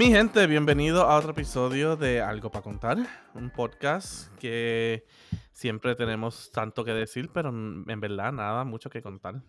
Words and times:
Mi 0.00 0.06
gente, 0.06 0.46
bienvenido 0.46 1.02
a 1.02 1.18
otro 1.18 1.32
episodio 1.32 1.94
de 1.94 2.22
Algo 2.22 2.50
para 2.50 2.62
contar, 2.62 2.96
un 3.34 3.50
podcast 3.50 4.34
que 4.38 5.04
siempre 5.52 5.94
tenemos 5.94 6.50
tanto 6.52 6.86
que 6.86 6.92
decir, 6.92 7.28
pero 7.34 7.50
en 7.50 8.00
verdad 8.00 8.32
nada, 8.32 8.64
mucho 8.64 8.88
que 8.88 9.02
contar. 9.02 9.42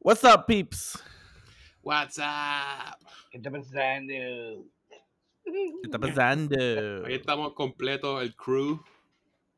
What's 0.00 0.24
up, 0.24 0.46
peeps? 0.46 0.98
What's 1.82 2.16
up? 2.16 3.06
¿Qué 3.30 3.36
está 3.36 3.50
pasando? 3.50 4.14
¿Qué 5.44 5.80
está 5.84 5.98
pasando? 5.98 6.56
Ahí 7.04 7.14
estamos 7.16 7.52
completos, 7.52 8.22
el 8.22 8.34
crew. 8.34 8.82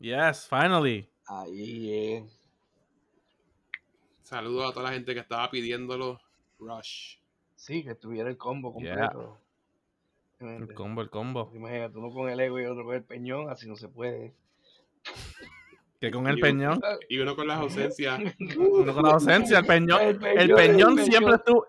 Yes, 0.00 0.48
finally. 0.48 1.08
Ahí, 1.28 1.92
eh. 1.92 2.26
Saludos 4.22 4.70
a 4.70 4.74
toda 4.74 4.86
la 4.86 4.92
gente 4.92 5.14
que 5.14 5.20
estaba 5.20 5.48
pidiéndolo. 5.52 6.20
Rush. 6.58 7.23
Sí, 7.64 7.82
que 7.82 7.94
tuviera 7.94 8.28
el 8.28 8.36
combo 8.36 8.74
Yeah. 8.78 9.08
completo. 9.08 9.38
El 10.40 10.74
combo, 10.74 11.00
el 11.00 11.08
combo. 11.08 11.50
Imagínate, 11.54 11.96
uno 11.96 12.12
con 12.12 12.28
el 12.28 12.38
ego 12.38 12.60
y 12.60 12.66
otro 12.66 12.84
con 12.84 12.94
el 12.94 13.04
peñón, 13.04 13.48
así 13.48 13.66
no 13.66 13.74
se 13.74 13.88
puede. 13.88 14.34
Que 15.98 16.10
con 16.10 16.26
el 16.26 16.36
Y- 16.38 16.42
peñón, 16.42 16.78
Y 17.08 17.18
uno 17.20 17.34
con 17.34 17.48
las 17.48 17.60
ausencias. 17.60 18.20
uno 18.58 18.92
con 18.92 19.02
la 19.04 19.12
ausencia, 19.12 19.58
el 19.60 19.66
peñón, 19.66 20.00
El 20.02 20.08
el 20.08 20.18
peñón, 20.18 20.38
el 20.40 20.54
peñón 20.54 20.96
peñón. 20.96 21.10
siempre 21.10 21.34
estuvo, 21.36 21.66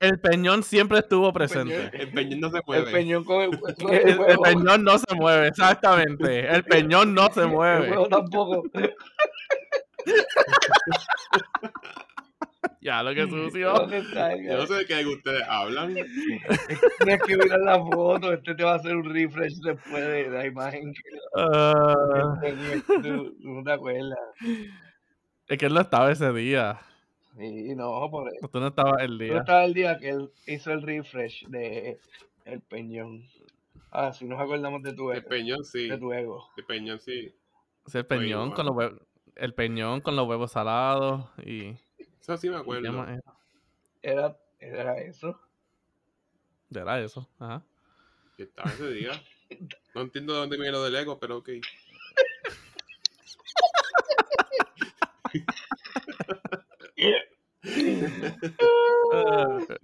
el 0.00 0.20
peñón 0.20 0.62
siempre 0.62 0.98
estuvo 0.98 1.32
presente. 1.32 1.90
El 1.94 2.12
peñón 2.12 2.40
no 2.40 2.50
se 2.50 2.56
El 2.58 2.62
mueve. 2.66 2.92
peñón 2.92 3.24
con 3.24 3.40
el, 3.42 3.58
con 3.58 3.94
el 3.94 4.08
El, 4.08 4.20
el 4.28 4.38
peñón 4.38 4.84
no 4.84 4.98
se 4.98 5.14
mueve, 5.14 5.48
exactamente. 5.48 6.46
El 6.54 6.62
peñón 6.64 7.14
no 7.14 7.32
se 7.32 7.40
El 7.40 7.48
mueve. 7.48 7.90
huevo 7.90 8.06
tampoco. 8.08 8.64
Ya 12.86 13.02
lo 13.02 13.12
que 13.12 13.26
sucio. 13.26 13.74
Yo 13.90 14.56
no 14.58 14.66
sé 14.68 14.74
de 14.74 14.86
qué 14.86 15.04
ustedes 15.04 15.42
hablan. 15.48 15.92
Tienes 15.92 17.20
que 17.26 17.36
mirar 17.36 17.58
la 17.58 17.78
foto. 17.80 18.32
Este 18.32 18.54
te 18.54 18.62
va 18.62 18.74
a 18.74 18.76
hacer 18.76 18.94
un 18.94 19.12
refresh 19.12 19.56
después 19.56 20.06
de 20.06 20.30
la 20.30 20.46
imagen 20.46 20.92
que 20.94 21.02
tenías. 22.40 22.84
Tú, 22.86 23.34
tú 23.42 23.48
no 23.50 23.64
te 23.64 23.72
acuerdas. 23.72 24.16
es 25.48 25.58
que 25.58 25.66
él 25.66 25.74
no 25.74 25.80
estaba 25.80 26.12
ese 26.12 26.32
día. 26.32 26.78
Sí, 27.36 27.74
no, 27.74 28.08
por 28.08 28.32
eso. 28.32 28.46
Tú 28.48 28.60
no 28.60 28.68
estabas 28.68 29.02
el 29.02 29.18
Yo 29.18 29.24
día. 29.24 29.38
estaba 29.38 29.64
el 29.64 29.74
día 29.74 29.98
que 29.98 30.10
él 30.10 30.30
hizo 30.46 30.70
el 30.70 30.82
refresh 30.82 31.44
de 31.48 31.98
El 32.44 32.60
Peñón. 32.60 33.24
Ah, 33.90 34.12
si 34.12 34.26
nos 34.26 34.38
acordamos 34.38 34.84
de 34.84 34.92
tu 34.92 35.10
El 35.10 35.18
ego. 35.18 35.28
peñón 35.28 35.64
sí. 35.64 35.88
De 35.88 35.98
tu 35.98 36.12
ego. 36.12 36.48
El 36.56 36.64
peñón 36.66 37.00
sí. 37.00 37.34
Es 37.84 37.94
el 37.96 38.06
peñón 38.06 38.42
igual. 38.50 38.54
con 38.54 38.66
los 38.66 38.76
huevos. 38.76 39.00
El 39.34 39.54
peñón 39.54 40.00
con 40.02 40.14
los 40.14 40.28
huevos 40.28 40.52
salados 40.52 41.24
y. 41.44 41.74
Eso 42.26 42.36
sí 42.38 42.50
me 42.50 42.54
¿y 42.54 42.56
¿Qué 42.56 42.62
acuerdo. 42.62 43.04
era? 43.04 43.22
Era, 44.02 44.36
era 44.58 44.98
eso. 44.98 45.40
Era 46.74 47.00
eso. 47.00 47.28
Ajá. 47.38 47.62
Que 48.36 48.42
estaba 48.42 48.68
ese 48.68 48.90
día. 48.90 49.12
No 49.94 50.00
entiendo 50.00 50.32
de 50.32 50.40
dónde 50.40 50.56
viene 50.56 50.72
lo 50.72 50.82
del 50.82 50.96
ego, 50.96 51.20
pero 51.20 51.36
ok. 51.36 51.50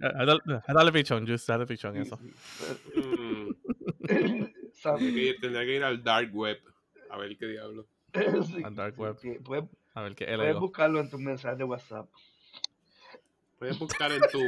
Ah, 0.01 0.25
dale, 0.67 0.91
pichón, 0.91 1.25
Juice, 1.25 1.49
dale 1.49 1.65
pichón 1.65 1.95
eso. 1.95 2.19
Tendría, 4.83 5.65
que 5.65 5.75
ir, 5.75 5.83
al 5.85 6.03
dark 6.03 6.35
web. 6.35 6.59
A 7.09 7.17
ver 7.17 7.37
qué 7.37 7.47
diablo. 7.47 7.87
Al 8.65 8.75
dark 8.75 8.99
web. 8.99 9.17
A 9.93 10.01
ver 10.01 10.15
qué 10.15 10.25
el 10.25 10.37
puedes 10.37 10.59
buscarlo 10.59 10.99
en 10.99 11.09
tus 11.09 11.21
mensajes 11.21 11.57
de 11.57 11.63
WhatsApp. 11.63 12.09
Puedes 13.63 13.79
buscar 13.79 14.11
en 14.11 14.19
tu. 14.29 14.39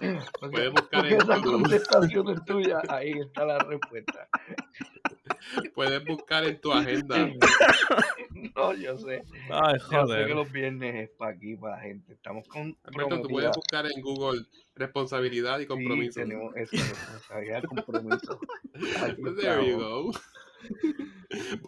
Puedes 0.50 0.70
buscar 0.72 1.06
en 1.06 1.14
esa 1.22 1.40
tu- 1.40 1.52
contestación 1.52 2.28
es 2.28 2.44
tuya. 2.44 2.82
Ahí 2.90 3.12
está 3.12 3.46
la 3.46 3.58
respuesta. 3.60 4.28
Puedes 5.74 6.04
buscar 6.04 6.44
en 6.44 6.60
tu 6.60 6.70
agenda. 6.72 7.16
No, 8.54 8.72
yo 8.72 8.96
sé. 8.98 9.24
Ay, 9.50 9.74
Yo 9.78 9.84
sé 9.84 9.88
que 9.90 9.96
joder. 9.96 10.30
los 10.30 10.52
viernes 10.52 10.94
es 10.94 11.10
para 11.16 11.32
aquí, 11.32 11.56
para 11.56 11.76
la 11.76 11.82
gente. 11.82 12.12
Estamos 12.12 12.46
con 12.46 12.76
Alberto, 12.84 13.22
tú 13.22 13.28
puedes 13.28 13.50
buscar 13.56 13.84
en 13.86 14.00
Google 14.00 14.44
responsabilidad 14.76 15.58
y 15.58 15.66
compromiso. 15.66 16.20
Sí, 16.20 16.28
tenemos 16.28 16.54
eso, 16.56 16.76
responsabilidad, 16.76 17.62
compromiso. 17.64 18.40
Aquí 19.02 19.22
There 19.40 19.68
you 19.68 19.78
go. 19.78 20.12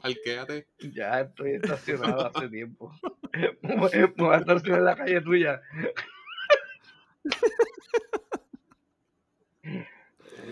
Parquéate. 0.00 0.66
Ya 0.93 1.21
estoy 1.22 1.53
estacionado 1.55 2.27
hace 2.33 2.49
tiempo. 2.49 2.93
Me 3.62 3.77
voy 3.77 3.91
a 4.33 4.37
estacionar 4.37 4.78
en 4.78 4.84
la 4.84 4.97
calle 4.97 5.21
tuya. 5.22 5.60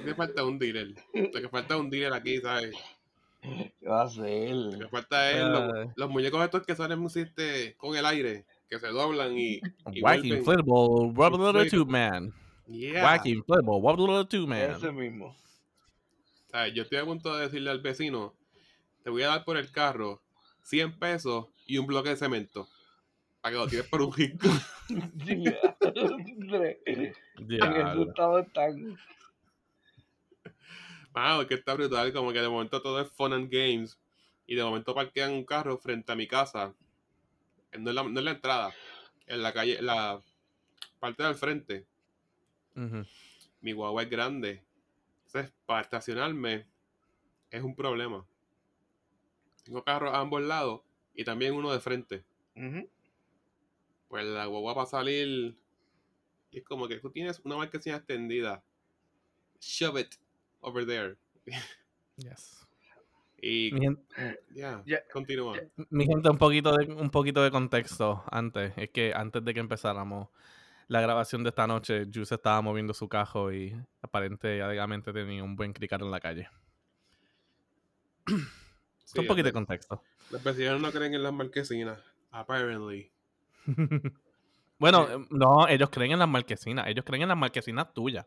Que 0.04 0.14
falta 0.14 0.44
un 0.44 0.58
dealer. 0.58 0.94
Lo 1.12 1.40
que 1.40 1.48
falta 1.48 1.74
es 1.74 1.80
un 1.80 1.90
dealer 1.90 2.12
aquí, 2.12 2.38
¿sabes? 2.38 2.74
¿Qué 3.40 3.88
va 3.88 4.02
a 4.02 4.04
hacer? 4.04 4.54
Lo 4.54 4.78
que 4.78 4.88
falta 4.88 5.30
es 5.30 5.44
los, 5.44 5.74
Ay. 5.74 5.90
los 5.96 6.10
muñecos 6.10 6.44
estos 6.44 6.66
que 6.66 6.74
salen 6.74 7.04
este, 7.14 7.74
con 7.76 7.96
el 7.96 8.04
aire, 8.04 8.46
que 8.68 8.78
se 8.78 8.88
doblan 8.88 9.38
y. 9.38 9.60
y 9.92 10.02
Wacky 10.02 10.32
inflatable, 10.32 11.12
wobble 11.14 11.46
little 11.46 11.70
two 11.70 11.86
man. 11.86 12.32
Yeah. 12.66 13.04
Wacky 13.04 13.30
inflatable, 13.32 13.80
wobble 13.80 14.06
little 14.06 14.26
two 14.26 14.46
man. 14.46 14.70
Ese 14.70 14.92
mismo. 14.92 15.36
¿Sabes? 16.50 16.74
Yo 16.74 16.82
estoy 16.82 16.98
a 16.98 17.04
punto 17.04 17.36
de 17.36 17.44
decirle 17.44 17.70
al 17.70 17.80
vecino: 17.80 18.34
Te 19.04 19.10
voy 19.10 19.22
a 19.22 19.28
dar 19.28 19.44
por 19.44 19.56
el 19.56 19.70
carro 19.70 20.20
100 20.62 20.98
pesos 20.98 21.46
y 21.66 21.78
un 21.78 21.86
bloque 21.86 22.10
de 22.10 22.16
cemento. 22.16 22.68
Para 23.40 23.52
que 23.52 23.58
lo 23.58 23.68
tires 23.68 23.86
por 23.86 24.02
un 24.02 24.12
rico. 24.12 24.48
Diablo. 27.38 28.02
estado 28.08 28.38
están. 28.38 28.96
Mano, 31.12 31.42
es 31.42 31.48
que 31.48 31.54
está 31.54 31.74
brutal. 31.74 32.12
Como 32.12 32.32
que 32.32 32.40
de 32.40 32.48
momento 32.48 32.80
todo 32.80 33.00
es 33.00 33.10
fun 33.10 33.32
and 33.32 33.50
games. 33.50 33.98
Y 34.46 34.54
de 34.54 34.64
momento 34.64 34.94
parquean 34.94 35.32
un 35.32 35.44
carro 35.44 35.76
frente 35.78 36.12
a 36.12 36.16
mi 36.16 36.26
casa. 36.26 36.74
No 37.78 37.90
en 37.90 37.94
la, 37.94 38.02
no 38.02 38.20
la 38.20 38.30
entrada. 38.30 38.72
En 39.26 39.42
la 39.42 39.52
calle, 39.52 39.78
en 39.78 39.86
la 39.86 40.22
parte 40.98 41.22
del 41.22 41.34
frente. 41.34 41.86
Mi 43.60 43.72
guagua 43.72 44.04
es 44.04 44.10
grande. 44.10 44.62
Entonces, 45.26 45.52
para 45.66 45.82
estacionarme 45.82 46.66
es 47.50 47.62
un 47.62 47.74
problema. 47.74 48.24
Tengo 49.64 49.84
carros 49.84 50.14
a 50.14 50.20
ambos 50.20 50.42
lados 50.42 50.80
y 51.14 51.24
también 51.24 51.54
uno 51.54 51.72
de 51.72 51.80
frente. 51.80 52.24
Pues 54.08 54.24
la 54.26 54.46
guagua 54.46 54.74
va 54.74 54.82
a 54.84 54.86
salir. 54.86 55.56
Y 56.50 56.58
es 56.58 56.64
como 56.64 56.88
que 56.88 56.96
tú 56.98 57.10
tienes 57.10 57.40
una 57.44 57.56
marquesina 57.56 57.96
extendida. 57.96 58.62
Shove 59.60 60.00
it 60.00 60.14
over 60.60 60.86
there. 60.86 61.16
Yes. 62.16 62.66
Y 63.40 63.70
Mi, 63.72 63.80
gen- 63.80 64.06
ya, 64.54 64.82
Ya, 64.84 64.98
continúa. 65.12 65.56
mi 65.90 66.04
gente, 66.06 66.28
un 66.28 66.38
poquito, 66.38 66.76
de, 66.76 66.92
un 66.92 67.10
poquito 67.10 67.42
de 67.42 67.50
contexto 67.50 68.24
antes. 68.30 68.72
Es 68.76 68.90
que 68.90 69.12
antes 69.14 69.44
de 69.44 69.54
que 69.54 69.60
empezáramos 69.60 70.28
la 70.88 71.00
grabación 71.00 71.44
de 71.44 71.50
esta 71.50 71.66
noche, 71.66 72.06
Juice 72.12 72.34
estaba 72.34 72.60
moviendo 72.62 72.94
su 72.94 73.08
cajo 73.08 73.52
y 73.52 73.76
aparentemente 74.02 75.12
tenía 75.12 75.44
un 75.44 75.54
buen 75.54 75.72
cricar 75.72 76.00
en 76.02 76.10
la 76.10 76.18
calle. 76.18 76.48
Sí, 79.04 79.20
un 79.20 79.26
poquito 79.26 79.46
de 79.46 79.52
contexto. 79.52 80.02
Los 80.30 80.42
vecinos 80.42 80.80
no 80.80 80.90
creen 80.90 81.14
en 81.14 81.22
las 81.22 81.32
marquesinas. 81.32 81.98
Apparently. 82.30 83.10
bueno, 84.78 85.06
Sí. 85.06 85.12
eh, 85.14 85.26
no, 85.30 85.68
ellos 85.68 85.90
creen 85.90 86.12
en 86.12 86.18
las 86.18 86.28
marquesinas. 86.28 86.86
Ellos 86.88 87.04
creen 87.04 87.22
en 87.22 87.28
las 87.28 87.36
marquesinas 87.38 87.92
tuyas. 87.92 88.26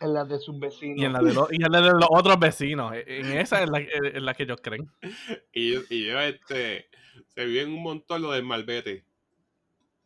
En 0.00 0.12
las 0.12 0.28
de 0.28 0.38
sus 0.38 0.58
vecinos. 0.60 0.98
Y 1.00 1.04
en 1.04 1.12
la 1.12 1.20
de 1.20 1.32
los, 1.32 1.50
y 1.52 1.56
en 1.64 1.72
la 1.72 1.80
de 1.80 1.90
los 1.92 2.06
otros 2.10 2.38
vecinos. 2.38 2.92
E- 2.94 3.04
En 3.20 3.26
esa 3.38 3.62
es 3.62 3.70
la, 3.70 3.78
en 3.80 4.24
la 4.24 4.34
que 4.34 4.42
ellos 4.42 4.60
creen. 4.62 4.90
Y, 5.52 5.72
yo- 5.74 5.80
y 5.88 6.06
yo, 6.06 6.20
este, 6.20 6.88
se 7.28 7.44
viven 7.46 7.68
un 7.72 7.82
montón 7.82 8.22
lo 8.22 8.32
del 8.32 8.42
malvete. 8.44 9.04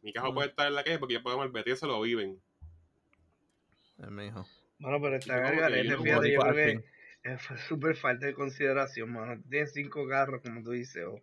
Mi 0.03 0.13
cajo 0.13 0.31
Mm. 0.31 0.35
puede 0.35 0.49
estar 0.49 0.67
en 0.69 0.75
la 0.75 0.85
calle 0.85 0.99
porque 0.99 1.15
yo 1.15 1.23
puedo 1.23 1.39
malvete 1.39 1.73
y 1.73 1.77
se 1.77 1.87
lo 1.87 2.01
viven. 2.01 2.41
Eh, 3.99 4.11
mi 4.11 4.27
hijo. 4.27 4.47
Mano, 4.79 5.01
pero 5.01 5.17
está 5.17 5.41
no 5.43 5.49
fíjate, 5.49 5.85
yo 5.87 5.99
creo 5.99 6.21
que 6.23 6.81
es 7.23 7.43
fa- 7.43 7.59
súper 7.59 7.97
falta 7.97 8.27
de 8.27 8.33
consideración, 8.33 9.13
mano. 9.13 9.43
Tienes 9.51 9.73
cinco 9.75 10.09
carros, 10.09 10.41
como 10.41 10.63
tú 10.63 10.71
dices, 10.71 11.05
o, 11.05 11.21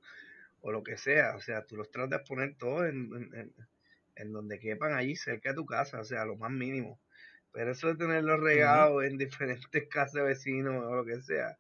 o 0.68 0.72
lo 0.72 0.84
que 0.84 0.98
sea. 0.98 1.36
O 1.36 1.42
sea, 1.42 1.66
tú 1.66 1.78
los 1.78 1.90
tratas 1.90 2.20
de 2.20 2.26
poner 2.26 2.58
todos 2.58 2.88
en, 2.90 3.10
en, 3.34 3.54
en- 4.16 4.34
donde 4.34 4.60
quepan 4.60 4.94
allí, 4.94 5.16
cerca 5.16 5.50
de 5.50 5.56
tu 5.56 5.66
casa, 5.66 6.00
o 6.02 6.04
sea, 6.04 6.26
lo 6.26 6.36
más 6.36 6.52
mínimo. 6.52 7.00
Pero 7.54 7.72
eso 7.72 7.88
de 7.88 7.96
tenerlos 7.96 8.40
regados 8.42 9.04
en 9.06 9.18
diferentes 9.18 9.88
casas 9.90 10.14
de 10.14 10.22
vecinos 10.24 10.84
o 10.84 10.96
lo 10.96 11.06
que 11.06 11.22
sea, 11.22 11.58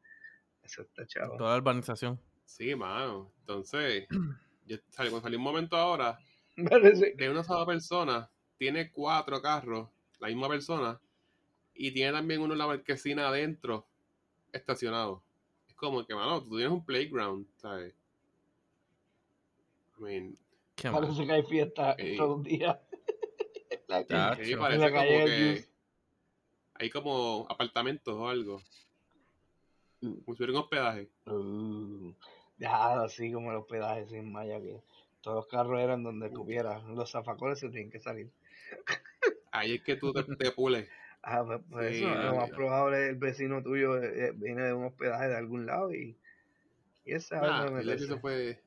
eso 0.62 0.82
está 0.82 1.06
chavo. 1.06 1.38
Toda 1.38 1.52
la 1.52 1.58
urbanización. 1.58 2.20
Sí, 2.46 2.76
mano. 2.76 3.32
Entonces, 3.40 4.08
yo 4.66 4.78
salí, 4.90 5.10
cuando 5.10 5.22
salí 5.22 5.36
un 5.38 5.44
momento 5.44 5.78
ahora, 5.78 6.20
Parece- 6.58 7.14
de 7.16 7.30
una 7.30 7.44
sola 7.44 7.66
persona, 7.66 8.30
tiene 8.58 8.92
cuatro 8.92 9.42
carros, 9.42 9.90
la 10.20 10.28
misma 10.28 10.50
persona, 10.50 11.00
y 11.74 11.92
tiene 11.92 12.12
también 12.12 12.42
uno 12.42 12.54
en 12.54 12.60
la 12.60 12.68
marquesina 12.68 13.28
adentro, 13.30 13.88
estacionado. 14.52 15.24
Es 15.68 15.76
como 15.76 16.06
que, 16.06 16.16
mano, 16.16 16.42
tú 16.44 16.50
tienes 16.58 16.72
un 16.72 16.84
playground, 16.84 17.48
¿sabes? 17.58 17.94
I 19.98 20.02
mean, 20.02 20.38
Qué 20.76 20.92
mal. 20.92 21.02
Parece 21.02 21.26
que 21.26 21.32
hay 21.32 21.44
fiesta 21.44 21.96
Ey. 21.98 22.18
todos 22.18 22.38
los 22.38 22.44
días. 22.44 22.78
La- 23.88 24.36
sí, 24.36 24.56
parece 24.56 24.80
la 24.80 24.90
como 24.90 25.02
calle 25.02 25.26
que 25.26 25.66
hay 26.76 26.90
como 26.90 27.48
apartamentos 27.50 28.14
o 28.14 28.30
algo. 28.30 28.62
Mm. 30.02 30.14
Como 30.24 30.38
si 30.38 30.44
un 30.44 30.56
hospedaje. 30.56 31.10
Uh, 31.26 32.14
ya, 32.58 33.02
así 33.02 33.32
como 33.32 33.52
los 33.52 33.64
hospedajes 33.64 34.12
en 34.14 34.32
Maya, 34.32 34.60
que 34.60 34.82
todos 35.22 35.38
los 35.38 35.48
carros 35.48 35.80
eran 35.80 36.04
donde 36.04 36.30
tuviera. 36.30 36.80
Los 36.80 37.12
zafacones 37.12 37.60
se 37.60 37.70
tienen 37.70 37.90
que 37.90 38.00
salir. 38.00 38.30
Ahí 39.52 39.76
es 39.76 39.84
que 39.84 39.96
tú 39.96 40.14
te, 40.14 40.24
te 40.24 40.52
pules. 40.52 40.88
Ah, 41.30 41.44
pues, 41.46 41.60
pues 41.70 41.98
Sí, 41.98 42.06
eso, 42.06 42.16
lo 42.16 42.36
más 42.36 42.50
probable 42.52 43.04
es 43.04 43.10
el 43.10 43.16
vecino 43.16 43.62
tuyo 43.62 44.02
eh, 44.02 44.28
eh, 44.28 44.32
viene 44.34 44.62
de 44.62 44.74
un 44.74 44.86
hospedaje 44.86 45.28
de 45.28 45.36
algún 45.36 45.66
lado 45.66 45.94
y, 45.94 46.16
y 47.04 47.20
sabe 47.20 47.48
Nah, 47.48 48.20
fue 48.22 48.62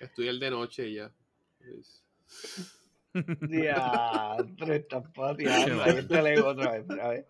estudiar 0.00 0.36
de 0.36 0.50
noche 0.50 0.88
y 0.88 0.94
ya. 0.94 1.12
Pues, 1.58 2.02
Diantre, 3.40 4.76
estás 4.76 5.04
pateando. 5.14 5.82
Ahí 5.82 5.98
está 5.98 6.20
el 6.20 6.26
ego 6.26 6.48
otra 6.48 6.72
vez, 6.72 6.84
otra 6.84 7.08
vez. 7.08 7.26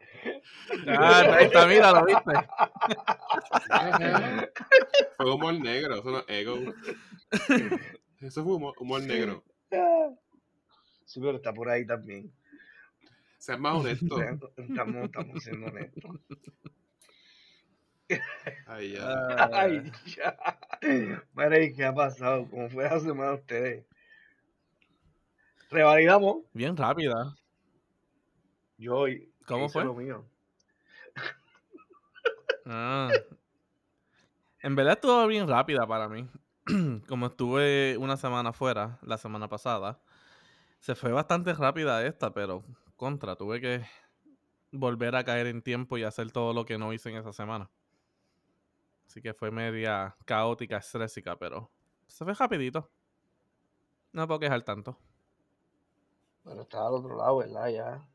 Ah, 0.87 1.37
ahí 1.37 1.46
está, 1.46 1.67
mira, 1.67 1.93
lo 1.93 2.05
viste. 2.05 2.22
fue 5.17 5.32
humor 5.32 5.55
negro, 5.55 5.96
eso 5.96 6.11
no 6.11 6.19
es 6.19 6.25
ego. 6.28 6.58
Eso 8.20 8.44
fue 8.44 8.55
humor, 8.55 8.75
humor 8.78 9.02
negro. 9.02 9.43
Sí, 11.06 11.20
pero 11.20 11.37
está 11.37 11.52
por 11.52 11.69
ahí 11.70 11.87
también. 11.87 12.31
Seas 13.38 13.58
más 13.58 13.76
honesto. 13.76 14.20
Estamos, 14.56 15.05
estamos 15.05 15.43
siendo 15.43 15.69
honestos. 15.69 16.20
Ahí 18.67 18.93
ya. 18.93 19.02
Ah, 19.02 19.50
Ay, 19.52 19.90
ya. 20.17 20.37
Mira, 21.35 21.62
¿y 21.62 21.75
qué 21.75 21.85
ha 21.85 21.94
pasado? 21.94 22.49
¿Cómo 22.50 22.69
fue 22.71 22.85
la 22.85 23.00
semana 23.00 23.31
de 23.31 23.37
ustedes? 23.37 23.87
Revalidamos. 25.71 26.38
bien 26.53 26.77
rápida. 26.77 27.37
Yo 28.79 28.97
hoy. 28.97 29.32
¿Cómo 29.47 29.69
fue? 29.69 29.85
lo 29.85 29.94
mío. 29.94 30.25
Ah. 32.73 33.11
En 34.62 34.77
verdad 34.77 34.93
estuvo 34.93 35.27
bien 35.27 35.49
rápida 35.49 35.87
para 35.88 36.09
mí. 36.09 36.29
Como 37.09 37.27
estuve 37.27 37.97
una 37.99 38.17
semana 38.17 38.53
fuera 38.53 38.99
la 39.03 39.19
semana 39.19 39.49
pasada, 39.49 39.99
se 40.79 40.94
fue 40.94 41.11
bastante 41.11 41.53
rápida 41.55 42.06
esta, 42.06 42.32
pero 42.32 42.62
contra, 42.94 43.35
tuve 43.35 43.61
que 43.61 43.85
volver 44.71 45.17
a 45.17 45.25
caer 45.25 45.49
en 45.49 45.62
tiempo 45.62 45.99
y 45.99 46.05
hacer 46.05 46.31
todo 46.31 46.53
lo 46.53 46.65
que 46.65 46.79
no 46.79 46.93
hice 46.93 47.11
en 47.11 47.17
esa 47.17 47.32
semana. 47.32 47.71
Así 49.11 49.21
que 49.21 49.35
fue 49.35 49.51
media 49.51 50.15
caótica, 50.25 50.77
estrésica, 50.77 51.37
pero 51.37 51.69
se 52.07 52.25
fue 52.25 52.33
rapidito. 52.33 52.93
No 54.12 54.21
me 54.21 54.27
puedo 54.29 54.39
quejar 54.39 54.62
tanto. 54.62 54.97
Pero 56.45 56.62
estaba 56.62 56.87
al 56.87 56.95
otro 56.95 57.17
lado, 57.17 57.39
¿verdad? 57.39 57.69
Ya. 57.71 58.09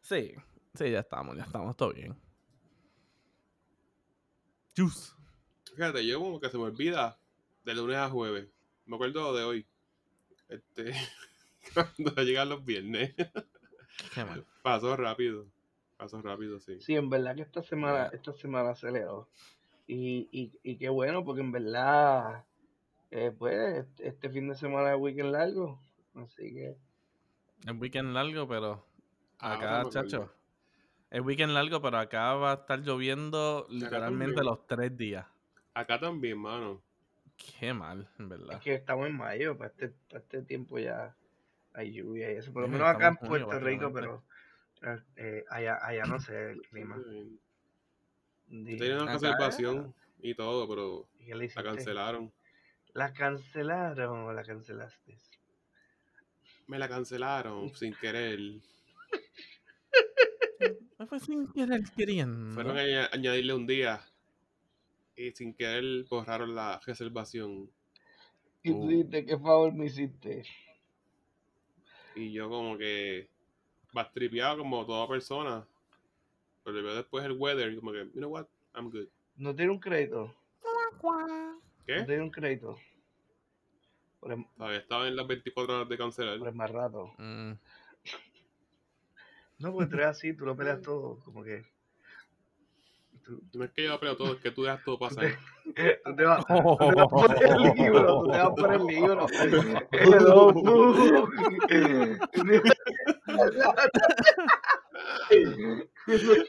Sí, 0.00 0.32
sí, 0.74 0.90
ya 0.92 1.00
estamos, 1.00 1.36
ya 1.36 1.42
estamos, 1.42 1.76
todo 1.76 1.92
bien. 1.92 2.16
Juice. 4.76 5.10
Fíjate, 5.74 6.06
yo 6.06 6.20
como 6.20 6.38
que 6.38 6.50
se 6.50 6.56
me 6.56 6.62
olvida 6.62 7.18
de 7.64 7.74
lunes 7.74 7.96
a 7.96 8.08
jueves. 8.08 8.48
Me 8.86 8.94
acuerdo 8.94 9.34
de 9.34 9.42
hoy. 9.42 9.66
Este, 10.48 10.92
cuando 11.74 12.22
llegan 12.22 12.48
los 12.48 12.64
viernes. 12.64 13.12
Qué 14.14 14.24
mal. 14.24 14.46
Pasó 14.62 14.96
rápido. 14.96 15.48
Pasó 15.98 16.22
rápido, 16.22 16.58
sí. 16.60 16.80
Sí, 16.80 16.94
en 16.96 17.10
verdad 17.10 17.34
que 17.34 17.42
esta 17.42 17.62
semana, 17.62 18.06
esta 18.12 18.32
semana 18.32 18.70
aceleró. 18.70 19.28
Y, 19.86 20.28
y, 20.32 20.52
y 20.62 20.76
qué 20.78 20.88
bueno, 20.88 21.24
porque 21.24 21.40
en 21.42 21.50
verdad, 21.52 22.44
eh, 23.10 23.32
pues, 23.36 23.78
este- 23.78 24.08
este 24.08 24.30
fin 24.30 24.48
de 24.48 24.54
semana 24.54 24.94
es 24.94 25.00
weekend 25.00 25.32
largo. 25.32 25.80
Así 26.14 26.54
que, 26.54 26.76
El 27.66 27.78
weekend 27.78 28.12
largo, 28.14 28.46
pero 28.46 28.86
Ahora 29.40 29.56
acá, 29.56 29.80
acuerdo. 29.80 30.02
chacho. 30.08 30.32
El 31.10 31.22
weekend 31.22 31.52
largo, 31.52 31.80
pero 31.82 31.98
acá 31.98 32.34
va 32.34 32.52
a 32.52 32.54
estar 32.54 32.78
lloviendo 32.80 33.66
literalmente 33.70 34.42
los 34.44 34.66
tres 34.66 34.96
días. 34.96 35.26
Acá 35.74 35.98
también, 35.98 36.38
mano. 36.38 36.80
Qué 37.58 37.72
mal, 37.72 38.08
en 38.18 38.24
es 38.24 38.28
verdad. 38.30 38.60
que 38.60 38.74
estamos 38.74 39.06
en 39.08 39.16
mayo, 39.16 39.56
para 39.56 39.70
este, 39.70 39.88
para 40.08 40.20
este 40.20 40.42
tiempo 40.42 40.78
ya 40.78 41.16
hay 41.72 41.92
lluvia 41.92 42.32
y 42.32 42.36
eso. 42.36 42.52
Por 42.52 42.62
lo 42.62 42.68
menos 42.68 42.86
acá 42.88 43.08
en 43.08 43.16
Puerto 43.16 43.58
Rico, 43.58 43.92
pero. 43.92 44.22
Eh, 45.16 45.44
allá, 45.50 45.78
allá 45.84 46.04
no 46.06 46.18
sé 46.20 46.52
el 46.52 46.62
clima. 46.62 46.96
Yo 46.96 47.38
Di- 48.46 48.78
tenía 48.78 48.94
una 48.94 49.04
Acá 49.04 49.12
conservación 49.12 49.94
y 50.20 50.34
todo, 50.34 50.68
pero 50.68 51.08
¿y 51.20 51.26
qué 51.26 51.34
la 51.54 51.62
cancelaron. 51.62 52.32
¿La 52.94 53.12
cancelaron 53.12 54.20
o 54.20 54.32
la 54.32 54.42
cancelaste? 54.42 55.18
Me 56.66 56.78
la 56.78 56.88
cancelaron 56.88 57.74
sin 57.74 57.94
querer. 57.94 58.38
Me 60.98 61.06
fue 61.06 61.20
sin 61.20 61.46
querer 61.52 61.82
queriendo. 61.96 62.54
Fueron 62.54 62.76
a 62.78 62.82
añ- 62.82 63.08
añadirle 63.12 63.54
un 63.54 63.66
día 63.66 64.00
y 65.16 65.30
sin 65.32 65.54
querer 65.54 66.04
borraron 66.08 66.54
la 66.54 66.80
reservación. 66.86 67.70
¿Y 68.62 68.70
tú 68.70 68.82
Uh. 68.84 68.88
dijiste 68.88 69.24
qué 69.26 69.38
favor 69.38 69.72
me 69.74 69.86
hiciste? 69.86 70.44
Y 72.16 72.32
yo 72.32 72.48
como 72.48 72.76
que 72.76 73.28
bastripeado 73.92 74.58
como 74.58 74.84
toda 74.86 75.08
persona. 75.08 75.66
Pero 76.64 76.82
veo 76.82 76.94
después 76.96 77.24
el 77.24 77.32
weather 77.32 77.72
y 77.72 77.76
como 77.76 77.92
que, 77.92 78.04
you 78.06 78.20
know 78.20 78.30
what, 78.30 78.46
I'm 78.74 78.90
good. 78.90 79.06
¿No 79.36 79.54
tiene 79.54 79.70
un 79.72 79.78
crédito? 79.80 80.34
¿No 80.62 81.58
¿Qué? 81.86 82.02
tiene 82.02 82.22
un 82.22 82.30
crédito? 82.30 82.76
Por 84.20 84.32
el, 84.32 84.44
Todavía 84.56 84.78
estaba 84.78 85.08
en 85.08 85.16
las 85.16 85.26
24 85.26 85.76
horas 85.76 85.88
de 85.88 85.96
cancelar. 85.96 86.38
por 86.38 86.48
el 86.48 86.54
más 86.54 86.70
rato. 86.70 87.14
Mm, 87.18 87.52
No, 89.58 89.72
porque 89.72 89.90
tú 89.90 89.96
eres 89.96 90.08
así, 90.08 90.34
tú 90.34 90.44
lo 90.46 90.56
peleas 90.56 90.80
todo, 90.82 91.18
como 91.24 91.42
que... 91.42 91.64
No 93.52 93.64
es 93.64 93.70
que 93.72 93.84
yo 93.84 94.00
pero 94.00 94.16
todo, 94.16 94.34
es 94.34 94.40
que 94.40 94.50
tú 94.50 94.62
dejas 94.62 94.82
todo 94.84 94.98
pasar. 94.98 95.38
tú 95.64 95.72
te 96.16 96.24
vas, 96.24 96.46
tú 96.46 96.76
te 96.78 96.94
vas 96.94 97.08
por 97.08 97.44
el 97.44 97.62
libro, 97.76 98.22
tú 98.22 98.30
te 98.30 98.38
vas 98.38 98.50
por 98.56 98.74
el 98.74 98.86
libro. 98.86 99.26
Hello. 99.92 100.52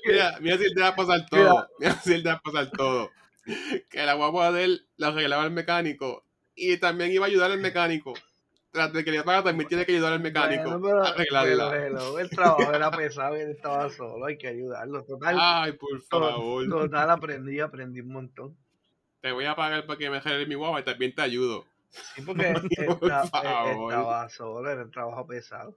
Mira, 0.05 0.38
mira 0.39 0.57
si 0.57 0.63
él 0.63 0.74
te 0.74 0.81
va 0.81 0.88
a 0.88 0.95
pasar 0.95 1.25
todo. 1.29 1.67
Mira 1.79 1.93
si 2.01 2.13
él 2.13 2.24
te 2.24 2.29
va 2.29 2.36
a 2.36 2.41
pasar 2.41 2.71
todo. 2.71 3.12
Que 3.89 4.05
la 4.05 4.13
guagua 4.13 4.51
de 4.51 4.63
él 4.63 4.88
la 4.98 5.07
arreglaba 5.07 5.43
el 5.43 5.51
mecánico. 5.51 6.24
Y 6.55 6.77
también 6.77 7.12
iba 7.12 7.25
a 7.25 7.29
ayudar 7.29 7.51
al 7.51 7.59
mecánico. 7.59 8.13
Tras 8.79 8.93
de 8.93 9.03
que 9.03 9.12
le 9.12 9.24
paga, 9.24 9.43
también 9.43 9.67
tiene 9.67 9.86
que 9.86 9.91
ayudar 9.91 10.13
al 10.13 10.21
mecánico 10.21 10.79
Bueno, 10.79 11.03
pero- 11.13 12.17
el 12.17 12.29
trabajo 12.29 12.71
era 12.74 12.89
pesado 12.91 13.36
y 13.38 13.41
él 13.41 13.50
estaba 13.51 13.89
solo, 13.89 14.25
hay 14.25 14.38
que 14.38 14.48
ayudarlo. 14.48 15.03
Total, 15.03 15.36
Ay, 15.38 15.74
por 15.74 16.01
favor. 16.03 16.69
total 16.69 17.09
aprendí, 17.09 17.59
aprendí 17.59 18.00
un 18.00 18.13
montón. 18.13 18.55
Te 19.19 19.33
voy 19.33 19.43
a 19.43 19.53
pagar 19.53 19.86
para 19.86 20.00
que 20.00 20.09
me 20.09 20.15
arregle 20.17 20.45
mi 20.45 20.55
guagua 20.55 20.79
y 20.79 20.83
también 20.83 21.13
te 21.13 21.21
ayudo. 21.21 21.65
Sí, 21.89 22.21
porque 22.21 22.53
Por 22.88 23.12
esta- 23.12 23.27
favor. 23.27 23.91
estaba 23.91 24.29
solo, 24.29 24.69
era 24.69 24.83
un 24.83 24.91
trabajo 24.91 25.27
pesado. 25.27 25.75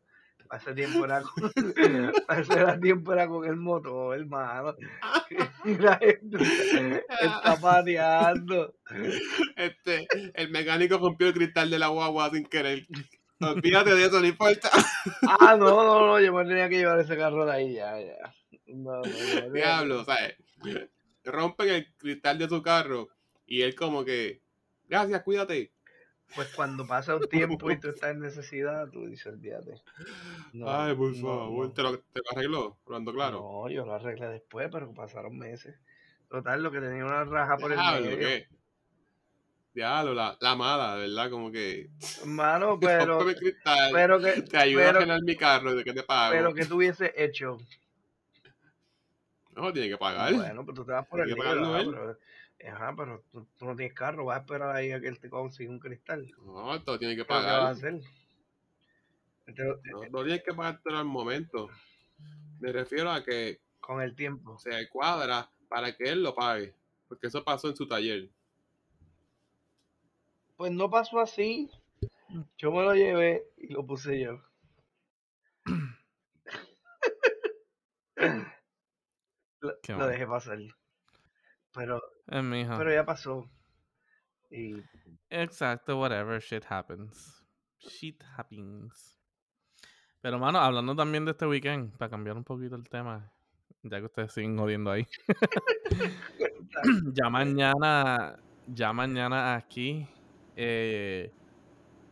Hace 0.52 0.74
tiempo 0.74 1.06
era 1.06 1.22
con, 1.22 1.50
hace 2.28 2.78
tiempo 2.82 3.14
era 3.14 3.26
con 3.26 3.46
el 3.46 3.56
motor, 3.56 4.18
hermano. 4.18 4.76
Y 5.64 5.76
la 5.78 5.96
gente 5.96 6.36
está 7.22 7.56
pateando. 7.62 8.74
Este, 9.56 10.06
el 10.34 10.50
mecánico 10.50 10.98
rompió 10.98 11.28
el 11.28 11.32
cristal 11.32 11.70
de 11.70 11.78
la 11.78 11.86
guagua 11.88 12.28
sin 12.30 12.44
querer. 12.44 12.86
Olvídate 13.40 13.94
de 13.94 14.04
eso, 14.04 14.20
no 14.20 14.26
importa. 14.26 14.68
Ah, 15.40 15.56
no, 15.58 15.70
no, 15.84 16.06
no, 16.06 16.20
yo 16.20 16.34
me 16.34 16.44
tenía 16.44 16.68
que 16.68 16.76
llevar 16.78 17.00
ese 17.00 17.16
carro 17.16 17.46
de 17.46 17.52
ahí, 17.52 17.72
ya, 17.74 17.98
ya. 17.98 18.34
No, 18.66 18.96
no, 18.96 19.02
que- 19.02 19.50
Diablo, 19.54 20.04
¿sabes? 20.04 20.36
Rompen 21.24 21.68
el 21.70 21.94
cristal 21.96 22.38
de 22.38 22.48
su 22.48 22.60
carro 22.60 23.08
y 23.46 23.62
él 23.62 23.74
como 23.74 24.04
que, 24.04 24.42
gracias, 24.86 25.22
cuídate. 25.22 25.72
Pues 26.34 26.48
cuando 26.54 26.86
pasa 26.86 27.16
un 27.16 27.28
tiempo 27.28 27.70
y 27.70 27.78
tú 27.78 27.88
estás 27.94 28.10
en 28.10 28.20
necesidad, 28.20 28.88
tú 28.88 29.06
dices, 29.06 29.26
olvídate. 29.26 29.74
No, 30.52 30.70
Ay, 30.70 30.94
por 30.94 31.14
favor, 31.14 31.66
no. 31.66 31.72
¿Te, 31.72 31.82
lo, 31.82 31.98
¿te 31.98 32.20
lo 32.20 32.30
arregló? 32.32 32.78
Claro. 33.12 33.40
No, 33.40 33.68
yo 33.70 33.84
lo 33.84 33.94
arreglé 33.94 34.28
después, 34.28 34.68
pero 34.72 34.92
pasaron 34.92 35.36
meses. 35.38 35.78
Total, 36.28 36.62
lo 36.62 36.70
que 36.70 36.80
tenía 36.80 37.04
una 37.04 37.24
raja 37.24 37.56
por 37.58 37.72
el 37.72 37.78
medio. 37.78 38.18
¿qué? 38.18 38.48
Diablo, 39.74 40.12
la, 40.12 40.36
la 40.40 40.54
mala, 40.54 40.96
¿verdad? 40.96 41.30
Como 41.30 41.50
que, 41.50 41.88
Hermano, 42.20 42.78
pero, 42.80 43.18
cristal, 43.34 43.90
pero 43.92 44.20
que, 44.20 44.42
te 44.42 44.56
ayuda 44.58 44.82
a 44.82 44.86
pero- 44.88 44.98
arreglar 44.98 45.22
mi 45.22 45.36
carro, 45.36 45.74
¿de 45.74 45.84
qué 45.84 45.92
te 45.92 46.02
pago? 46.02 46.32
pero 46.32 46.54
que 46.54 46.66
tuviese 46.66 47.12
hecho. 47.16 47.58
No, 49.54 49.72
tiene 49.72 49.88
que 49.88 49.98
pagar. 49.98 50.32
Bueno, 50.34 50.64
pues 50.64 50.74
tú 50.74 50.84
te 50.84 50.92
vas 50.92 51.06
por 51.06 51.20
el 51.20 51.28
que 51.28 51.34
libro, 51.34 52.16
ajá, 52.68 52.94
pero, 52.96 53.24
tú, 53.30 53.46
tú 53.58 53.64
no 53.66 53.76
tienes 53.76 53.94
carro, 53.94 54.24
vas 54.26 54.38
a 54.38 54.40
esperar 54.42 54.74
ahí 54.74 54.92
a 54.92 55.00
que 55.00 55.08
él 55.08 55.18
te 55.20 55.28
consiga 55.30 55.70
un 55.70 55.78
cristal. 55.78 56.26
¿Qué 56.26 56.42
No, 56.44 56.74
esto 56.74 56.98
tiene 56.98 57.14
que 57.16 57.22
es 57.22 57.28
lo 57.28 57.34
que 57.34 57.34
vas 57.34 57.44
a 57.44 57.48
pagar. 57.50 57.72
hacer? 57.72 58.00
Él 59.46 59.54
te 59.54 59.64
lo- 59.64 59.80
No, 59.84 60.08
no 60.10 60.24
tienes 60.24 60.42
que 60.44 60.54
pagártelo 60.54 60.98
al 60.98 61.04
momento. 61.04 61.68
Me 62.60 62.72
refiero 62.72 63.10
a 63.10 63.24
que 63.24 63.60
Con 63.80 64.00
el 64.00 64.14
tiempo. 64.14 64.58
se 64.58 64.88
cuadra 64.88 65.50
para 65.68 65.96
que 65.96 66.04
él 66.04 66.22
lo 66.22 66.34
pague. 66.34 66.74
Porque 67.08 67.26
eso 67.26 67.42
pasó 67.44 67.68
en 67.68 67.76
su 67.76 67.86
taller. 67.88 68.28
Pues 70.56 70.70
no 70.72 70.88
pasó 70.90 71.18
así. 71.20 71.70
Yo 72.56 72.70
me 72.70 72.82
lo 72.82 72.94
llevé 72.94 73.48
y 73.58 73.68
lo 73.72 73.84
puse 73.84 74.20
yo. 74.20 74.40
Lo, 79.60 79.80
Qué 79.82 79.92
lo 79.92 80.06
dejé 80.06 80.26
pasar. 80.26 80.58
Pero, 81.74 82.02
Eh, 82.28 82.66
pero 82.78 82.92
ya 82.92 83.04
pasó. 83.04 83.50
Y 84.50 84.82
Exacto, 85.28 85.98
whatever, 85.98 86.40
shit 86.40 86.64
happens. 86.68 87.42
Shit 87.78 88.22
happens. 88.36 89.18
Pero, 90.20 90.38
mano, 90.38 90.58
hablando 90.58 90.94
también 90.94 91.24
de 91.24 91.32
este 91.32 91.46
weekend, 91.46 91.96
para 91.96 92.10
cambiar 92.10 92.36
un 92.36 92.44
poquito 92.44 92.76
el 92.76 92.88
tema, 92.88 93.32
ya 93.82 93.98
que 93.98 94.06
ustedes 94.06 94.32
siguen 94.32 94.56
jodiendo 94.56 94.90
ahí. 94.90 95.06
ya 97.14 97.28
mañana, 97.28 98.38
ya 98.66 98.92
mañana 98.92 99.54
aquí 99.54 100.06
eh, 100.54 101.32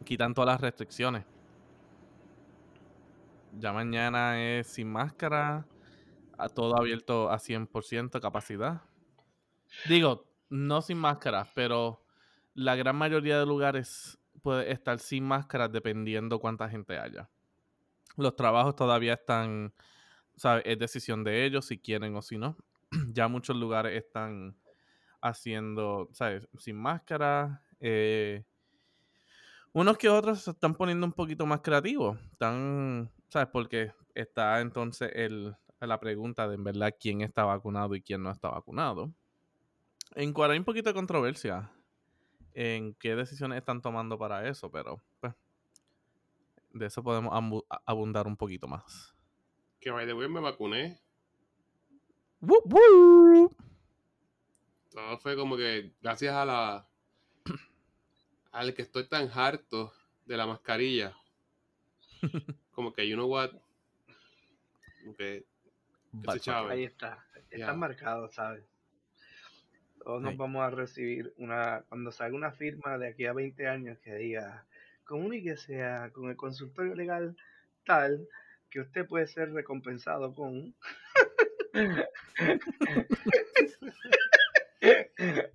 quitan 0.05 0.35
todas 0.35 0.55
las 0.55 0.61
restricciones. 0.61 1.25
Ya 3.59 3.73
mañana 3.73 4.43
es 4.43 4.67
sin 4.67 4.91
máscara, 4.91 5.67
a 6.39 6.49
todo 6.49 6.79
abierto 6.79 7.31
a 7.31 7.39
100% 7.39 8.21
capacidad. 8.21 8.83
Digo, 9.89 10.27
no 10.49 10.83
sin 10.83 10.99
máscara, 10.99 11.49
pero 11.55 12.05
la 12.55 12.77
gran 12.77 12.97
mayoría 12.97 13.39
de 13.39 13.47
lugares 13.47 14.19
puede 14.43 14.73
estar 14.73 14.99
sin 14.99 15.25
máscaras 15.25 15.73
dependiendo 15.73 16.39
cuánta 16.39 16.69
gente 16.69 16.99
haya. 16.99 17.31
Los 18.17 18.37
trabajos 18.37 18.77
todavía 18.77 19.15
están, 19.15 19.73
¿sabes? 20.37 20.65
Es 20.67 20.79
decisión 20.79 21.25
de 21.25 21.45
ellos 21.45 21.67
si 21.67 21.79
quieren 21.79 22.15
o 22.17 22.23
si 22.23 22.39
no. 22.39 22.57
ya 23.13 23.29
muchos 23.29 23.57
lugares 23.57 23.97
están 23.97 24.57
haciendo, 25.21 26.09
¿sabes? 26.13 26.49
Sin 26.59 26.77
máscara. 26.77 27.63
eh, 27.81 28.45
unos 29.73 29.99
que 29.99 30.09
otros 30.09 30.41
se 30.41 30.51
están 30.51 30.75
poniendo 30.75 31.07
un 31.07 31.13
poquito 31.13 31.47
más 31.47 31.61
creativos. 31.61 32.19
Están, 32.33 33.11
¿sabes? 33.29 33.49
Porque 33.53 33.93
está 34.15 34.61
entonces 34.61 35.11
el, 35.15 35.55
la 35.79 36.01
pregunta 36.01 36.49
de 36.49 36.57
en 36.57 36.65
verdad 36.65 36.95
quién 36.99 37.21
está 37.21 37.45
vacunado 37.45 37.95
y 37.95 38.03
quién 38.03 38.23
no 38.23 38.31
está 38.33 38.49
vacunado. 38.51 39.13
En 40.15 40.33
cual 40.33 40.51
hay 40.51 40.59
un 40.59 40.65
poquito 40.65 40.91
de 40.91 40.95
controversia 40.95 41.71
en 42.55 42.95
qué 42.95 43.15
decisiones 43.15 43.59
están 43.59 43.81
tomando 43.81 44.19
para 44.19 44.49
eso, 44.49 44.71
pero 44.71 45.01
pues 45.21 45.35
de 46.73 46.87
eso 46.87 47.03
podemos 47.03 47.33
abundar 47.87 48.27
un 48.27 48.37
poquito 48.37 48.67
más. 48.69 49.15
Que 49.81 49.91
by 49.91 50.07
the 50.07 50.13
way 50.13 50.29
me 50.29 50.41
vacuné. 50.41 51.01
¡Wup, 52.41 52.73
wup! 52.73 53.53
Todo 54.91 55.19
fue 55.19 55.37
como 55.37 55.57
que 55.57 55.93
gracias 56.01 56.35
a 56.35 56.45
la 56.45 56.87
al 58.53 58.75
que 58.75 58.83
estoy 58.83 59.07
tan 59.09 59.31
harto 59.33 59.93
de 60.27 60.37
la 60.37 60.47
mascarilla. 60.47 61.17
Como 62.73 62.93
que 62.93 63.09
you 63.09 63.15
know 63.15 63.29
what? 63.29 63.51
Como 65.03 65.15
que 65.17 65.47
ahí 66.69 66.85
está. 66.85 67.25
Están 67.51 67.79
marcados, 67.79 68.35
¿sabes? 68.35 68.65
Todos 70.03 70.23
nos 70.23 70.37
vamos 70.37 70.63
a 70.63 70.71
recibir 70.71 71.33
una, 71.37 71.85
cuando 71.89 72.11
salga 72.13 72.37
una 72.37 72.53
firma 72.53 72.97
de 72.99 73.09
aquí 73.09 73.27
a 73.27 73.33
20 73.33 73.67
años 73.69 73.99
que 73.99 74.15
diga, 74.15 74.65
comuníquese 75.05 75.83
a- 75.83 76.11
con 76.11 76.31
el 76.31 76.37
consultorio 76.37 76.95
legal 76.95 77.37
tal 77.85 78.27
que 78.71 78.81
usted 78.81 79.07
puede 79.07 79.27
ser 79.27 79.53
recompensado 79.53 80.35
con... 80.35 80.75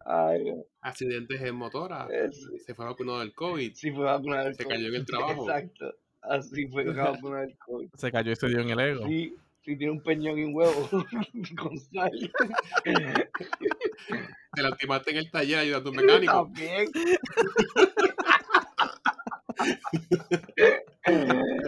Ay, 0.05 0.53
accidentes 0.81 1.41
en 1.41 1.55
motora. 1.55 2.07
es- 2.11 2.47
Se 2.65 2.75
fue 2.75 2.85
vacunado 2.85 3.19
del 3.19 3.33
COVID. 3.33 3.73
sí 3.73 3.91
fue 3.91 4.05
vacunado 4.05 4.45
del 4.45 4.55
Se 4.55 4.63
COVID. 4.63 4.75
cayó 4.75 4.87
en 4.89 4.95
el 4.95 5.05
trabajo. 5.05 5.49
Exacto, 5.49 5.95
así 6.21 6.67
fue 6.67 6.83
vacunado 6.85 7.41
del 7.41 7.57
COVID. 7.57 7.89
Se 7.95 8.11
cayó 8.11 8.31
y 8.31 8.35
se 8.35 8.47
dio 8.47 8.59
en 8.59 8.69
el 8.69 8.79
ego. 8.79 9.07
Sí, 9.07 9.35
sí 9.65 9.75
tiene 9.77 9.91
un 9.91 10.01
peñón 10.01 10.37
y 10.37 10.43
un 10.43 10.53
huevo 10.55 10.87
con 11.57 11.77
sal. 11.79 12.11
Te 14.53 14.61
lastimaste 14.61 15.11
en 15.11 15.17
el 15.17 15.31
taller 15.31 15.59
ayudando 15.59 15.89
a 15.89 15.91
un 15.91 15.97
mecánico. 15.97 16.31
También. 16.33 16.87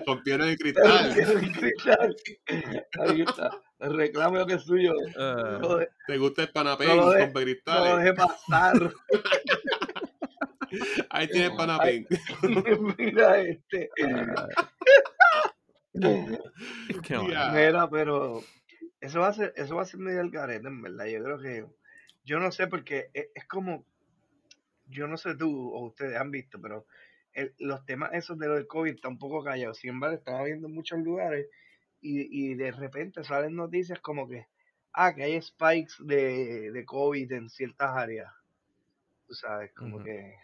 Rompieron 0.05 0.47
el 0.49 0.57
cristal. 0.57 1.15
Ahí 2.99 3.21
está. 3.21 3.51
Reclame 3.79 4.39
lo 4.39 4.45
que 4.47 4.53
es 4.55 4.63
suyo. 4.63 4.93
No, 5.17 5.77
de- 5.77 5.89
¿Te 6.07 6.17
gusta 6.17 6.43
el 6.43 6.49
panapén? 6.49 6.95
No 6.97 7.09
de- 7.11 7.25
Rompe 7.25 7.45
no 7.65 7.85
lo 7.85 7.97
deje 7.97 8.13
pasar. 8.13 8.93
Ahí 11.09 11.27
tienes 11.27 11.51
panapén. 11.51 12.07
Mira 12.97 13.39
este. 13.41 13.89
qué. 17.03 17.17
Mira, 17.53 17.89
pero 17.89 18.41
eso 18.99 19.19
va 19.21 19.27
a 19.29 19.33
ser, 19.33 19.53
eso 19.55 19.75
va 19.75 19.81
a 19.83 19.85
ser 19.85 19.99
medio 19.99 20.21
el 20.21 20.31
garete, 20.31 20.67
en 20.67 20.81
verdad. 20.81 21.05
Yo 21.05 21.23
creo 21.23 21.39
que, 21.39 21.65
yo 22.25 22.39
no 22.39 22.51
sé 22.51 22.67
porque 22.67 23.09
es, 23.13 23.27
es 23.35 23.45
como, 23.47 23.85
yo 24.87 25.07
no 25.07 25.17
sé 25.17 25.35
tú 25.35 25.69
o 25.73 25.85
ustedes 25.87 26.17
han 26.17 26.31
visto, 26.31 26.59
pero 26.61 26.85
el- 27.33 27.53
los 27.59 27.85
temas 27.85 28.11
esos 28.13 28.37
de 28.39 28.47
lo 28.47 28.55
del 28.55 28.67
COVID 28.67 28.95
están 28.95 29.13
un 29.13 29.19
poco 29.19 29.43
callados. 29.43 29.77
Sin 29.77 29.91
embargo, 29.91 30.15
están 30.17 30.35
habiendo 30.35 30.67
en 30.67 30.73
muchos 30.73 30.99
lugares 30.99 31.47
y, 32.01 32.51
y 32.51 32.55
de 32.55 32.71
repente 32.71 33.23
salen 33.23 33.55
noticias 33.55 33.99
como 33.99 34.27
que, 34.27 34.47
ah, 34.93 35.13
que 35.13 35.23
hay 35.23 35.41
spikes 35.41 35.93
de, 35.99 36.71
de 36.71 36.85
COVID 36.85 37.31
en 37.33 37.49
ciertas 37.49 37.95
áreas. 37.95 38.31
Tú 39.27 39.33
sabes, 39.33 39.73
como 39.73 40.01
que 40.03 40.35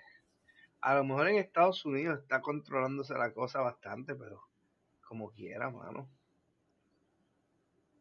a 0.82 0.96
lo 0.96 1.04
mejor 1.06 1.30
en 1.30 1.38
Estados 1.38 1.86
Unidos 1.86 2.20
está 2.20 2.42
controlándose 2.42 3.14
la 3.14 3.32
cosa 3.34 3.62
bastante, 3.62 4.16
pero 4.16 4.42
como 5.14 5.32
quiera, 5.32 5.70
mano. 5.70 6.10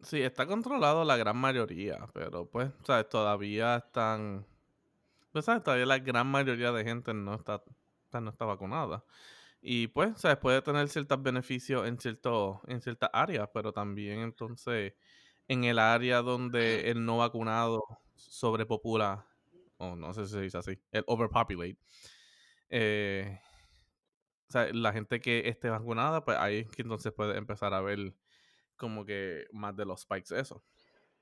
Sí, 0.00 0.22
está 0.22 0.46
controlado 0.46 1.04
la 1.04 1.18
gran 1.18 1.36
mayoría, 1.36 2.08
pero 2.14 2.48
pues, 2.48 2.70
¿sabes? 2.84 3.06
Todavía 3.10 3.76
están... 3.76 4.46
Pues, 5.30 5.44
¿sabes? 5.44 5.62
Todavía 5.62 5.84
la 5.84 5.98
gran 5.98 6.26
mayoría 6.26 6.72
de 6.72 6.84
gente 6.84 7.12
no 7.12 7.34
está, 7.34 7.62
no 8.18 8.30
está 8.30 8.46
vacunada. 8.46 9.04
Y 9.60 9.88
pues, 9.88 10.18
¿sabes? 10.18 10.38
Puede 10.38 10.62
tener 10.62 10.88
ciertos 10.88 11.22
beneficios 11.22 11.86
en, 11.86 11.98
cierto, 12.00 12.62
en 12.66 12.80
ciertas 12.80 13.10
áreas, 13.12 13.50
pero 13.52 13.74
también 13.74 14.20
entonces 14.20 14.94
en 15.48 15.64
el 15.64 15.78
área 15.78 16.22
donde 16.22 16.90
el 16.90 17.04
no 17.04 17.18
vacunado 17.18 17.82
sobrepopula, 18.14 19.26
o 19.76 19.96
no 19.96 20.14
sé 20.14 20.24
si 20.24 20.32
se 20.32 20.40
dice 20.40 20.56
así, 20.56 20.78
el 20.90 21.04
overpopulate, 21.06 21.76
eh, 22.70 23.38
o 24.52 24.60
sea, 24.60 24.70
la 24.70 24.92
gente 24.92 25.22
que 25.22 25.48
esté 25.48 25.70
vacunada, 25.70 26.26
pues 26.26 26.36
ahí 26.36 26.58
es 26.58 26.68
que 26.68 26.82
entonces 26.82 27.10
puede 27.10 27.38
empezar 27.38 27.72
a 27.72 27.80
ver 27.80 28.12
como 28.76 29.06
que 29.06 29.46
más 29.50 29.74
de 29.74 29.86
los 29.86 30.02
spikes 30.02 30.38
eso. 30.38 30.62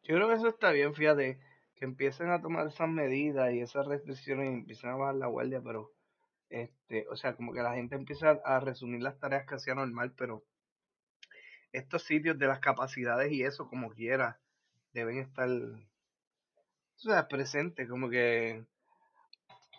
Yo 0.02 0.16
creo 0.16 0.26
que 0.26 0.34
eso 0.34 0.48
está 0.48 0.72
bien, 0.72 0.94
fíjate, 0.94 1.38
que 1.76 1.84
empiecen 1.84 2.30
a 2.30 2.40
tomar 2.40 2.66
esas 2.66 2.88
medidas 2.88 3.52
y 3.52 3.60
esas 3.60 3.86
restricciones 3.86 4.46
y 4.46 4.54
empiecen 4.54 4.90
a 4.90 4.96
bajar 4.96 5.14
la 5.14 5.28
guardia, 5.28 5.62
pero, 5.62 5.92
este, 6.48 7.06
o 7.08 7.14
sea, 7.14 7.36
como 7.36 7.52
que 7.52 7.62
la 7.62 7.74
gente 7.74 7.94
empieza 7.94 8.30
a 8.44 8.58
resumir 8.58 9.00
las 9.00 9.20
tareas 9.20 9.46
que 9.46 9.54
hacía 9.54 9.76
normal, 9.76 10.12
pero 10.16 10.42
estos 11.70 12.02
sitios 12.02 12.36
de 12.36 12.48
las 12.48 12.58
capacidades 12.58 13.30
y 13.30 13.44
eso, 13.44 13.68
como 13.68 13.90
quiera, 13.90 14.40
deben 14.92 15.18
estar, 15.18 15.48
o 15.48 15.78
sea, 16.96 17.28
presentes, 17.28 17.88
como 17.88 18.10
que 18.10 18.64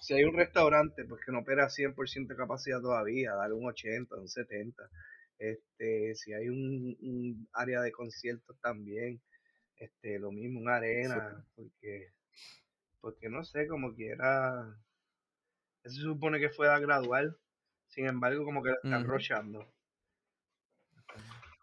si 0.02 0.16
hay 0.16 0.24
un 0.24 0.36
restaurante, 0.36 1.06
pues 1.06 1.24
que 1.24 1.32
no 1.32 1.40
opera 1.40 1.66
a 1.66 1.70
100% 1.70 2.28
de 2.28 2.36
capacidad 2.36 2.82
todavía, 2.82 3.36
darle 3.36 3.54
un 3.54 3.68
80, 3.68 4.16
un 4.16 4.28
70. 4.28 4.90
Este, 5.38 6.16
si 6.16 6.34
hay 6.34 6.50
un, 6.50 6.98
un 7.02 7.48
área 7.54 7.82
de 7.82 7.92
conciertos 7.92 8.60
también, 8.62 9.22
este, 9.76 10.18
lo 10.18 10.32
mismo, 10.32 10.60
una 10.60 10.78
arena, 10.78 11.46
porque, 11.56 12.14
porque 13.00 13.30
no 13.30 13.44
sé, 13.44 13.68
como 13.68 13.94
quiera, 13.94 14.76
eso 15.84 15.96
se 15.96 16.02
supone 16.02 16.40
que 16.40 16.50
fuera 16.50 16.80
gradual, 16.80 17.38
sin 17.88 18.08
embargo, 18.08 18.44
como 18.44 18.64
que 18.64 18.72
lo 18.72 18.76
están 18.78 19.06
rochando. 19.06 19.72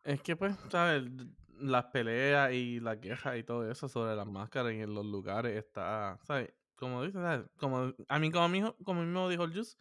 Es 0.04 0.22
que 0.22 0.36
pues, 0.36 0.56
¿sabes? 0.70 1.10
Las 1.58 1.86
peleas 1.86 2.52
y 2.52 2.78
las 2.78 2.98
quejas 2.98 3.36
y 3.36 3.42
todo 3.42 3.68
eso 3.68 3.88
sobre 3.88 4.14
las 4.14 4.28
máscaras 4.28 4.74
y 4.74 4.80
en 4.80 4.94
los 4.94 5.04
lugares 5.04 5.56
está, 5.56 6.20
¿sabes? 6.22 6.52
Como 6.78 7.02
dices, 7.02 7.20
¿sabes? 7.20 7.46
Como, 7.56 7.92
a 8.08 8.18
mí 8.18 8.30
como, 8.30 8.48
mijo, 8.48 8.76
como 8.84 9.02
mismo 9.02 9.28
dijo 9.28 9.44
el 9.44 9.52
Juice, 9.52 9.76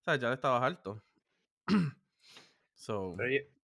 ¿sabes? 0.00 0.20
Ya 0.20 0.28
le 0.28 0.34
estabas 0.34 0.62
alto. 0.62 1.04
so, 2.74 3.16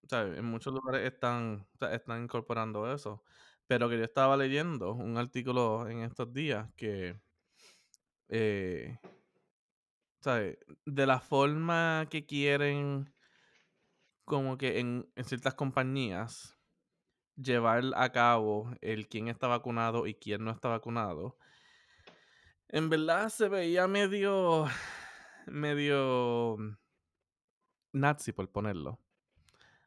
¿sabes? 0.09 0.39
En 0.39 0.45
muchos 0.45 0.75
lugares 0.75 1.11
están, 1.11 1.67
están 1.91 2.25
incorporando 2.25 2.93
eso. 2.93 3.25
Pero 3.67 3.89
que 3.89 3.97
yo 3.97 4.05
estaba 4.05 4.37
leyendo 4.37 4.93
un 4.93 5.17
artículo 5.17 5.89
en 5.89 6.01
estos 6.03 6.31
días 6.35 6.69
que, 6.77 7.19
eh, 8.29 8.99
¿sabes? 10.21 10.59
De 10.85 11.07
la 11.07 11.21
forma 11.21 12.07
que 12.11 12.27
quieren, 12.27 13.15
como 14.27 14.59
que 14.59 14.79
en, 14.79 15.11
en 15.17 15.25
ciertas 15.25 15.55
compañías, 15.55 16.59
llevar 17.37 17.83
a 17.97 18.13
cabo 18.13 18.71
el 18.81 19.09
quién 19.09 19.29
está 19.29 19.47
vacunado 19.47 20.07
y 20.07 20.15
quién 20.15 20.45
no 20.45 20.51
está 20.51 20.69
vacunado, 20.69 21.39
en 22.69 22.91
verdad 22.91 23.29
se 23.29 23.49
veía 23.49 23.87
medio, 23.87 24.67
medio 25.47 26.57
nazi 27.93 28.33
por 28.33 28.51
ponerlo. 28.51 28.99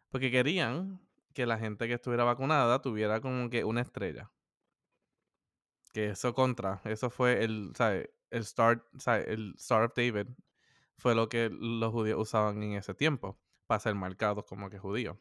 Porque 0.10 0.32
querían 0.32 1.02
que 1.34 1.46
la 1.46 1.58
gente 1.58 1.88
que 1.88 1.94
estuviera 1.94 2.24
vacunada 2.24 2.82
tuviera 2.82 3.22
como 3.22 3.50
que 3.50 3.64
una 3.64 3.82
estrella. 3.82 4.32
Que 5.94 6.10
eso 6.10 6.34
contra, 6.34 6.82
eso 6.86 7.10
fue 7.10 7.44
el, 7.44 7.74
¿sabes? 7.76 8.10
El 8.30 8.42
Star, 8.42 8.84
el 9.26 9.54
Star 9.58 9.84
of 9.84 9.94
David 9.96 10.28
fue 10.98 11.16
lo 11.16 11.30
que 11.30 11.50
los 11.52 11.92
judíos 11.92 12.20
usaban 12.20 12.62
en 12.64 12.74
ese 12.74 12.94
tiempo 12.94 13.40
para 13.68 13.80
ser 13.80 13.96
marcados 13.96 14.46
como 14.46 14.70
que 14.70 14.80
judíos. 14.80 15.18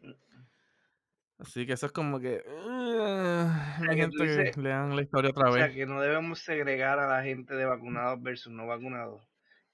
Así 1.39 1.67
que 1.67 1.75
eso 1.75 1.87
es 1.87 1.93
como 1.93 2.19
que. 2.19 2.43
Uh, 2.47 3.51
gente 3.95 4.53
que 4.53 4.61
lean 4.61 4.97
la 4.97 5.03
historia 5.03 5.31
otra 5.31 5.51
vez. 5.51 5.55
O 5.55 5.67
sea, 5.67 5.75
que 5.75 5.87
no 5.87 6.01
debemos 6.01 6.39
segregar 6.39 6.99
a 6.99 7.07
la 7.07 7.23
gente 7.23 7.55
de 7.55 7.67
vacunados 7.67 8.23
versus 8.23 8.53
no 8.53 8.67
vacunados. 8.67 9.23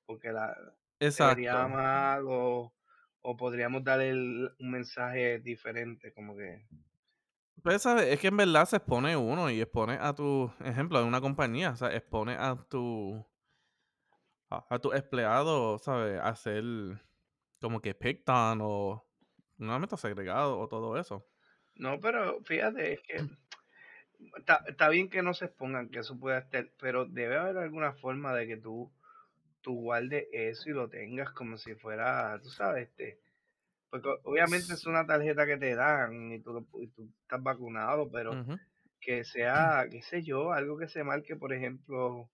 Porque 0.06 0.32
la. 0.32 0.56
Sería 0.98 1.66
mal 1.66 2.24
o, 2.28 2.72
podríamos 3.36 3.82
darle 3.82 4.12
un 4.12 4.70
mensaje 4.70 5.38
diferente, 5.38 6.12
como 6.12 6.36
que. 6.36 6.66
Pues, 7.62 7.82
¿sabes? 7.82 8.06
Es 8.06 8.18
que 8.18 8.28
en 8.28 8.36
verdad 8.36 8.66
se 8.66 8.76
expone 8.76 9.16
uno 9.16 9.48
y 9.48 9.60
expone 9.60 9.98
a 10.00 10.12
tu. 10.14 10.50
Ejemplo, 10.64 11.00
en 11.00 11.06
una 11.06 11.20
compañía, 11.20 11.70
o 11.70 11.76
sea, 11.76 11.94
expone 11.94 12.34
a 12.34 12.56
tu. 12.68 13.24
A, 14.50 14.78
tu 14.80 14.92
empleado, 14.92 15.78
¿sabes? 15.78 16.20
A 16.20 16.28
hacer 16.28 16.64
como 17.60 17.80
que 17.80 17.94
picked 17.94 18.28
on 18.28 18.58
o. 18.62 19.06
Nuevamente 19.58 19.96
segregado 19.96 20.58
o 20.58 20.66
todo 20.66 20.98
eso. 20.98 21.24
No, 21.76 22.00
pero 22.00 22.42
fíjate, 22.44 22.94
es 22.94 23.00
que 23.00 23.16
está, 24.68 24.88
bien 24.88 25.08
que 25.08 25.22
no 25.22 25.34
se 25.34 25.46
expongan, 25.46 25.88
que 25.88 26.00
eso 26.00 26.18
pueda 26.18 26.38
estar, 26.38 26.68
pero 26.78 27.06
debe 27.06 27.36
haber 27.36 27.56
alguna 27.58 27.92
forma 27.94 28.34
de 28.34 28.46
que 28.46 28.56
tú, 28.56 28.92
tú 29.62 29.74
guardes 29.74 30.26
eso 30.32 30.70
y 30.70 30.72
lo 30.72 30.88
tengas 30.88 31.30
como 31.32 31.56
si 31.56 31.74
fuera, 31.74 32.38
tú 32.42 32.50
sabes, 32.50 32.88
este, 32.88 33.20
porque 33.90 34.08
obviamente 34.24 34.72
es 34.72 34.86
una 34.86 35.06
tarjeta 35.06 35.46
que 35.46 35.56
te 35.56 35.74
dan 35.74 36.32
y 36.32 36.40
tú, 36.40 36.66
tú 36.94 37.12
estás 37.22 37.42
vacunado, 37.42 38.10
pero 38.10 38.32
que 39.00 39.24
sea, 39.24 39.86
qué 39.90 40.02
sé 40.02 40.22
yo, 40.22 40.52
algo 40.52 40.78
que 40.78 40.88
se 40.88 41.04
marque, 41.04 41.36
por 41.36 41.52
ejemplo, 41.52 42.30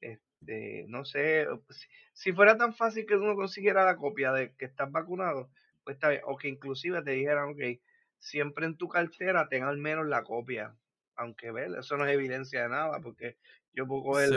este, 0.00 0.86
no 0.88 1.04
sé, 1.04 1.46
si, 1.70 1.86
si 2.12 2.32
fuera 2.32 2.56
tan 2.56 2.74
fácil 2.74 3.06
que 3.06 3.16
uno 3.16 3.34
consiguiera 3.36 3.84
la 3.84 3.96
copia 3.96 4.32
de 4.32 4.54
que 4.56 4.64
estás 4.64 4.90
vacunado, 4.90 5.50
pues 5.84 5.96
está 5.96 6.08
bien, 6.08 6.22
o 6.24 6.36
que 6.36 6.48
inclusive 6.48 7.02
te 7.02 7.12
dijeran, 7.12 7.50
ok, 7.50 7.80
siempre 8.22 8.66
en 8.66 8.76
tu 8.76 8.88
cartera 8.88 9.48
tenga 9.48 9.68
al 9.68 9.78
menos 9.78 10.06
la 10.06 10.22
copia. 10.22 10.74
Aunque 11.16 11.50
ver, 11.50 11.72
eso 11.78 11.96
no 11.96 12.06
es 12.06 12.14
evidencia 12.14 12.62
de 12.62 12.68
nada, 12.68 13.00
porque 13.00 13.36
yo 13.74 13.86
puedo 13.86 14.04
coger 14.04 14.30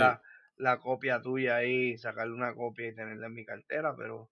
la, 0.58 0.80
copia 0.80 1.22
tuya 1.22 1.58
ahí, 1.58 1.98
sacarle 1.98 2.34
una 2.34 2.54
copia 2.54 2.88
y 2.88 2.96
tenerla 2.96 3.28
en 3.28 3.34
mi 3.34 3.46
cartera, 3.46 3.96
pero 3.96 4.30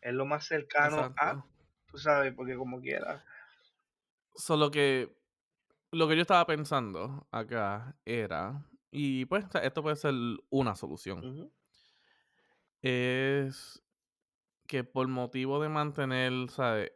es 0.00 0.12
lo 0.12 0.26
más 0.26 0.46
cercano 0.46 1.14
a, 1.18 1.44
tú 1.86 1.98
sabes, 1.98 2.32
porque 2.34 2.56
como 2.56 2.80
quiera. 2.80 3.24
Solo 4.34 4.70
que 4.70 5.14
lo 5.92 6.08
que 6.08 6.16
yo 6.16 6.22
estaba 6.22 6.46
pensando 6.46 7.28
acá 7.30 7.96
era, 8.04 8.66
y 8.90 9.26
pues 9.26 9.44
esto 9.62 9.82
puede 9.82 9.96
ser 9.96 10.14
una 10.50 10.74
solución, 10.74 11.52
es 12.82 13.82
que 14.66 14.82
por 14.82 15.06
motivo 15.08 15.62
de 15.62 15.68
mantener, 15.68 16.50
¿sabes? 16.50 16.90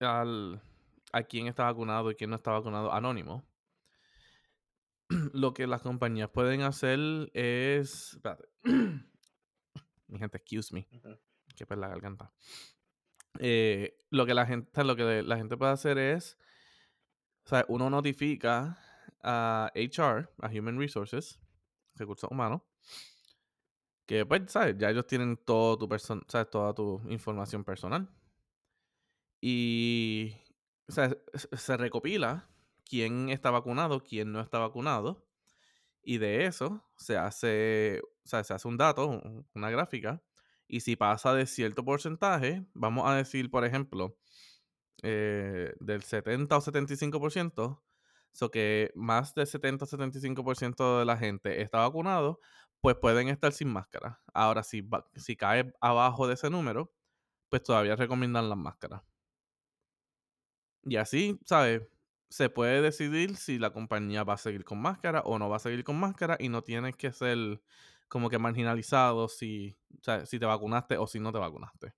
Al, 0.00 0.62
a 1.12 1.22
quién 1.22 1.46
está 1.46 1.64
vacunado 1.64 2.10
y 2.10 2.14
quién 2.14 2.30
no 2.30 2.36
está 2.36 2.52
vacunado 2.52 2.92
anónimo. 2.92 3.44
Lo 5.32 5.54
que 5.54 5.66
las 5.66 5.82
compañías 5.82 6.30
pueden 6.30 6.62
hacer 6.62 6.98
es. 7.34 8.14
Espérate. 8.14 8.48
Mi 10.08 10.18
gente, 10.18 10.38
excuse 10.38 10.72
me. 10.74 10.86
Que 11.56 11.66
pues 11.66 11.78
la 11.78 11.88
garganta. 11.88 12.32
Eh, 13.38 13.98
lo 14.10 14.24
que 14.26 14.34
la 14.34 14.46
gente, 14.46 14.84
lo 14.84 14.96
que 14.96 15.22
la 15.22 15.36
gente 15.36 15.56
puede 15.56 15.72
hacer 15.72 15.98
es. 15.98 16.38
O 17.44 17.48
sea, 17.48 17.64
uno 17.68 17.88
notifica 17.90 18.78
a 19.22 19.70
HR, 19.74 20.30
a 20.40 20.48
Human 20.48 20.78
Resources, 20.78 21.40
recursos 21.94 22.30
humanos, 22.30 22.62
que 24.06 24.24
pues, 24.24 24.50
¿sabes? 24.50 24.76
Ya 24.78 24.90
ellos 24.90 25.06
tienen 25.06 25.36
todo 25.36 25.78
tu 25.78 25.98
¿sabes? 25.98 26.50
toda 26.50 26.74
tu 26.74 27.02
información 27.08 27.64
personal. 27.64 28.08
Y 29.40 30.34
se 30.88 31.76
recopila 31.76 32.48
quién 32.84 33.28
está 33.28 33.50
vacunado, 33.50 34.02
quién 34.02 34.32
no 34.32 34.40
está 34.40 34.58
vacunado, 34.58 35.26
y 36.02 36.18
de 36.18 36.46
eso 36.46 36.82
se 36.96 37.16
hace, 37.16 38.00
o 38.24 38.28
sea, 38.28 38.42
se 38.44 38.54
hace 38.54 38.66
un 38.66 38.76
dato, 38.76 39.22
una 39.54 39.70
gráfica, 39.70 40.22
y 40.66 40.80
si 40.80 40.96
pasa 40.96 41.34
de 41.34 41.46
cierto 41.46 41.84
porcentaje, 41.84 42.66
vamos 42.74 43.08
a 43.08 43.14
decir, 43.14 43.50
por 43.50 43.64
ejemplo, 43.64 44.16
eh, 45.02 45.74
del 45.80 46.02
70 46.02 46.56
o 46.56 46.60
75%, 46.60 47.82
so 48.32 48.50
que 48.50 48.90
más 48.94 49.34
del 49.34 49.46
70 49.46 49.84
o 49.84 49.88
75% 49.88 50.98
de 50.98 51.04
la 51.04 51.16
gente 51.16 51.62
está 51.62 51.80
vacunado, 51.80 52.40
pues 52.80 52.96
pueden 52.96 53.28
estar 53.28 53.52
sin 53.52 53.68
máscara. 53.68 54.20
Ahora, 54.34 54.62
si, 54.62 54.88
si 55.16 55.36
cae 55.36 55.72
abajo 55.80 56.26
de 56.26 56.34
ese 56.34 56.50
número, 56.50 56.92
pues 57.48 57.62
todavía 57.62 57.96
recomiendan 57.96 58.48
las 58.48 58.58
máscaras. 58.58 59.02
Y 60.84 60.96
así, 60.96 61.38
¿sabes? 61.44 61.82
Se 62.28 62.50
puede 62.50 62.82
decidir 62.82 63.36
si 63.36 63.58
la 63.58 63.70
compañía 63.70 64.22
va 64.24 64.34
a 64.34 64.38
seguir 64.38 64.64
con 64.64 64.80
máscara 64.80 65.20
o 65.20 65.38
no 65.38 65.48
va 65.48 65.56
a 65.56 65.60
seguir 65.60 65.84
con 65.84 65.98
máscara 65.98 66.36
y 66.38 66.48
no 66.48 66.62
tienes 66.62 66.96
que 66.96 67.12
ser 67.12 67.60
como 68.08 68.30
que 68.30 68.38
marginalizado 68.38 69.28
si, 69.28 69.76
si 70.24 70.38
te 70.38 70.46
vacunaste 70.46 70.96
o 70.96 71.06
si 71.06 71.20
no 71.20 71.32
te 71.32 71.38
vacunaste. 71.38 71.92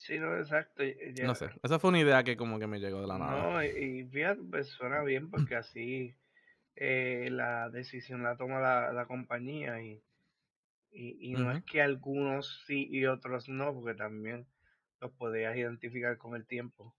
Sí, 0.00 0.18
no, 0.18 0.34
exacto. 0.36 0.82
No 1.22 1.34
sé, 1.34 1.50
esa 1.62 1.78
fue 1.78 1.90
una 1.90 2.00
idea 2.00 2.24
que 2.24 2.36
como 2.36 2.58
que 2.58 2.66
me 2.66 2.80
llegó 2.80 3.02
de 3.02 3.06
la 3.06 3.18
nada. 3.18 3.42
No, 3.42 3.62
y 3.62 4.04
fíjate, 4.06 4.40
pues 4.50 4.68
suena 4.68 5.02
bien 5.02 5.30
porque 5.30 5.56
así 5.56 6.14
eh, 6.76 7.28
la 7.30 7.68
decisión 7.68 8.22
la 8.22 8.36
toma 8.36 8.60
la, 8.60 9.06
compañía 9.06 9.82
y, 9.82 10.02
y, 10.90 11.32
no 11.34 11.52
es 11.52 11.62
que 11.64 11.82
algunos 11.82 12.64
sí 12.66 12.88
y 12.90 13.04
otros 13.04 13.50
no, 13.50 13.74
porque 13.74 13.94
también 13.94 14.46
los 15.02 15.12
podías 15.12 15.54
identificar 15.54 16.16
con 16.16 16.34
el 16.34 16.46
tiempo. 16.46 16.94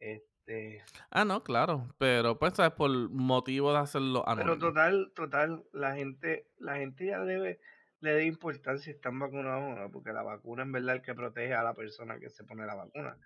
Este, 0.00 0.82
ah, 1.10 1.24
no, 1.24 1.42
claro, 1.42 1.94
pero 1.98 2.38
pues 2.38 2.58
es 2.58 2.70
por 2.72 2.90
motivo 3.10 3.72
de 3.72 3.78
hacerlo 3.78 4.26
anónimo. 4.28 4.54
Pero 4.54 4.58
total, 4.58 5.12
total, 5.14 5.64
la 5.72 5.94
gente, 5.94 6.46
la 6.58 6.76
gente 6.76 7.06
ya 7.06 7.20
debe, 7.20 7.60
le 8.00 8.12
dé 8.12 8.24
importancia 8.24 8.84
si 8.84 8.90
están 8.90 9.18
vacunados 9.18 9.62
o 9.62 9.80
no, 9.80 9.90
porque 9.90 10.12
la 10.12 10.22
vacuna 10.22 10.62
en 10.62 10.72
verdad 10.72 10.96
es 10.96 11.00
el 11.00 11.06
que 11.06 11.14
protege 11.14 11.54
a 11.54 11.62
la 11.62 11.74
persona 11.74 12.18
que 12.18 12.30
se 12.30 12.44
pone 12.44 12.66
la 12.66 12.74
vacuna. 12.74 13.18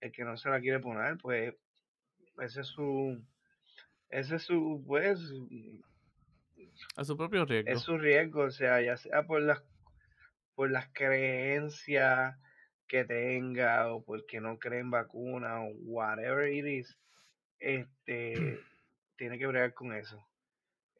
El 0.00 0.12
que 0.12 0.24
no 0.24 0.36
se 0.36 0.50
la 0.50 0.60
quiere 0.60 0.80
poner, 0.80 1.16
pues 1.18 1.54
ese 2.38 2.62
es 2.62 2.66
su, 2.66 3.22
ese 4.08 4.36
es 4.36 4.42
su, 4.42 4.82
pues, 4.86 5.20
a 6.96 7.04
su 7.04 7.16
propio 7.16 7.44
riesgo. 7.44 7.70
Es 7.70 7.80
su 7.80 7.98
riesgo, 7.98 8.42
o 8.42 8.50
sea, 8.50 8.80
ya 8.80 8.96
sea 8.96 9.26
por 9.26 9.42
las, 9.42 9.62
por 10.54 10.70
las 10.70 10.88
creencias 10.92 12.36
que 12.86 13.04
tenga 13.04 13.92
o 13.92 14.04
porque 14.04 14.40
no 14.40 14.58
cree 14.58 14.80
en 14.80 14.90
vacuna 14.90 15.62
o 15.62 15.68
whatever 15.82 16.52
it 16.52 16.66
is, 16.66 16.98
este, 17.58 18.34
tiene 19.16 19.38
que 19.38 19.46
bregar 19.46 19.74
con 19.74 19.92
eso. 19.92 20.24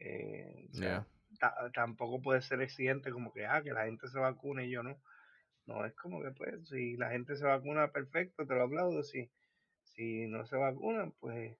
Eh, 0.01 0.69
tampoco 1.73 2.21
puede 2.21 2.43
ser 2.43 2.61
exigente 2.61 3.11
como 3.11 3.33
que, 3.33 3.47
ah, 3.47 3.63
que 3.63 3.73
la 3.73 3.85
gente 3.85 4.09
se 4.09 4.19
vacune 4.19 4.67
y 4.67 4.71
yo 4.71 4.83
no. 4.83 5.01
No, 5.67 5.85
es 5.87 5.95
como 5.95 6.23
que 6.23 6.31
pues, 6.33 6.69
si 6.69 6.97
la 6.97 7.11
gente 7.11 7.37
se 7.37 7.45
vacuna, 7.45 7.91
perfecto, 7.91 8.47
te 8.47 8.55
lo 8.55 8.65
aplaudo. 8.65 9.03
Si, 9.03 9.31
si 9.83 10.27
no 10.27 10.45
se 10.45 10.57
vacunan, 10.57 11.13
pues 11.13 11.57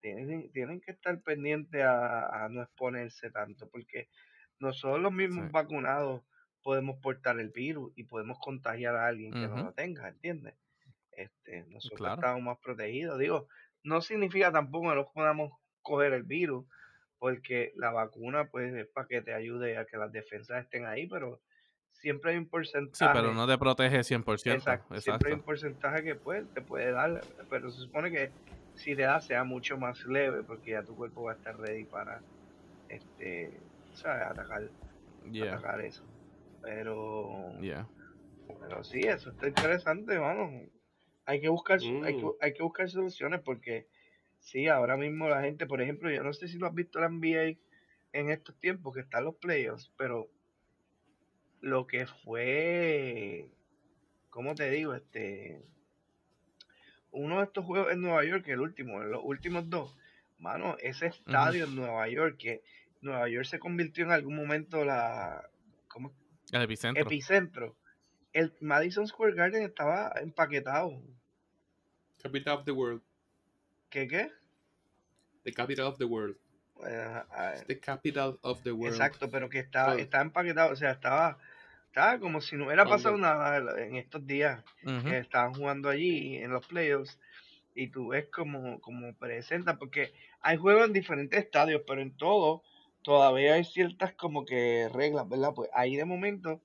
tienen, 0.00 0.50
tienen 0.52 0.80
que 0.80 0.92
estar 0.92 1.20
pendientes 1.22 1.82
a, 1.84 2.48
no 2.50 2.62
exponerse 2.62 3.30
tanto, 3.30 3.68
porque 3.68 4.08
nosotros 4.58 5.00
los 5.00 5.12
mismos 5.12 5.50
vacunados 5.50 6.22
podemos 6.62 6.98
portar 7.00 7.38
el 7.40 7.50
virus 7.50 7.92
y 7.96 8.04
podemos 8.04 8.38
contagiar 8.38 8.96
a 8.96 9.06
alguien 9.06 9.32
que 9.32 9.48
no 9.48 9.56
lo 9.56 9.72
tenga, 9.72 10.08
¿entiendes? 10.08 10.54
Este, 11.12 11.64
nosotros 11.68 12.14
estamos 12.14 12.42
más 12.42 12.58
protegidos. 12.58 13.18
Digo, 13.18 13.48
no 13.82 14.00
significa 14.00 14.50
tampoco 14.50 14.90
que 14.90 14.96
no 14.96 15.12
podamos 15.12 15.52
coger 15.82 16.12
el 16.12 16.22
virus, 16.22 16.66
porque 17.18 17.72
la 17.76 17.90
vacuna 17.90 18.48
pues 18.50 18.74
es 18.74 18.86
para 18.88 19.06
que 19.06 19.22
te 19.22 19.34
ayude 19.34 19.76
a 19.76 19.84
que 19.84 19.96
las 19.96 20.12
defensas 20.12 20.64
estén 20.64 20.86
ahí, 20.86 21.06
pero 21.06 21.40
siempre 21.92 22.32
hay 22.32 22.38
un 22.38 22.48
porcentaje. 22.48 23.04
Sí, 23.04 23.06
pero 23.12 23.32
no 23.34 23.46
te 23.46 23.58
protege 23.58 24.00
100%. 24.00 24.54
Exacto, 24.54 25.00
Siempre 25.00 25.30
hay 25.30 25.34
un 25.34 25.42
porcentaje 25.42 26.02
que 26.02 26.14
pues, 26.14 26.44
te 26.54 26.62
puede 26.62 26.90
dar, 26.92 27.20
pero 27.50 27.70
se 27.70 27.80
supone 27.80 28.10
que 28.10 28.30
si 28.74 28.96
te 28.96 29.02
da 29.02 29.20
sea 29.20 29.44
mucho 29.44 29.76
más 29.76 30.04
leve, 30.06 30.42
porque 30.42 30.72
ya 30.72 30.82
tu 30.82 30.96
cuerpo 30.96 31.24
va 31.24 31.32
a 31.32 31.34
estar 31.34 31.58
ready 31.58 31.84
para 31.84 32.20
este, 32.88 33.52
¿sabes? 33.94 34.22
Atacar, 34.26 34.68
atacar 35.42 35.80
eso. 35.80 36.04
Pero. 36.62 37.54
Pero 38.60 38.84
sí, 38.84 39.00
eso 39.00 39.30
está 39.30 39.48
interesante, 39.48 40.18
mano. 40.18 40.50
Hay 41.24 41.40
que 41.40 41.48
buscar, 41.48 41.78
hay, 41.80 42.16
que, 42.16 42.24
mm. 42.24 42.32
hay 42.40 42.52
que 42.52 42.62
buscar 42.62 42.88
soluciones 42.88 43.40
porque 43.40 43.86
sí, 44.40 44.66
ahora 44.68 44.96
mismo 44.96 45.28
la 45.28 45.42
gente, 45.42 45.66
por 45.66 45.80
ejemplo, 45.80 46.10
yo 46.10 46.22
no 46.22 46.32
sé 46.32 46.48
si 46.48 46.58
lo 46.58 46.66
has 46.66 46.74
visto 46.74 47.00
la 47.00 47.08
NBA 47.08 47.58
en 48.12 48.30
estos 48.30 48.58
tiempos 48.58 48.94
que 48.94 49.00
están 49.00 49.24
los 49.24 49.36
playoffs, 49.36 49.92
pero 49.96 50.28
lo 51.60 51.86
que 51.86 52.06
fue, 52.06 53.48
¿cómo 54.30 54.54
te 54.54 54.70
digo? 54.70 54.94
Este, 54.94 55.62
uno 57.12 57.38
de 57.38 57.44
estos 57.44 57.64
juegos 57.64 57.92
en 57.92 58.00
Nueva 58.00 58.24
York, 58.24 58.46
el 58.48 58.60
último, 58.60 59.00
los 59.02 59.22
últimos 59.24 59.70
dos, 59.70 59.96
mano, 60.38 60.76
ese 60.80 61.06
estadio 61.06 61.64
en 61.64 61.76
Nueva 61.76 62.08
York, 62.08 62.36
que 62.38 62.62
Nueva 63.00 63.28
York 63.28 63.46
se 63.46 63.60
convirtió 63.60 64.04
en 64.04 64.10
algún 64.10 64.36
momento 64.36 64.84
la 64.84 65.48
¿cómo? 65.88 66.12
El 66.52 66.62
epicentro. 66.62 67.02
epicentro. 67.02 67.76
El 68.32 68.54
Madison 68.60 69.06
Square 69.06 69.34
Garden 69.34 69.62
estaba 69.62 70.12
empaquetado. 70.20 71.02
Capital 72.22 72.58
of 72.58 72.64
the 72.64 72.72
world. 72.72 73.02
¿Qué 73.90 74.06
qué? 74.06 74.30
The 75.44 75.52
capital 75.52 75.86
of 75.86 75.98
the 75.98 76.04
world. 76.04 76.36
Eh, 76.86 77.22
ah, 77.30 77.54
The 77.66 77.78
capital 77.78 78.38
of 78.42 78.62
the 78.62 78.72
world. 78.72 78.94
exacto, 78.94 79.30
pero 79.30 79.48
que 79.48 79.58
estaba, 79.58 79.96
estaba 79.96 80.24
empaquetado, 80.24 80.72
o 80.72 80.76
sea, 80.76 80.92
estaba, 80.92 81.38
estaba 81.86 82.18
como 82.18 82.40
si 82.40 82.56
no 82.56 82.66
hubiera 82.66 82.84
pasado 82.84 83.16
nada 83.16 83.82
en 83.82 83.96
estos 83.96 84.26
días. 84.26 84.62
Que 84.82 85.18
estaban 85.18 85.54
jugando 85.54 85.88
allí 85.88 86.36
en 86.36 86.50
los 86.52 86.66
playoffs 86.66 87.18
y 87.74 87.88
tú 87.88 88.08
ves 88.08 88.26
como, 88.28 88.80
como 88.80 89.14
presenta, 89.14 89.78
porque 89.78 90.12
hay 90.40 90.58
juegos 90.58 90.86
en 90.86 90.92
diferentes 90.92 91.38
estadios, 91.38 91.82
pero 91.86 92.02
en 92.02 92.16
todo 92.16 92.62
todavía 93.02 93.54
hay 93.54 93.64
ciertas 93.64 94.14
como 94.14 94.44
que 94.44 94.88
reglas, 94.92 95.28
¿verdad? 95.28 95.52
Pues 95.54 95.70
ahí 95.74 95.96
de 95.96 96.04
momento 96.04 96.62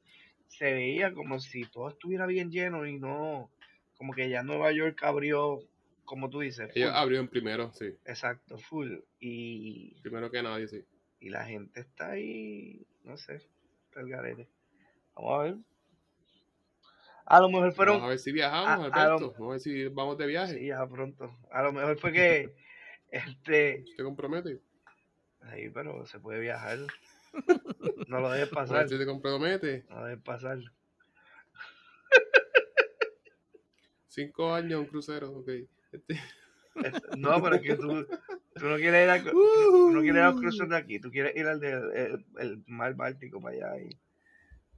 se 0.47 0.71
veía 0.73 1.13
como 1.13 1.39
si 1.39 1.65
todo 1.65 1.89
estuviera 1.89 2.25
bien 2.25 2.49
lleno 2.51 2.85
y 2.85 2.97
no, 2.97 3.51
como 3.97 4.13
que 4.13 4.29
ya 4.29 4.43
Nueva 4.43 4.71
York 4.71 5.01
abrió, 5.03 5.59
como 6.05 6.29
tú 6.29 6.39
dices, 6.39 6.71
Ellos 6.75 6.89
full. 6.91 6.97
abrieron 6.97 7.27
primero, 7.27 7.71
sí. 7.73 7.93
exacto, 8.05 8.57
full, 8.57 8.99
y, 9.19 9.99
Primero 10.01 10.31
que 10.31 10.41
nadie, 10.41 10.67
sí. 10.67 10.83
y 11.19 11.29
la 11.29 11.45
gente 11.45 11.81
está 11.81 12.11
ahí, 12.11 12.85
no 13.03 13.17
sé, 13.17 13.41
está 13.85 13.99
el 14.01 14.09
garete. 14.09 14.47
Vamos 15.15 15.33
a 15.39 15.43
ver. 15.43 15.55
A 17.25 17.41
lo 17.41 17.49
mejor 17.49 17.73
fueron, 17.73 17.95
Vamos 17.95 18.05
a 18.07 18.09
ver 18.11 18.19
si 18.19 18.31
viajamos, 18.31 18.85
a- 18.93 19.03
a 19.03 19.07
lo- 19.09 19.31
Vamos 19.31 19.39
a 19.41 19.51
ver 19.51 19.59
si 19.59 19.87
vamos 19.89 20.17
de 20.17 20.27
viaje. 20.27 20.53
Sí, 20.59 20.67
ya 20.67 20.87
pronto. 20.87 21.35
A 21.51 21.61
lo 21.63 21.73
mejor 21.73 21.97
fue 21.99 22.13
que 22.13 22.53
este 23.11 23.83
¿Te 23.97 24.03
compromete? 24.03 24.61
Ahí, 25.49 25.69
pero 25.69 26.05
se 26.05 26.19
puede 26.19 26.39
viajar. 26.39 26.79
No 28.07 28.19
lo 28.21 28.29
dejes 28.31 28.49
pasar. 28.49 28.87
si 28.87 28.97
te 28.97 29.05
compromete. 29.05 29.85
No 29.89 29.99
lo 29.99 30.05
dejes 30.05 30.23
pasar. 30.23 30.59
Cinco 34.07 34.53
años, 34.53 34.79
un 34.79 34.85
crucero, 34.87 35.31
ok. 35.31 35.49
Este- 35.91 36.19
No, 37.17 37.41
pero 37.41 37.55
es 37.55 37.61
que 37.61 37.75
tú, 37.75 38.05
tú 38.55 38.65
no 38.65 38.75
quieres 38.77 39.03
ir 39.03 39.09
a, 39.09 39.23
tú 39.31 39.91
no 39.91 39.99
quieres 40.01 40.15
ir 40.15 40.21
a 40.21 40.31
los 40.31 40.39
cruceros 40.39 40.69
de 40.69 40.77
aquí, 40.77 40.99
tú 40.99 41.11
quieres 41.11 41.35
ir 41.35 41.45
al 41.47 41.59
del 41.59 41.91
el, 41.93 42.25
el 42.39 42.63
mar 42.67 42.93
Báltico 42.95 43.41
para 43.41 43.55
allá 43.55 43.81
y 43.83 43.97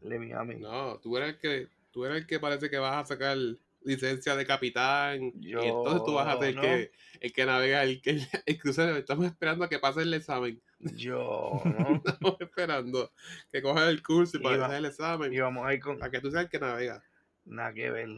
el 0.02 0.10
de 0.10 0.20
Miami. 0.20 0.56
No, 0.56 0.98
tú 1.00 1.16
eres 1.18 1.30
el 1.36 1.38
que, 1.40 1.68
tú 1.92 2.06
eres 2.06 2.18
el 2.20 2.28
que 2.28 2.40
parece 2.40 2.70
que 2.70 2.78
vas 2.80 2.96
a 3.04 3.06
sacar 3.08 3.38
licencia 3.84 4.36
de 4.36 4.46
capitán. 4.46 5.32
Yo 5.42 5.64
y 5.64 5.68
entonces 5.68 6.04
tú 6.06 6.14
vas 6.14 6.28
a 6.28 6.40
ser 6.40 6.50
el 6.50 6.56
no. 6.56 6.62
que, 6.62 6.92
el 7.22 7.34
que 7.34 7.46
navega 7.46 7.84
el, 7.84 8.02
el, 8.06 8.28
el 8.46 8.60
crucero. 8.60 8.96
Estamos 8.98 9.26
esperando 9.26 9.66
a 9.66 9.70
que 9.70 9.80
pase 9.80 10.02
el 10.02 10.14
examen. 10.14 10.62
Yo, 10.80 11.62
¿no? 11.66 12.02
Estamos 12.06 12.38
esperando 12.40 13.12
que 13.52 13.62
cojas 13.62 13.90
el 13.90 14.02
curso 14.02 14.38
y 14.38 14.40
Y 14.40 14.44
para 14.44 14.66
hacer 14.66 14.78
el 14.78 14.86
examen. 14.86 15.34
Y 15.34 15.40
vamos 15.40 15.66
a 15.66 15.74
ir 15.74 15.82
con 15.82 15.98
Para 16.00 16.12
que 16.12 16.22
tú 16.22 16.32
seas 16.32 16.44
el 16.44 16.50
que 16.50 16.60
navega. 16.60 17.04
nada 17.46 17.74
que 17.74 17.90
ver. 17.92 18.10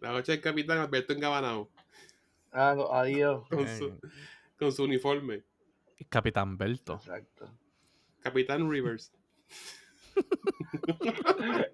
La 0.00 0.12
noche 0.12 0.32
del 0.32 0.40
capitán 0.42 0.78
Alberto 0.78 1.12
engabanado. 1.12 1.70
Ah, 2.52 2.74
no, 2.76 2.92
adiós. 2.92 3.46
Con 3.48 3.66
su, 3.68 3.98
con 4.58 4.72
su 4.72 4.84
uniforme. 4.84 5.42
Capitán 6.08 6.58
Belto. 6.58 6.94
Exacto. 6.94 7.50
Capitán 8.20 8.70
Rivers. 8.70 9.12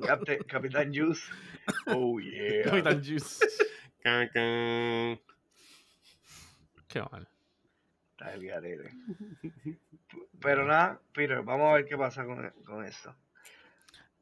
Capte- 0.00 0.44
Capitán 0.46 0.92
Juice. 0.94 1.22
Oh 1.87 2.18
yeah. 2.18 2.64
Capitán 2.64 3.02
Juice. 3.05 3.44
Can. 4.02 4.28
Qué 6.88 7.00
mal. 7.11 7.28
Está 8.12 8.35
el 8.35 8.46
garete. 8.46 8.90
Pero 10.40 10.66
nada, 10.66 11.00
Peter, 11.12 11.42
vamos 11.42 11.70
a 11.70 11.74
ver 11.74 11.87
qué 11.87 11.96
pasa 11.96 12.24
con, 12.24 12.50
con 12.64 12.85
esto. 12.85 13.14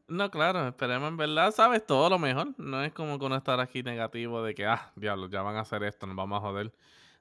No, 0.08 0.30
claro, 0.30 0.66
esperemos 0.68 1.08
en 1.08 1.16
verdad, 1.16 1.52
sabes 1.52 1.86
todo 1.86 2.10
lo 2.10 2.18
mejor. 2.18 2.48
No 2.58 2.82
es 2.82 2.92
como 2.92 3.18
que 3.18 3.24
uno 3.26 3.36
estar 3.36 3.60
aquí 3.60 3.82
negativo 3.82 4.42
de 4.42 4.54
que, 4.54 4.66
ah, 4.66 4.90
diablo, 4.96 5.28
ya 5.28 5.42
van 5.42 5.56
a 5.56 5.60
hacer 5.60 5.82
esto, 5.84 6.06
nos 6.06 6.16
vamos 6.16 6.38
a 6.38 6.40
joder. 6.40 6.72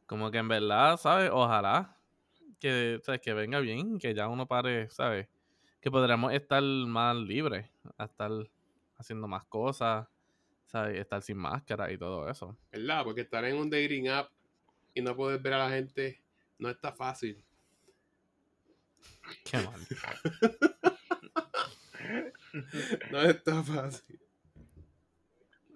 Como 0.08 0.32
que 0.32 0.40
en 0.40 0.48
verdad, 0.48 0.98
¿sabes? 0.98 1.30
Ojalá 1.32 1.96
que, 2.60 3.00
¿sabes? 3.04 3.22
que 3.22 3.34
venga 3.34 3.60
bien, 3.60 4.00
que 4.00 4.14
ya 4.16 4.28
uno 4.28 4.48
pare, 4.48 4.90
¿sabes? 4.90 5.28
Que 5.82 5.90
podremos 5.90 6.34
estar 6.34 6.62
más 6.62 7.16
libres, 7.16 7.70
a 7.98 8.06
estar 8.06 8.32
haciendo 8.98 9.28
más 9.28 9.46
cosas, 9.46 10.08
¿sabes? 10.66 11.00
Estar 11.00 11.22
sin 11.22 11.38
máscara 11.38 11.92
y 11.92 11.98
todo 11.98 12.30
eso. 12.30 12.58
¿Verdad? 12.72 13.04
Porque 13.04 13.22
estar 13.22 13.44
en 13.46 13.58
un 13.58 13.70
dating 13.70 14.10
app 14.10 14.30
y 14.94 15.02
no 15.02 15.16
poder 15.16 15.40
ver 15.40 15.54
a 15.54 15.70
la 15.70 15.70
gente 15.70 16.22
no 16.58 16.70
está 16.70 16.92
fácil. 16.92 17.44
Qué 19.46 19.58
mal. 19.58 19.80
No 23.12 23.22
está 23.22 23.64
fácil. 23.64 24.20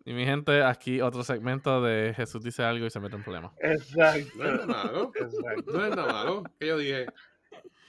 Y 0.06 0.14
mi 0.14 0.26
gente, 0.26 0.64
aquí 0.64 1.00
otro 1.02 1.24
segmento 1.24 1.82
de 1.82 2.14
Jesús 2.14 2.44
dice 2.44 2.64
algo 2.64 2.86
y 2.86 2.90
se 2.90 3.00
mete 3.00 3.16
en 3.16 3.24
problema. 3.24 3.54
Exacto. 3.60 4.32
No 4.36 4.46
es 4.46 4.54
nada 4.54 4.66
malo. 4.66 5.12
Exacto. 5.16 5.72
No 5.72 5.86
es 5.86 5.96
nada 5.96 6.12
malo. 6.12 6.44
Que 6.60 6.68
yo 6.68 6.78
dije, 6.78 7.06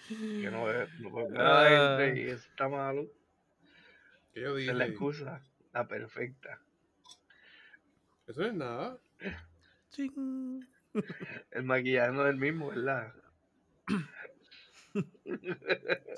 Que 0.08 0.50
no 0.50 0.64
ve, 0.64 0.86
no 1.00 1.10
puede 1.10 1.30
ver 1.30 1.40
a 1.40 1.64
la 1.64 1.98
gente 1.98 2.20
y 2.20 2.24
eso 2.24 2.46
está 2.48 2.68
malo. 2.68 3.06
yo 4.34 4.58
es 4.58 4.74
la 4.74 4.86
excusa. 4.86 5.42
La 5.72 5.88
perfecta. 5.88 6.60
Eso 8.26 8.42
es 8.44 8.54
nada. 8.54 8.98
Ching. 9.90 10.66
El 11.50 11.64
maquillaje 11.64 12.12
no 12.12 12.26
es 12.26 12.30
el 12.30 12.40
mismo, 12.40 12.68
¿verdad? 12.68 13.12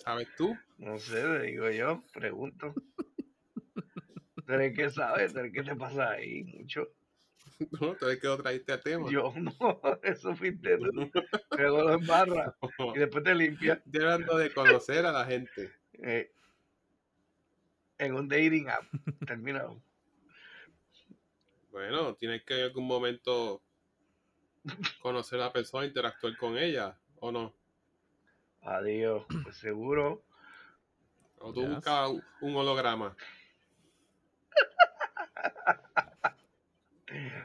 ¿Sabes 0.05 0.29
tú? 0.37 0.57
No 0.79 0.99
sé, 0.99 1.27
le 1.27 1.43
digo 1.47 1.71
yo, 1.71 2.03
pregunto. 2.13 2.75
¿Tú 3.75 4.53
eres 4.53 4.71
el 4.71 4.77
que 4.77 4.91
sabes? 4.91 5.33
¿Tú 5.33 5.39
eres 5.39 5.55
el 5.55 5.65
que 5.65 5.71
te 5.71 5.77
pasa 5.77 6.11
ahí? 6.11 6.45
Mucho. 6.45 6.89
No, 7.81 7.95
tú 7.97 8.07
eres 8.07 8.21
que 8.21 8.27
lo 8.27 8.37
trajiste 8.43 8.73
al 8.73 8.83
tema. 8.83 9.11
Yo 9.11 9.33
no, 9.37 9.81
eso 10.03 10.35
fuiste 10.37 10.77
tú. 10.79 11.11
Luego 11.57 11.83
lo 11.83 11.93
embarras 11.95 12.55
y 12.95 12.99
después 12.99 13.25
te 13.25 13.35
limpias. 13.35 13.79
Estoy 13.87 14.03
hablando 14.03 14.37
de 14.37 14.53
conocer 14.53 15.07
a 15.07 15.13
la 15.13 15.25
gente. 15.25 15.73
eh, 15.95 16.31
en 17.99 18.15
un 18.15 18.29
dating 18.29 18.69
app. 18.69 18.85
Terminado. 19.27 19.81
Bueno, 21.71 22.15
tienes 22.15 22.43
que 22.45 22.59
en 22.59 22.65
algún 22.65 22.87
momento 22.87 23.63
conocer 25.01 25.41
a 25.41 25.45
la 25.45 25.53
persona, 25.53 25.87
interactuar 25.87 26.37
con 26.37 26.59
ella, 26.59 26.99
¿o 27.21 27.33
no? 27.33 27.55
Adiós. 28.63 29.25
Pues 29.45 29.57
seguro. 29.57 30.23
O 31.39 31.53
tú 31.55 31.61
Yes. 31.63 31.71
buscas 31.77 32.11
un- 32.11 32.25
un 32.41 32.57
holograma. 32.57 33.17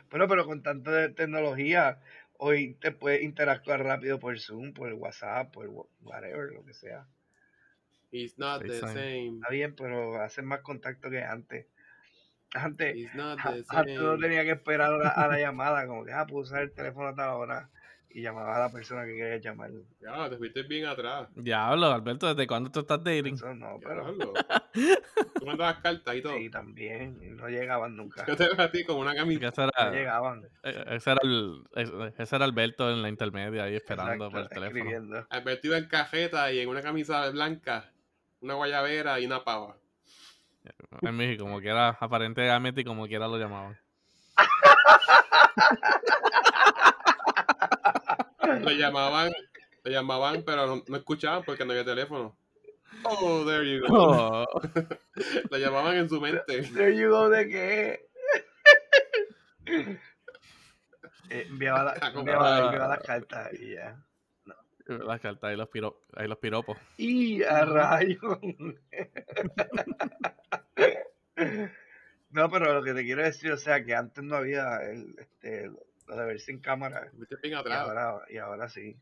Bueno, 0.10 0.28
pero 0.28 0.46
con 0.46 0.64
tanta 0.64 1.14
tecnología, 1.14 2.00
hoy 2.38 2.76
te 2.76 2.92
puedes 2.92 3.22
interactuar 3.24 3.84
rápido 3.84 4.20
por 4.20 4.40
Zoom, 4.40 4.74
por 4.74 4.92
WhatsApp, 4.94 5.52
por 5.54 5.68
wha- 5.68 5.86
whatever, 6.02 6.52
lo 6.52 6.64
que 6.66 6.74
sea. 6.74 7.08
It's 8.12 8.38
not 8.38 8.62
the 8.62 8.70
FaceTime. 8.70 8.94
same. 8.94 9.36
Está 9.36 9.50
bien, 9.52 9.76
pero 9.76 10.22
hacen 10.22 10.46
más 10.46 10.62
contacto 10.62 11.10
que 11.10 11.24
antes. 11.24 11.68
Antes, 12.54 12.98
antes 13.14 14.00
uno 14.00 14.18
same. 14.18 14.20
tenía 14.22 14.44
que 14.44 14.52
esperar 14.52 14.94
a 14.94 14.98
la, 14.98 15.10
a 15.10 15.28
la 15.28 15.40
llamada, 15.40 15.88
como 15.88 16.04
que, 16.04 16.12
ah, 16.12 16.26
puedo 16.28 16.44
usar 16.44 16.64
el 16.64 16.72
teléfono 16.74 17.08
a 17.08 17.16
tal 17.16 17.30
hora 17.30 17.70
y 18.14 18.22
llamaba 18.22 18.56
a 18.56 18.60
la 18.60 18.70
persona 18.72 19.06
que 19.06 19.16
quería 19.16 19.38
llamar. 19.38 19.72
Ya, 20.02 20.30
te 20.30 20.38
fuiste 20.38 20.64
bien 20.64 20.86
atrás. 20.86 21.28
Diablo, 21.36 21.88
Alberto, 21.88 22.28
¿desde 22.28 22.48
cuándo 22.48 22.72
tú 22.72 22.82
estás 22.82 23.04
dating? 23.04 23.36
Eso 23.36 23.54
no, 23.54 23.80
pero. 23.82 24.14
Tú 25.40 25.46
mandabas 25.46 25.80
cartas 25.82 26.16
y 26.16 26.22
todo. 26.22 26.38
sí, 26.38 26.50
también, 26.50 27.20
y 27.22 27.30
no 27.32 27.48
llegaban 27.50 27.96
nunca. 27.96 28.26
Yo 28.28 28.38
te 28.38 28.46
veo 28.48 28.62
a 28.62 28.72
ti 28.72 28.84
con 28.86 28.98
una 28.98 29.12
Que 29.12 29.18
camisa. 29.18 29.48
ese 29.48 29.62
No 29.62 29.70
era, 29.76 29.92
llegaban. 29.92 30.44
eh, 30.64 30.84
ese 30.92 31.12
era 31.12 31.20
el, 31.24 31.64
ese- 31.76 32.36
era 32.36 32.46
Alberto 32.46 32.90
en 32.92 33.02
la 33.02 33.10
intermedia 33.10 33.64
ahí 33.64 33.76
esperando 33.76 34.26
Exacto, 34.28 34.32
por 34.32 34.40
el 34.42 34.48
teléfono. 34.50 34.78
escribiendo. 34.80 35.28
Alberto 35.30 35.68
iba 35.68 35.78
en 35.78 35.88
cajeta 35.88 36.52
y 36.54 36.60
en 36.60 36.70
una 36.70 36.82
camisa 36.82 37.30
blanca, 37.32 37.92
una 38.40 38.54
guayabera 38.54 39.20
y 39.20 39.26
una 39.26 39.44
pava. 39.44 39.76
En 41.02 41.16
México, 41.16 41.44
como 41.44 41.60
quiera, 41.60 41.98
aparentemente 42.00 42.82
y 42.82 42.84
como 42.86 43.08
quiera 43.08 43.28
lo 43.28 43.38
llamaban. 43.38 43.78
Lo 48.64 48.72
llamaban, 48.72 49.32
lo 49.84 49.92
llamaban, 49.92 50.44
pero 50.44 50.68
no, 50.68 50.84
no 50.88 50.98
escuchaban 50.98 51.44
porque 51.44 51.66
no 51.66 51.72
había 51.72 51.86
teléfono. 51.86 52.36
Oh, 53.04 53.46
there 53.46 53.64
you 53.66 53.88
go. 53.88 53.96
Oh, 53.96 54.46
Lo 55.50 55.58
llamaban 55.58 55.96
en 55.98 56.10
su 56.10 56.20
mente. 56.20 56.64
There 56.74 56.96
you 56.96 57.10
go 57.10 57.30
de 57.30 57.48
qué. 57.48 58.08
Eh, 61.30 61.46
enviaba, 61.50 61.84
la- 61.84 61.92
Ah, 62.02 62.10
como- 62.12 62.20
enviaba, 62.22 62.60
enviaba 62.66 62.88
las 62.90 63.00
cartas 63.04 63.54
y 63.54 63.74
ya. 63.76 63.98
las 64.88 65.22
cartas, 65.22 65.50
ahí 65.50 65.56
los, 65.56 65.70
piro, 65.70 66.04
ahí 66.14 66.28
los 66.28 66.38
piropos. 66.38 66.78
Y 66.98 67.44
a 67.44 67.66
rayo. 67.66 68.40
No, 72.30 72.50
pero 72.50 72.74
lo 72.74 72.84
que 72.84 72.94
te 72.94 73.04
quiero 73.04 73.24
decir, 73.24 73.52
o 73.52 73.58
sea, 73.58 73.84
que 73.84 73.94
antes 73.94 74.24
no 74.24 74.38
había 74.38 74.78
el, 74.90 75.16
este, 75.20 75.70
de 76.16 76.26
verse 76.26 76.52
en 76.52 76.60
cámara. 76.60 77.12
Y 77.44 77.52
ahora, 77.54 78.22
y 78.30 78.38
ahora 78.38 78.70
sí. 78.70 78.96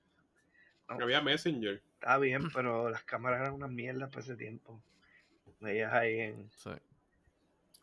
No 0.89 1.03
había 1.03 1.21
Messenger. 1.21 1.81
Está 1.93 2.17
bien, 2.17 2.49
pero 2.51 2.89
las 2.89 3.03
cámaras 3.03 3.41
eran 3.41 3.53
una 3.53 3.67
mierda 3.67 4.07
para 4.07 4.21
ese 4.21 4.35
tiempo. 4.35 4.81
Veías 5.59 5.93
ahí 5.93 6.19
en. 6.19 6.49
Sí. 6.51 6.71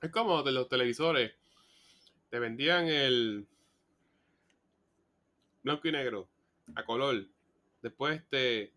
Es 0.01 0.11
como 0.11 0.43
de 0.43 0.53
los 0.53 0.69
televisores. 0.69 1.33
Te 2.31 2.39
vendían 2.39 2.89
el 2.89 3.47
blanco 5.63 5.89
y 5.89 5.93
negro, 5.93 6.29
a 6.75 6.85
color. 6.85 7.27
Después 7.83 8.17
este 8.17 8.73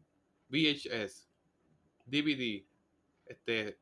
VHS, 0.50 1.28
DVD. 2.06 2.64
Este, 3.26 3.78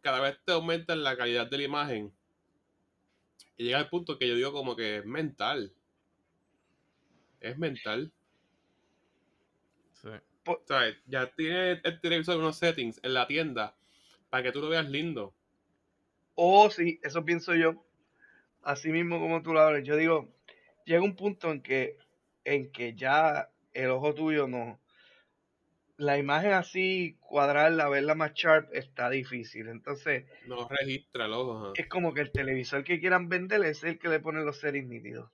cada 0.00 0.20
vez 0.20 0.38
te 0.44 0.52
aumentan 0.52 1.02
la 1.02 1.16
calidad 1.16 1.48
de 1.48 1.58
la 1.58 1.64
imagen. 1.64 2.12
Y 3.62 3.66
llega 3.66 3.78
al 3.78 3.88
punto 3.88 4.18
que 4.18 4.26
yo 4.26 4.34
digo 4.34 4.52
como 4.52 4.74
que 4.74 4.96
es 4.96 5.06
mental. 5.06 5.72
Es 7.38 7.56
mental. 7.56 8.12
Sí. 9.92 10.08
¿Sabes? 10.64 10.96
Ya 11.06 11.32
tiene 11.32 11.80
el 11.84 12.00
televisor 12.00 12.38
unos 12.38 12.58
settings 12.58 12.98
en 13.04 13.14
la 13.14 13.28
tienda 13.28 13.76
para 14.30 14.42
que 14.42 14.50
tú 14.50 14.60
lo 14.60 14.68
veas 14.68 14.90
lindo. 14.90 15.32
Oh, 16.34 16.70
sí, 16.70 16.98
eso 17.04 17.24
pienso 17.24 17.54
yo. 17.54 17.86
Así 18.62 18.88
mismo 18.88 19.20
como 19.20 19.42
tú 19.42 19.52
lo 19.52 19.60
hablas. 19.60 19.84
Yo 19.84 19.94
digo, 19.94 20.34
llega 20.84 21.04
un 21.04 21.14
punto 21.14 21.52
en 21.52 21.62
que, 21.62 21.98
en 22.42 22.72
que 22.72 22.96
ya 22.96 23.48
el 23.74 23.90
ojo 23.90 24.12
tuyo 24.12 24.48
no. 24.48 24.80
La 26.02 26.18
imagen 26.18 26.50
así, 26.52 27.16
cuadrarla, 27.20 27.88
verla 27.88 28.16
más 28.16 28.32
sharp, 28.34 28.74
está 28.74 29.08
difícil. 29.08 29.68
Entonces, 29.68 30.24
No 30.48 30.66
registra 30.68 31.26
el 31.26 31.32
ojo. 31.32 31.74
es 31.76 31.86
como 31.86 32.12
que 32.12 32.22
el 32.22 32.32
televisor 32.32 32.82
que 32.82 32.98
quieran 32.98 33.28
vender 33.28 33.64
es 33.64 33.84
el 33.84 34.00
que 34.00 34.08
le 34.08 34.18
pone 34.18 34.42
los 34.42 34.58
settings 34.58 34.88
nítidos. 34.88 35.30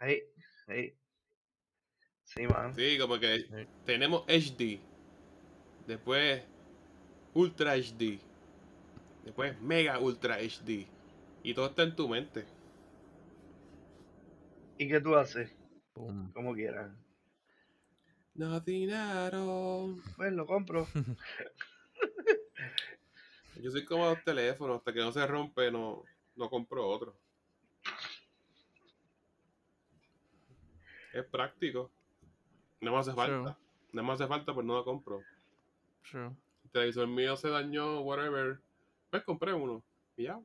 Ahí, 0.00 0.20
ahí. 0.66 0.92
Sí, 2.24 2.46
man. 2.46 2.74
Sí, 2.74 2.98
como 2.98 3.18
que 3.18 3.38
Sí. 3.38 3.66
tenemos 3.86 4.24
HD. 4.28 4.80
Después 5.86 6.42
Ultra 7.32 7.72
HD. 7.72 8.18
Después 9.24 9.58
Mega 9.62 9.98
Ultra 9.98 10.36
HD. 10.40 10.86
Y 11.42 11.54
todo 11.54 11.68
está 11.68 11.84
en 11.84 11.96
tu 11.96 12.06
mente. 12.06 12.44
¿Y 14.76 14.88
qué 14.88 15.00
tú 15.00 15.16
haces? 15.16 15.50
Boom. 15.94 16.32
Como 16.34 16.54
quieras. 16.54 16.90
Nothing 18.38 18.90
at 18.92 19.34
all. 19.34 20.00
Pues 20.16 20.32
lo 20.32 20.46
compro. 20.46 20.86
Yo 23.60 23.70
soy 23.72 23.84
como 23.84 24.06
los 24.06 24.22
teléfonos. 24.22 24.78
Hasta 24.78 24.92
que 24.92 25.00
no 25.00 25.10
se 25.10 25.26
rompe, 25.26 25.72
no, 25.72 26.04
no 26.36 26.48
compro 26.48 26.86
otro. 26.86 27.16
Es 31.12 31.24
práctico. 31.24 31.90
No 32.80 32.92
me 32.92 32.98
hace 32.98 33.12
falta. 33.12 33.42
True. 33.42 33.56
No 33.92 34.04
me 34.04 34.12
hace 34.12 34.28
falta, 34.28 34.54
pues 34.54 34.64
no 34.64 34.74
lo 34.74 34.84
compro. 34.84 35.24
True. 36.08 36.30
El 36.64 36.70
televisor 36.70 37.08
mío 37.08 37.36
se 37.36 37.48
dañó, 37.48 38.02
whatever. 38.02 38.60
Pues 39.10 39.24
compré 39.24 39.52
uno. 39.52 39.82
Y 40.16 40.22
ya. 40.24 40.38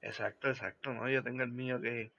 Exacto, 0.00 0.48
exacto, 0.48 0.94
¿no? 0.94 1.10
Yo 1.10 1.22
tengo 1.22 1.42
el 1.42 1.52
mío 1.52 1.78
que, 1.78 2.10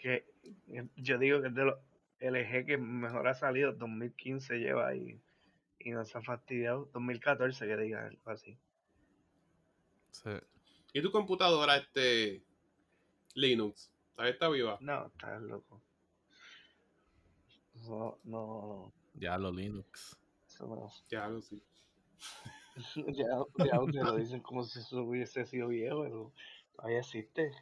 que 0.00 0.24
que 0.66 0.86
yo 0.96 1.18
digo 1.18 1.40
que 1.40 1.48
es 1.48 1.54
de 1.54 1.64
los 1.64 1.78
LG 2.20 2.66
que 2.66 2.78
mejor 2.78 3.28
ha 3.28 3.34
salido, 3.34 3.72
2015 3.72 4.58
lleva 4.58 4.88
ahí 4.88 5.20
y 5.78 5.90
no 5.90 6.04
se 6.04 6.18
ha 6.18 6.22
fastidiado, 6.22 6.88
2014 6.92 7.66
que 7.66 7.76
diga 7.76 8.06
algo 8.06 8.30
así. 8.30 8.58
Sí. 10.10 10.30
¿Y 10.92 11.02
tu 11.02 11.10
computadora, 11.12 11.76
este 11.76 12.42
Linux? 13.34 13.90
¿Todavía 14.14 14.32
está 14.32 14.48
viva? 14.48 14.78
No, 14.80 15.06
estás 15.06 15.40
loco. 15.42 15.80
No, 17.86 18.18
no, 18.24 18.92
Ya 19.14 19.38
lo 19.38 19.52
Linux. 19.52 20.18
eso 20.46 20.66
no. 20.66 20.90
Ya, 21.08 21.28
lo 21.28 21.40
sí. 21.40 21.62
Ya, 23.06 23.26
ya 23.56 24.04
lo 24.04 24.16
dicen 24.16 24.40
como 24.40 24.64
si 24.64 24.80
eso 24.80 25.02
hubiese 25.02 25.44
sido 25.46 25.68
viejo, 25.68 26.04
eso 26.04 26.32
todavía 26.74 26.98
existe. 26.98 27.52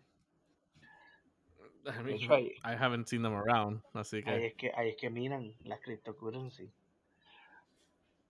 I, 1.86 2.02
mean, 2.02 2.16
hecho, 2.16 2.34
ahí, 2.34 2.54
I 2.64 2.74
haven't 2.74 3.06
seen 3.06 3.22
them 3.22 3.34
around, 3.34 3.82
así 3.94 4.16
ahí 4.18 4.22
que. 4.24 4.46
es 4.46 4.54
que 4.54 4.72
ahí 4.74 4.88
es 4.90 4.96
que 4.96 5.10
miran 5.10 5.54
las 5.64 5.80
cryptocurrency. 5.80 6.70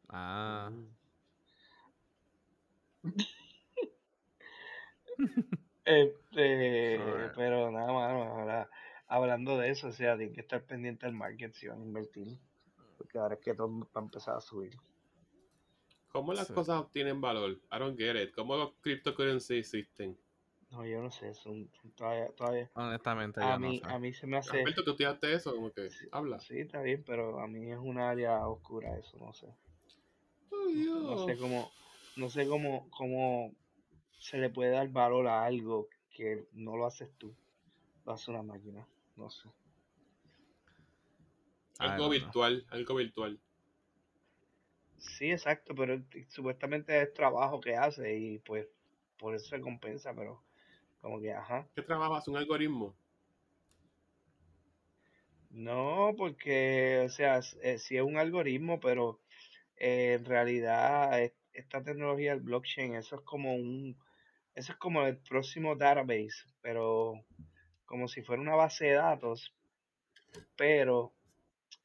Ah. 0.09 0.71
Este, 5.85 6.99
Alright. 6.99 7.33
pero 7.37 7.71
nada 7.71 7.93
más, 7.93 8.11
ahora 8.29 8.71
hablando 9.07 9.57
de 9.57 9.71
eso, 9.71 9.87
o 9.89 9.93
sea, 9.93 10.17
tienen 10.17 10.35
que 10.35 10.41
estar 10.41 10.65
pendiente 10.65 11.07
del 11.07 11.15
market 11.15 11.53
si 11.55 11.69
van 11.69 11.81
a 11.81 11.85
invertir, 11.85 12.37
porque 12.99 13.19
ahora 13.19 13.35
es 13.37 13.41
que 13.41 13.55
todo 13.55 13.69
va 13.81 13.87
a 13.95 14.01
empezar 14.01 14.37
a 14.37 14.41
subir. 14.41 14.73
¿Cómo 16.09 16.33
las 16.33 16.49
Sí. 16.49 16.55
cosas 16.55 16.81
obtienen 16.81 17.21
valor? 17.21 17.53
I 17.71 17.79
don't 17.79 17.97
get 17.97 18.17
it. 18.17 18.35
¿Cómo 18.35 18.57
los 18.57 18.73
cryptocurrency 18.81 19.59
existen? 19.59 20.19
No, 20.71 20.85
yo 20.87 21.03
no 21.03 21.11
sé, 21.11 21.35
son 21.35 21.69
todavía, 21.97 22.29
todavía, 22.37 22.71
Honestamente, 22.75 23.41
a 23.41 23.59
yo 23.59 23.59
mí, 23.59 23.81
no 23.83 23.91
sé. 23.91 23.95
a 23.95 23.99
mí 23.99 24.13
se 24.13 24.27
me 24.29 24.37
hace, 24.37 24.63
Alberto, 24.63 24.85
tú 24.85 24.91
estudiaste 24.93 25.33
eso, 25.35 25.55
como 25.55 25.73
que 25.73 25.91
sí, 25.91 26.07
habla. 26.13 26.39
sí, 26.39 26.61
está 26.61 26.81
bien, 26.83 27.03
pero 27.05 27.41
a 27.41 27.49
mí 27.49 27.73
es 27.73 27.79
un 27.79 27.99
área 27.99 28.47
oscura 28.47 28.97
eso, 28.99 29.19
no 29.19 29.33
sé, 29.33 29.47
Ay, 30.53 30.75
no 31.09 31.17
sé 31.19 31.37
Dios. 31.37 31.39
cómo, 31.39 31.71
no 32.17 32.29
sé 32.29 32.47
cómo, 32.47 32.89
cómo 32.91 33.53
se 34.19 34.39
le 34.39 34.51
puede 34.51 34.71
dar 34.73 34.89
valor 34.91 35.29
a 35.29 35.45
algo 35.45 35.89
que 36.11 36.47
no 36.53 36.77
lo 36.77 36.87
haces 36.87 37.11
tú, 37.19 37.35
lo 38.05 38.13
hace 38.13 38.31
una 38.31 38.43
máquina, 38.43 38.87
no 39.17 39.31
sé. 39.31 39.49
I 41.81 41.87
Algo 41.87 42.09
virtual, 42.11 42.67
algo 42.71 42.95
virtual. 42.97 43.41
Sí, 44.99 45.31
exacto, 45.31 45.75
pero 45.75 46.03
supuestamente 46.29 47.01
es 47.01 47.15
trabajo 47.15 47.61
que 47.63 47.77
hace 47.77 48.17
y 48.19 48.39
pues 48.41 48.69
por 49.19 49.35
eso 49.35 49.47
se 49.49 49.61
compensa, 49.63 50.15
pero 50.15 50.46
como 51.01 51.21
que, 51.21 51.33
ajá. 51.33 51.67
¿Qué 51.75 51.83
trabajas? 51.83 52.27
¿Un 52.29 52.37
algoritmo? 52.37 52.95
No, 55.51 56.15
porque, 56.17 57.03
o 57.07 57.09
sea, 57.09 57.41
eh, 57.63 57.79
sí 57.79 57.97
es 57.97 58.03
un 58.03 58.17
algoritmo, 58.19 58.79
pero 58.81 59.21
eh, 59.77 60.15
en 60.19 60.25
realidad 60.25 61.23
es- 61.23 61.35
esta 61.53 61.83
tecnología 61.83 62.33
del 62.33 62.43
blockchain, 62.43 62.95
eso 62.95 63.17
es 63.17 63.23
como 63.23 63.55
un, 63.55 63.97
eso 64.55 64.73
es 64.73 64.79
como 64.79 65.03
el 65.03 65.19
próximo 65.19 65.75
database, 65.77 66.45
pero 66.61 67.25
como 67.87 68.09
si 68.09 68.23
fuera 68.23 68.43
una 68.43 68.55
base 68.57 68.87
de 68.87 68.95
datos, 68.95 69.55
pero 70.57 71.13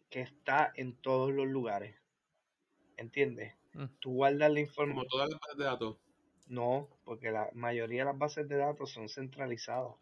que 0.09 0.21
está 0.21 0.71
en 0.75 0.95
todos 1.01 1.31
los 1.31 1.47
lugares, 1.47 1.95
¿entiendes? 2.97 3.53
Mm. 3.73 3.85
Tú 3.99 4.13
guardas 4.13 4.39
la 4.39 4.47
Como 4.47 4.61
información. 4.61 5.09
todas 5.09 5.29
las 5.29 5.39
bases 5.39 5.57
de 5.57 5.63
datos. 5.65 5.97
No, 6.55 6.89
porque 7.03 7.31
la 7.31 7.49
mayoría 7.53 8.01
de 8.01 8.05
las 8.11 8.17
bases 8.17 8.47
de 8.47 8.57
datos 8.57 8.91
son 8.91 9.07
centralizadas. 9.09 9.95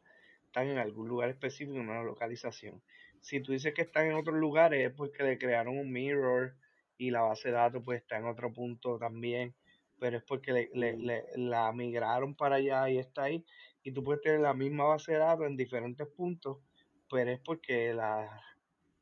Están 0.46 0.68
en 0.68 0.78
algún 0.80 1.08
lugar 1.08 1.30
específico, 1.30 1.78
en 1.78 1.90
una 1.90 2.04
localización. 2.04 2.84
Si 3.22 3.40
tú 3.42 3.52
dices 3.54 3.74
que 3.74 3.84
están 3.84 4.08
en 4.08 4.14
otros 4.16 4.36
lugares, 4.38 4.86
es 4.90 4.94
porque 4.96 5.24
le 5.24 5.38
crearon 5.38 5.78
un 5.78 5.92
mirror 5.92 6.58
y 6.98 7.12
la 7.12 7.22
base 7.22 7.50
de 7.50 7.54
datos 7.56 7.84
pues 7.86 8.02
está 8.02 8.18
en 8.18 8.26
otro 8.26 8.52
punto 8.52 8.98
también. 8.98 9.56
Pero 10.00 10.18
es 10.18 10.24
porque 10.24 10.52
le, 10.54 10.70
le- 10.74 10.98
le- 10.98 11.26
la 11.38 11.72
migraron 11.72 12.36
para 12.36 12.56
allá 12.56 12.90
y 12.90 12.98
está 12.98 13.24
ahí. 13.26 13.46
Y 13.84 13.92
tú 13.94 14.04
puedes 14.04 14.22
tener 14.22 14.40
la 14.42 14.54
misma 14.54 14.86
base 14.86 15.12
de 15.14 15.20
datos 15.20 15.46
en 15.48 15.56
diferentes 15.58 16.08
puntos, 16.08 16.58
pero 17.10 17.32
es 17.32 17.40
porque 17.42 17.94
la, 17.94 18.42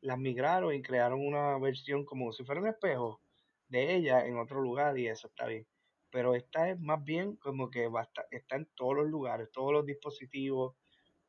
las 0.01 0.17
migraron 0.19 0.73
y 0.75 0.81
crearon 0.81 1.25
una 1.25 1.57
versión 1.59 2.05
como 2.05 2.31
si 2.33 2.43
fuera 2.45 2.61
un 2.61 2.67
espejo 2.67 3.21
de 3.69 3.95
ella 3.95 4.25
en 4.25 4.37
otro 4.37 4.61
lugar 4.61 4.97
y 4.99 5.07
eso 5.07 5.27
está 5.27 5.47
bien 5.47 5.67
pero 6.11 6.35
esta 6.35 6.69
es 6.69 6.79
más 6.79 7.03
bien 7.03 7.35
como 7.37 7.69
que 7.69 7.87
va 7.87 8.01
a 8.01 8.03
estar- 8.03 8.27
está 8.31 8.55
en 8.55 8.65
todos 8.75 8.95
los 8.95 9.07
lugares, 9.07 9.51
todos 9.51 9.71
los 9.73 9.85
dispositivos, 9.85 10.75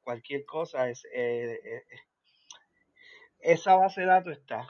cualquier 0.03 0.45
cosa, 0.45 0.89
es, 0.89 1.05
eh, 1.13 1.61
eh, 1.65 1.85
esa 3.41 3.77
base 3.77 4.03
de 4.03 4.07
datos 4.09 4.33
está. 4.37 4.67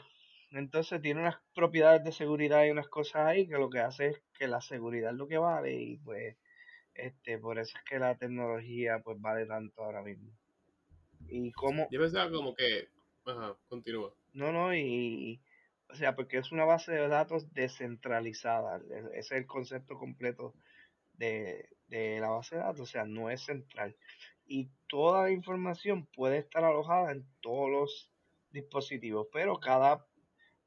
Entonces 0.50 1.02
tiene 1.02 1.20
unas 1.20 1.36
propiedades 1.54 2.04
de 2.04 2.12
seguridad 2.12 2.64
y 2.64 2.70
unas 2.70 2.88
cosas 2.88 3.26
ahí 3.26 3.46
que 3.46 3.54
lo 3.58 3.68
que 3.68 3.80
hace 3.80 4.08
es 4.08 4.22
que 4.38 4.48
la 4.48 4.60
seguridad 4.60 5.10
es 5.12 5.16
lo 5.16 5.28
que 5.28 5.38
vale 5.38 5.74
y 5.74 5.96
pues 5.98 6.36
este 6.94 7.38
por 7.38 7.58
eso 7.58 7.76
es 7.76 7.84
que 7.84 7.98
la 7.98 8.16
tecnología 8.16 9.00
pues 9.04 9.20
vale 9.20 9.46
tanto 9.46 9.82
ahora 9.84 10.02
mismo. 10.02 10.30
Y 11.28 11.52
cómo, 11.52 11.86
Yo 11.90 12.00
pensaba 12.00 12.30
como 12.30 12.54
que... 12.54 12.88
Ajá, 13.26 13.54
continúa. 13.68 14.14
no, 14.32 14.52
no, 14.52 14.74
y, 14.74 15.38
o 15.90 15.94
sea, 15.94 16.14
porque 16.14 16.38
es 16.38 16.52
una 16.52 16.64
base 16.64 16.92
de 16.92 17.08
datos 17.08 17.52
descentralizada, 17.54 18.80
ese 19.12 19.18
es 19.18 19.32
el 19.32 19.46
concepto 19.46 19.98
completo 19.98 20.54
de, 21.14 21.68
de 21.88 22.20
la 22.20 22.28
base 22.28 22.56
de 22.56 22.62
datos, 22.62 22.80
o 22.80 22.86
sea, 22.86 23.04
no 23.04 23.30
es 23.30 23.42
central. 23.42 23.96
Y 24.46 24.70
toda 24.86 25.24
la 25.24 25.30
información 25.30 26.06
puede 26.06 26.38
estar 26.38 26.64
alojada 26.64 27.12
en 27.12 27.26
todos 27.40 27.70
los 27.70 28.12
dispositivos, 28.50 29.28
pero 29.32 29.60
cada, 29.60 30.06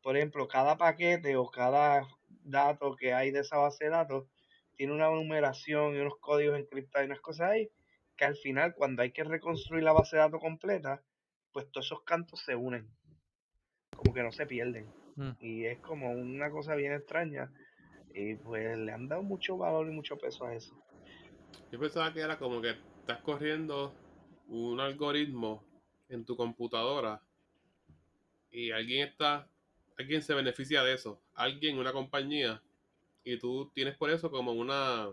por 0.01 0.17
ejemplo, 0.17 0.47
cada 0.47 0.77
paquete 0.77 1.35
o 1.35 1.49
cada 1.49 2.07
dato 2.43 2.95
que 2.95 3.13
hay 3.13 3.31
de 3.31 3.39
esa 3.39 3.57
base 3.57 3.85
de 3.85 3.91
datos 3.91 4.27
tiene 4.75 4.93
una 4.93 5.09
numeración 5.09 5.95
y 5.95 5.99
unos 5.99 6.17
códigos 6.19 6.59
encriptados 6.59 7.05
y 7.05 7.11
unas 7.11 7.21
cosas 7.21 7.51
ahí, 7.51 7.71
que 8.17 8.25
al 8.25 8.35
final 8.35 8.73
cuando 8.75 9.03
hay 9.03 9.11
que 9.11 9.23
reconstruir 9.23 9.83
la 9.83 9.93
base 9.93 10.15
de 10.15 10.23
datos 10.23 10.41
completa, 10.41 11.03
pues 11.51 11.69
todos 11.71 11.85
esos 11.85 12.03
cantos 12.03 12.41
se 12.43 12.55
unen, 12.55 12.89
como 13.95 14.13
que 14.13 14.23
no 14.23 14.31
se 14.31 14.45
pierden. 14.45 15.00
Mm. 15.21 15.37
Y 15.39 15.65
es 15.65 15.79
como 15.79 16.11
una 16.11 16.49
cosa 16.49 16.73
bien 16.75 16.93
extraña. 16.93 17.51
Y 18.13 18.35
pues 18.35 18.77
le 18.77 18.91
han 18.91 19.07
dado 19.07 19.21
mucho 19.21 19.57
valor 19.57 19.87
y 19.87 19.91
mucho 19.91 20.17
peso 20.17 20.45
a 20.45 20.55
eso. 20.55 20.75
Yo 21.71 21.79
pensaba 21.79 22.11
que 22.11 22.21
era 22.21 22.37
como 22.37 22.61
que 22.61 22.71
estás 22.99 23.21
corriendo 23.21 23.93
un 24.47 24.79
algoritmo 24.79 25.63
en 26.09 26.25
tu 26.25 26.35
computadora 26.35 27.21
y 28.51 28.71
alguien 28.71 29.07
está, 29.07 29.47
alguien 29.97 30.21
se 30.21 30.33
beneficia 30.33 30.83
de 30.83 30.93
eso, 30.93 31.21
alguien, 31.33 31.77
una 31.77 31.93
compañía, 31.93 32.61
y 33.23 33.37
tú 33.37 33.71
tienes 33.73 33.95
por 33.95 34.09
eso 34.09 34.29
como 34.29 34.51
una 34.51 35.07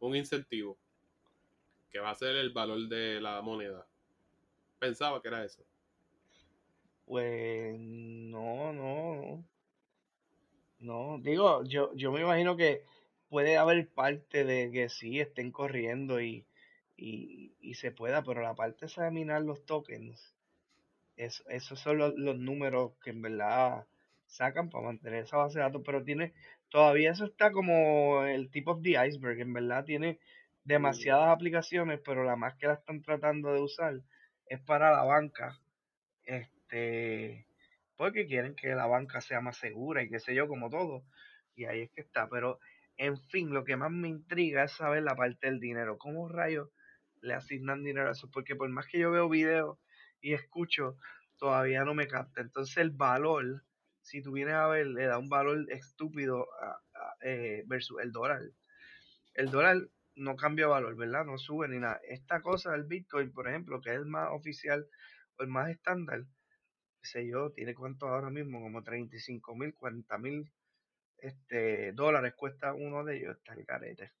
un 0.00 0.14
incentivo 0.14 0.76
que 1.90 1.98
va 1.98 2.10
a 2.10 2.14
ser 2.14 2.36
el 2.36 2.50
valor 2.50 2.88
de 2.88 3.20
la 3.20 3.40
moneda. 3.40 3.86
Pensaba 4.78 5.22
que 5.22 5.28
era 5.28 5.44
eso. 5.44 5.64
Pues 7.08 7.78
no, 7.80 8.72
no, 8.74 9.16
no. 9.16 9.44
No, 10.80 11.18
digo, 11.22 11.64
yo, 11.64 11.92
yo 11.94 12.12
me 12.12 12.20
imagino 12.20 12.56
que 12.56 12.82
puede 13.30 13.56
haber 13.56 13.88
parte 13.88 14.44
de 14.44 14.70
que 14.70 14.88
sí 14.90 15.18
estén 15.18 15.50
corriendo 15.50 16.20
y, 16.20 16.46
y, 16.96 17.54
y 17.60 17.74
se 17.74 17.92
pueda, 17.92 18.22
pero 18.22 18.42
la 18.42 18.54
parte 18.54 18.86
esa 18.86 19.04
de 19.04 19.10
minar 19.10 19.42
los 19.42 19.64
tokens, 19.64 20.36
es, 21.16 21.42
esos 21.48 21.80
son 21.80 21.98
los, 21.98 22.14
los 22.16 22.38
números 22.38 22.92
que 23.02 23.10
en 23.10 23.22
verdad 23.22 23.86
sacan 24.26 24.70
para 24.70 24.84
mantener 24.84 25.24
esa 25.24 25.38
base 25.38 25.58
de 25.58 25.64
datos, 25.64 25.82
pero 25.84 26.04
tiene, 26.04 26.34
todavía 26.68 27.12
eso 27.12 27.24
está 27.24 27.50
como 27.52 28.24
el 28.24 28.50
tipo 28.50 28.72
of 28.72 28.82
the 28.82 28.96
iceberg, 29.08 29.40
en 29.40 29.54
verdad 29.54 29.84
tiene 29.84 30.20
demasiadas 30.64 31.30
aplicaciones, 31.30 32.00
pero 32.04 32.24
la 32.24 32.36
más 32.36 32.54
que 32.56 32.66
la 32.66 32.74
están 32.74 33.02
tratando 33.02 33.52
de 33.52 33.60
usar 33.62 34.02
es 34.46 34.60
para 34.60 34.92
la 34.92 35.04
banca, 35.04 35.58
este, 36.24 36.57
porque 37.96 38.26
quieren 38.26 38.54
que 38.54 38.74
la 38.74 38.86
banca 38.86 39.20
sea 39.20 39.40
más 39.40 39.56
segura 39.58 40.02
y 40.02 40.08
qué 40.08 40.20
sé 40.20 40.34
yo, 40.34 40.48
como 40.48 40.70
todo, 40.70 41.04
y 41.54 41.64
ahí 41.64 41.82
es 41.82 41.90
que 41.90 42.00
está, 42.00 42.28
pero 42.28 42.58
en 42.96 43.16
fin, 43.28 43.50
lo 43.50 43.64
que 43.64 43.76
más 43.76 43.90
me 43.90 44.08
intriga 44.08 44.64
es 44.64 44.72
saber 44.72 45.02
la 45.02 45.16
parte 45.16 45.46
del 45.46 45.60
dinero, 45.60 45.98
cómo 45.98 46.28
rayos 46.28 46.68
le 47.20 47.34
asignan 47.34 47.82
dinero 47.82 48.08
a 48.08 48.12
eso, 48.12 48.30
porque 48.30 48.56
por 48.56 48.68
más 48.68 48.86
que 48.86 48.98
yo 48.98 49.10
veo 49.10 49.28
videos 49.28 49.78
y 50.20 50.34
escucho, 50.34 50.96
todavía 51.38 51.84
no 51.84 51.94
me 51.94 52.06
capta, 52.06 52.40
entonces 52.40 52.76
el 52.78 52.90
valor, 52.90 53.62
si 54.00 54.22
tú 54.22 54.32
vienes 54.32 54.54
a 54.54 54.66
ver, 54.68 54.86
le 54.86 55.06
da 55.06 55.18
un 55.18 55.28
valor 55.28 55.66
estúpido 55.70 56.46
a, 56.60 56.80
eh, 57.20 57.64
versus 57.66 58.00
el 58.00 58.12
dólar. 58.12 58.42
El 59.34 59.50
dólar 59.50 59.76
no 60.14 60.36
cambia 60.36 60.66
valor, 60.66 60.96
¿verdad? 60.96 61.24
No 61.24 61.38
sube 61.38 61.68
ni 61.68 61.78
nada. 61.78 62.00
Esta 62.08 62.40
cosa 62.40 62.72
del 62.72 62.84
Bitcoin, 62.84 63.32
por 63.32 63.48
ejemplo, 63.48 63.80
que 63.80 63.90
es 63.90 63.96
el 63.96 64.06
más 64.06 64.28
oficial 64.32 64.86
o 65.36 65.42
el 65.42 65.48
más 65.48 65.70
estándar, 65.70 66.24
sé 67.02 67.26
yo, 67.26 67.50
tiene 67.50 67.74
cuánto 67.74 68.08
ahora 68.08 68.30
mismo, 68.30 68.60
como 68.60 68.82
35 68.82 69.54
mil, 69.54 69.74
40 69.74 70.18
mil 70.18 70.50
este, 71.18 71.92
dólares 71.92 72.34
cuesta 72.34 72.74
uno 72.74 73.04
de 73.04 73.16
ellos, 73.18 73.36
está 73.36 73.54
el 73.54 73.66
carete. 73.66 74.12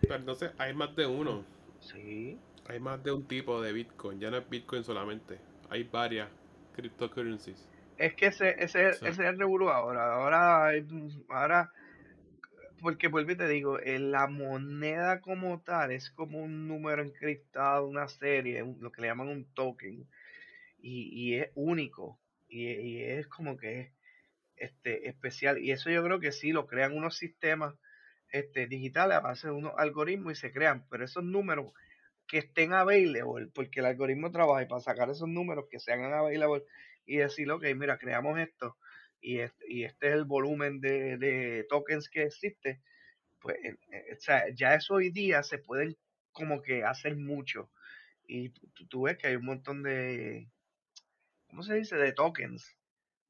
Pero 0.00 0.14
entonces 0.16 0.52
hay 0.58 0.74
más 0.74 0.94
de 0.96 1.06
uno. 1.06 1.44
Sí, 1.80 2.38
Hay 2.68 2.80
más 2.80 3.02
de 3.02 3.12
un 3.12 3.26
tipo 3.28 3.60
de 3.62 3.72
Bitcoin. 3.72 4.18
Ya 4.20 4.30
no 4.30 4.38
es 4.38 4.48
Bitcoin 4.48 4.82
solamente. 4.84 5.38
Hay 5.70 5.84
varias 5.84 6.28
cryptocurrencies. 6.74 7.68
es 7.96 8.14
que 8.14 8.26
ese, 8.26 8.62
ese, 8.62 8.92
Sí. 8.92 9.06
ese 9.06 9.22
es 9.22 9.28
el 9.30 9.38
revolú 9.38 9.68
ahora. 9.70 10.14
Ahora, 10.14 10.70
ahora, 11.28 11.72
porque 12.80 13.08
vuelvo 13.08 13.32
y 13.32 13.36
te 13.36 13.48
digo, 13.48 13.78
la 13.84 14.26
moneda 14.26 15.20
como 15.20 15.62
tal 15.62 15.92
es 15.92 16.10
como 16.10 16.42
un 16.42 16.68
número 16.68 17.02
encriptado, 17.02 17.86
una 17.86 18.08
serie, 18.08 18.64
lo 18.80 18.92
que 18.92 19.00
le 19.00 19.08
llaman 19.08 19.28
un 19.28 19.46
token, 19.54 20.06
y, 20.78 21.10
y 21.12 21.34
es 21.36 21.50
único, 21.54 22.20
y, 22.48 22.66
y 22.70 23.02
es 23.02 23.26
como 23.28 23.56
que 23.56 23.80
es 23.80 23.92
este, 24.56 25.08
especial, 25.08 25.58
y 25.58 25.72
eso 25.72 25.90
yo 25.90 26.02
creo 26.02 26.20
que 26.20 26.32
sí, 26.32 26.52
lo 26.52 26.66
crean 26.66 26.96
unos 26.96 27.16
sistemas 27.16 27.74
este, 28.30 28.66
digitales 28.66 29.16
a 29.16 29.20
base 29.20 29.48
de 29.48 29.52
unos 29.52 29.72
algoritmos 29.76 30.32
y 30.32 30.36
se 30.36 30.52
crean, 30.52 30.86
pero 30.90 31.04
esos 31.04 31.24
números 31.24 31.72
que 32.26 32.38
estén 32.38 32.72
available, 32.72 33.48
porque 33.54 33.80
el 33.80 33.86
algoritmo 33.86 34.32
trabaja 34.32 34.62
y 34.62 34.66
para 34.66 34.80
sacar 34.80 35.10
esos 35.10 35.28
números 35.28 35.66
que 35.70 35.78
sean 35.78 36.02
available 36.12 36.64
y 37.04 37.18
decir, 37.18 37.50
ok, 37.50 37.64
mira, 37.76 37.98
creamos 37.98 38.38
esto 38.38 38.76
y 39.20 39.40
este, 39.40 39.64
y 39.68 39.84
este 39.84 40.08
es 40.08 40.14
el 40.14 40.24
volumen 40.24 40.80
de, 40.80 41.18
de 41.18 41.64
tokens 41.68 42.08
que 42.10 42.24
existe, 42.24 42.80
pues 43.40 43.56
eh, 43.64 43.76
eh, 43.92 44.14
o 44.16 44.20
sea, 44.20 44.44
ya 44.54 44.74
eso 44.74 44.94
hoy 44.94 45.10
día 45.10 45.42
se 45.42 45.58
pueden 45.58 45.96
como 46.32 46.62
que 46.62 46.84
hacer 46.84 47.16
mucho 47.16 47.70
y 48.26 48.50
tú 48.88 49.02
ves 49.02 49.18
que 49.18 49.28
hay 49.28 49.36
un 49.36 49.46
montón 49.46 49.82
de, 49.82 50.48
¿cómo 51.48 51.62
se 51.62 51.74
dice? 51.74 51.96
De 51.96 52.12
tokens. 52.12 52.76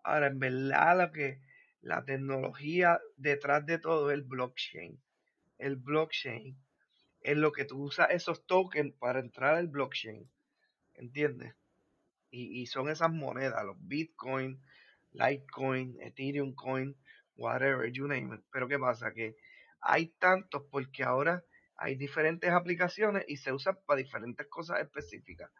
Ahora, 0.02 0.28
en 0.28 0.38
verdad, 0.38 0.98
lo 0.98 1.12
que 1.12 1.40
la 1.80 2.04
tecnología 2.04 3.00
detrás 3.16 3.64
de 3.66 3.78
todo 3.78 4.10
es 4.10 4.14
el 4.14 4.22
blockchain. 4.24 5.00
El 5.58 5.76
blockchain 5.76 6.56
es 7.20 7.36
lo 7.36 7.52
que 7.52 7.64
tú 7.64 7.82
usas 7.82 8.10
esos 8.10 8.46
tokens 8.46 8.94
para 8.94 9.20
entrar 9.20 9.54
al 9.54 9.68
blockchain. 9.68 10.30
¿Entiendes? 10.94 11.54
Y, 12.30 12.60
y 12.62 12.66
son 12.66 12.88
esas 12.88 13.10
monedas, 13.10 13.64
los 13.64 13.76
Bitcoin, 13.80 14.60
Litecoin, 15.12 15.96
Ethereum 16.00 16.54
Coin, 16.54 16.96
whatever, 17.36 17.90
you 17.90 18.06
name 18.06 18.34
it. 18.34 18.42
Pero 18.52 18.68
¿qué 18.68 18.78
pasa? 18.78 19.12
Que 19.12 19.36
hay 19.80 20.08
tantos 20.18 20.64
porque 20.70 21.02
ahora 21.02 21.44
hay 21.76 21.96
diferentes 21.96 22.50
aplicaciones 22.50 23.24
y 23.28 23.36
se 23.36 23.52
usan 23.52 23.78
para 23.86 23.98
diferentes 23.98 24.46
cosas 24.48 24.80
específicas. 24.80 25.50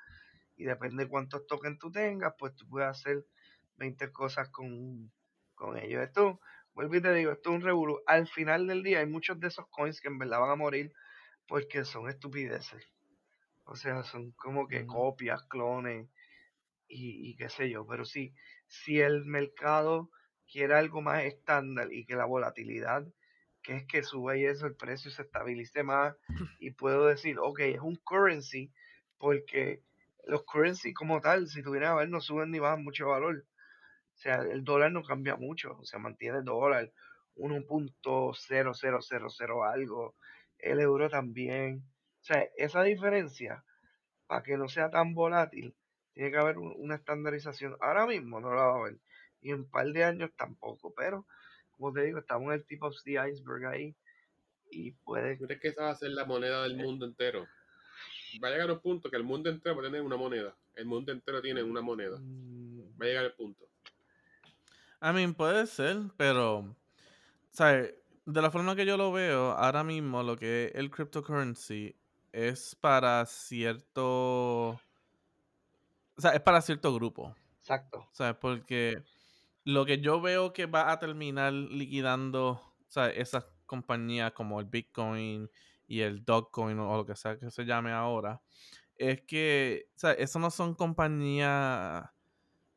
Y 0.57 0.65
depende 0.65 1.05
de 1.05 1.11
cuántos 1.11 1.47
tokens 1.47 1.79
tú 1.79 1.91
tengas, 1.91 2.35
pues 2.39 2.55
tú 2.55 2.67
puedes 2.69 2.89
hacer 2.89 3.25
20 3.77 4.11
cosas 4.13 4.49
con, 4.51 5.13
con 5.55 5.79
ellos. 5.79 6.03
Esto, 6.03 6.41
vuelvo 6.75 6.97
y 6.97 7.03
te 7.03 7.13
digo, 7.13 7.33
esto 7.33 7.51
es 7.51 7.57
un 7.57 7.63
revolú. 7.63 8.01
Al 8.07 8.27
final 8.27 8.67
del 8.67 8.83
día 8.83 9.01
hay 9.01 9.07
muchos 9.07 9.39
de 9.39 9.49
esos 9.49 9.67
coins 9.69 10.01
que 10.01 10.09
en 10.09 10.19
verdad 10.19 10.41
van 10.41 10.51
a 10.51 10.57
morir 10.57 10.93
porque 11.47 11.85
son 11.85 12.09
estupideces. 12.09 12.89
O 13.65 13.77
sea, 13.77 14.03
son 14.05 14.33
como 14.33 14.67
que 14.67 14.87
copias, 14.87 15.43
clones 15.45 16.09
y, 16.89 17.31
y 17.31 17.37
qué 17.37 17.49
sé 17.49 17.69
yo. 17.69 17.87
Pero 17.87 18.05
sí, 18.05 18.33
si 18.67 19.01
el 19.01 19.25
mercado 19.25 20.11
quiere 20.51 20.75
algo 20.75 21.03
más 21.03 21.25
estándar 21.25 21.93
y 21.93 22.05
que 22.05 22.17
la 22.17 22.25
volatilidad, 22.25 23.07
que 23.63 23.77
es 23.77 23.87
que 23.87 24.03
sube 24.03 24.39
y 24.39 24.45
eso, 24.45 24.67
el 24.67 24.77
precio 24.77 25.11
se 25.11 25.23
estabilice 25.23 25.83
más 25.83 26.17
y 26.61 26.71
puedo 26.71 27.07
decir, 27.07 27.39
ok, 27.39 27.61
es 27.61 27.81
un 27.81 27.97
currency 27.97 28.73
porque 29.19 29.83
los 30.27 30.45
currency 30.45 30.93
como 30.95 31.21
tal, 31.21 31.49
si 31.49 31.63
tuvieran 31.63 31.93
a 31.93 31.97
ver, 31.97 32.09
no 32.11 32.21
suben 32.21 32.51
ni 32.51 32.59
bajan 32.61 32.85
mucho 32.85 33.09
valor. 33.09 33.47
O 34.15 34.19
sea, 34.19 34.37
el 34.43 34.65
dólar 34.65 34.93
no 34.93 35.03
cambia 35.05 35.37
mucho, 35.37 35.79
se 35.85 35.99
mantiene 35.99 36.39
el 36.39 36.45
dólar 36.45 36.93
1.0000 37.35 39.63
algo, 39.65 40.17
el 40.59 40.81
euro 40.81 41.09
también. 41.11 41.83
O 42.23 42.25
sea, 42.25 42.49
esa 42.57 42.83
diferencia, 42.83 43.65
para 44.27 44.43
que 44.43 44.57
no 44.59 44.69
sea 44.69 44.91
tan 44.91 45.15
volátil, 45.15 45.77
tiene 46.13 46.31
que 46.31 46.37
haber 46.39 46.59
un- 46.59 46.75
una 46.79 46.97
estandarización. 46.97 47.77
Ahora 47.81 48.07
mismo 48.07 48.41
no 48.41 48.51
la 48.55 48.63
va 48.67 48.75
a 48.75 48.79
haber, 48.81 49.01
y 49.41 49.51
en 49.53 49.61
un 49.61 49.71
par 49.71 49.87
de 49.89 50.05
años 50.05 50.31
tampoco, 50.37 50.93
pero 50.97 51.27
como 51.71 51.93
te 51.93 52.03
digo, 52.03 52.19
estamos 52.21 52.47
en 52.49 52.53
el 52.61 52.67
tip 52.67 52.83
of 52.83 52.95
the 53.05 53.13
iceberg 53.13 53.67
ahí, 53.67 53.97
y 54.71 54.93
puede 54.93 55.37
¿Tú 55.37 55.47
crees 55.47 55.61
que 55.61 55.69
esa 55.69 55.85
va 55.85 55.91
a 55.91 55.95
ser 55.97 56.11
la 56.11 56.25
moneda 56.25 56.63
del 56.65 56.77
mundo 56.77 57.07
entero? 57.07 57.47
Va 58.43 58.49
a 58.49 58.51
llegar 58.51 58.71
un 58.71 58.81
punto 58.81 59.11
que 59.11 59.17
el 59.17 59.25
mundo 59.25 59.51
entero 59.51 59.77
va 59.77 59.83
a 59.83 59.85
tener 59.85 60.03
una 60.03 60.17
moneda. 60.17 60.55
El 60.75 60.87
mundo 60.87 61.13
entero 61.13 61.41
tiene 61.41 61.63
una 61.63 61.81
moneda. 61.81 62.19
Va 62.19 63.05
a 63.05 63.09
llegar 63.09 63.25
el 63.25 63.33
punto. 63.33 63.65
I 65.03 65.13
mean, 65.13 65.35
puede 65.35 65.67
ser, 65.67 65.99
pero, 66.17 66.75
¿sabes? 67.51 67.95
De 68.25 68.43
la 68.43 68.51
forma 68.51 68.75
que 68.75 68.87
yo 68.87 68.97
lo 68.97 69.13
veo, 69.13 69.53
ahora 69.53 69.85
mismo 69.85 70.23
lo 70.23 70.37
que 70.37 70.67
es 70.67 70.75
el 70.75 70.91
cryptocurrency 70.91 71.95
es 72.33 72.75
para 72.75 73.25
cierto, 73.27 74.71
o 74.71 74.81
sea, 76.19 76.33
es 76.33 76.41
para 76.41 76.61
cierto 76.61 76.93
grupo, 76.95 77.35
exacto. 77.61 78.09
¿sabes? 78.13 78.37
Porque 78.41 79.03
lo 79.65 79.87
que 79.87 80.01
yo 80.01 80.21
veo 80.21 80.53
que 80.53 80.67
va 80.67 80.91
a 80.91 80.99
terminar 80.99 81.53
liquidando, 81.53 82.61
¿sabes? 82.89 83.17
Esas 83.17 83.47
compañías 83.67 84.33
como 84.33 84.61
el 84.61 84.67
Bitcoin 84.67 85.51
y 85.87 86.01
el 86.01 86.25
Dogecoin 86.25 86.79
o 86.81 86.97
lo 86.97 87.07
que 87.07 87.17
sea 87.17 87.39
que 87.39 87.51
se 87.51 87.65
llame 87.65 87.93
ahora, 87.93 88.43
es 88.97 89.23
que, 89.23 89.87
o 89.97 89.99
sea, 89.99 90.13
eso 90.13 90.39
no 90.41 90.51
son 90.51 90.75
compañías 90.75 92.05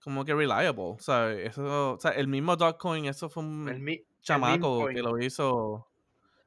como 0.04 0.26
que 0.26 0.34
reliable, 0.36 0.96
¿sabes? 1.00 1.50
Eso, 1.52 1.94
o 1.96 2.00
sea, 2.00 2.12
el 2.12 2.28
mismo 2.28 2.56
Dogecoin, 2.56 3.06
eso 3.06 3.30
fue 3.30 3.44
un 3.44 3.70
El, 3.70 3.84
el 3.84 3.86
chamaco 4.22 4.90
que 4.90 5.02
lo 5.02 5.20
hizo, 5.20 5.88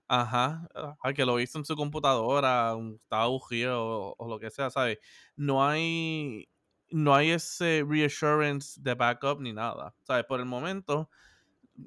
ajá, 0.09 0.69
ah, 0.75 1.13
que 1.15 1.25
lo 1.27 1.41
hizo 1.41 1.59
en 1.59 1.65
su 1.65 1.77
computadora, 1.77 2.75
un- 2.77 2.97
estaba 3.03 3.25
aburrido 3.25 3.85
o, 3.87 4.15
o 4.19 4.29
lo 4.29 4.39
que 4.39 4.51
sea, 4.51 4.71
¿sabes? 4.71 4.99
No 5.37 5.67
hay, 5.67 6.49
no 6.91 7.15
hay 7.15 7.31
ese 7.31 7.85
reassurance 7.89 8.81
de 8.83 8.95
backup 8.95 9.41
ni 9.41 9.53
nada, 9.53 9.95
¿sabes? 10.03 10.25
Por 10.27 10.41
el 10.41 10.47
momento, 10.47 11.11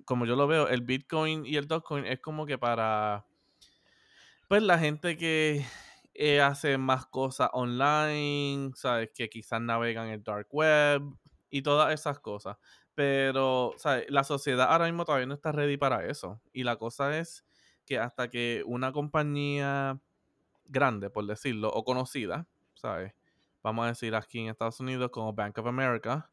como 0.05 0.25
yo 0.25 0.35
lo 0.35 0.47
veo, 0.47 0.67
el 0.69 0.81
Bitcoin 0.81 1.45
y 1.45 1.57
el 1.57 1.67
Dogecoin 1.67 2.05
es 2.05 2.19
como 2.21 2.45
que 2.45 2.57
para, 2.57 3.25
pues 4.47 4.63
la 4.63 4.77
gente 4.79 5.17
que 5.17 5.65
eh, 6.13 6.41
hace 6.41 6.77
más 6.77 7.05
cosas 7.05 7.49
online, 7.53 8.71
¿sabes? 8.75 9.09
Que 9.13 9.29
quizás 9.29 9.61
navegan 9.61 10.07
el 10.09 10.23
dark 10.23 10.47
web 10.51 11.01
y 11.49 11.61
todas 11.61 11.93
esas 11.93 12.19
cosas. 12.19 12.57
Pero, 12.93 13.73
¿sabes? 13.77 14.05
La 14.09 14.23
sociedad 14.23 14.71
ahora 14.71 14.85
mismo 14.85 15.05
todavía 15.05 15.27
no 15.27 15.33
está 15.33 15.51
ready 15.51 15.77
para 15.77 16.05
eso. 16.05 16.41
Y 16.53 16.63
la 16.63 16.77
cosa 16.77 17.17
es 17.17 17.45
que 17.85 17.99
hasta 17.99 18.29
que 18.29 18.63
una 18.65 18.91
compañía 18.91 19.99
grande, 20.65 21.09
por 21.09 21.25
decirlo, 21.25 21.69
o 21.69 21.83
conocida, 21.83 22.47
¿sabes? 22.75 23.13
Vamos 23.63 23.85
a 23.85 23.89
decir 23.89 24.15
aquí 24.15 24.39
en 24.39 24.49
Estados 24.49 24.79
Unidos 24.79 25.09
como 25.11 25.33
Bank 25.33 25.57
of 25.57 25.67
America, 25.67 26.29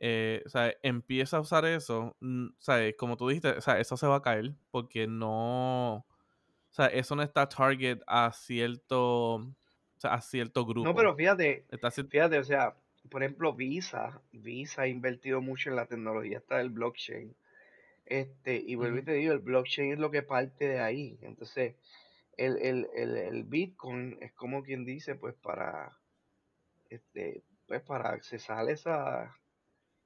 eh, 0.00 0.42
¿sabes? 0.46 0.76
empieza 0.82 1.36
a 1.36 1.40
usar 1.40 1.64
eso, 1.64 2.16
¿sabes? 2.58 2.96
Como 2.98 3.16
tú 3.16 3.28
dijiste, 3.28 3.60
sea, 3.60 3.78
eso 3.78 3.96
se 3.96 4.06
va 4.06 4.16
a 4.16 4.22
caer 4.22 4.54
porque 4.70 5.06
no, 5.06 6.06
o 6.72 6.74
sea, 6.74 6.86
eso 6.86 7.14
no 7.14 7.22
está 7.22 7.46
target 7.46 8.00
a 8.06 8.32
cierto, 8.32 9.34
o 9.34 9.54
sea, 9.98 10.14
a 10.14 10.22
cierto 10.22 10.64
grupo. 10.64 10.88
No, 10.88 10.94
pero 10.94 11.14
fíjate, 11.14 11.66
fíjate, 12.08 12.38
o 12.38 12.44
sea, 12.44 12.74
por 13.10 13.22
ejemplo, 13.22 13.52
Visa, 13.52 14.22
Visa 14.32 14.82
ha 14.82 14.88
invertido 14.88 15.42
mucho 15.42 15.68
en 15.68 15.76
la 15.76 15.84
tecnología 15.84 16.38
está 16.38 16.56
del 16.56 16.70
blockchain. 16.70 17.36
Este, 18.06 18.56
y 18.56 18.74
vuelvo 18.74 18.98
y 18.98 19.02
te 19.02 19.12
digo, 19.12 19.34
el 19.34 19.40
blockchain 19.40 19.92
es 19.92 19.98
lo 19.98 20.10
que 20.10 20.22
parte 20.22 20.66
de 20.66 20.80
ahí. 20.80 21.18
Entonces, 21.20 21.74
el, 22.38 22.56
el, 22.62 22.88
el, 22.94 23.16
el 23.18 23.44
Bitcoin 23.44 24.16
es 24.22 24.32
como 24.32 24.62
quien 24.62 24.86
dice, 24.86 25.14
pues 25.14 25.34
para, 25.34 25.98
este, 26.88 27.42
pues 27.66 27.82
para 27.82 28.08
accesar 28.08 28.70
esa, 28.70 29.36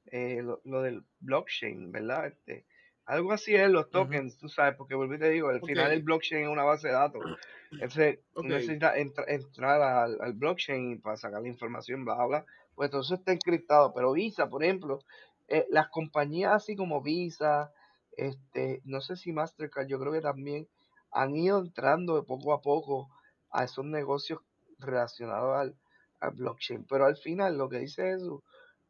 eh, 0.07 0.43
lo, 0.43 0.83
del 0.83 1.05
blockchain, 1.21 1.93
¿verdad? 1.93 2.27
Este, 2.27 2.65
algo 3.07 3.33
así 3.33 3.55
es 3.55 3.71
los 3.71 3.89
tokens, 3.91 4.37
tú 4.37 4.49
sabes, 4.49 4.75
porque 4.77 4.97
y 4.97 5.19
te 5.19 5.31
digo, 5.31 5.49
al 5.49 5.61
final 5.61 5.93
el 5.93 6.03
blockchain 6.03 6.43
es 6.43 6.49
una 6.49 6.65
base 6.65 6.89
de 6.89 6.95
datos. 6.95 7.23
Entonces, 7.71 8.19
necesita 8.43 8.97
entrar 8.97 9.81
al, 9.81 10.21
al, 10.21 10.33
blockchain 10.33 11.01
para 11.01 11.17
sacar 11.17 11.41
la 11.41 11.49
información, 11.49 12.05
bla, 12.05 12.25
bla, 12.27 12.45
pues 12.75 12.89
entonces 12.89 13.19
está 13.19 13.33
encriptado. 13.33 13.93
Pero 13.95 14.13
Visa, 14.13 14.49
por 14.49 14.65
ejemplo, 14.65 14.99
eh, 15.47 15.67
las 15.71 15.89
compañías 15.89 16.53
así 16.53 16.75
como 16.75 17.01
Visa, 17.01 17.73
este, 18.17 18.83
no 18.85 19.01
sé 19.01 19.17
si 19.17 19.33
Mastercard, 19.33 19.87
yo 19.87 20.01
creo 20.01 20.13
que 20.13 20.21
también 20.21 20.69
han 21.13 21.37
ido 21.37 21.61
entrando 21.61 22.17
de 22.17 22.23
poco 22.23 22.53
a 22.53 22.61
poco 22.61 23.09
a 23.51 23.65
esos 23.65 23.85
negocios 23.85 24.41
relacionados 24.81 25.57
al, 25.57 25.77
al 26.21 26.31
blockchain. 26.33 26.85
Pero 26.89 27.07
al 27.07 27.17
final, 27.17 27.57
lo 27.57 27.69
que 27.69 27.79
dice 27.79 28.13
eso, 28.13 28.43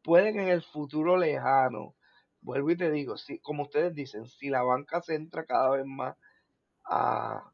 pueden 0.02 0.40
en 0.40 0.48
el 0.48 0.62
futuro 0.62 1.18
lejano, 1.18 1.94
vuelvo 2.41 2.70
y 2.70 2.76
te 2.76 2.91
digo, 2.91 3.16
si, 3.16 3.39
como 3.41 3.64
ustedes 3.64 3.95
dicen, 3.95 4.26
si 4.26 4.49
la 4.49 4.62
banca 4.62 5.01
se 5.03 5.14
entra 5.14 5.45
cada 5.45 5.70
vez 5.70 5.87
más 5.87 6.16
a, 6.84 7.53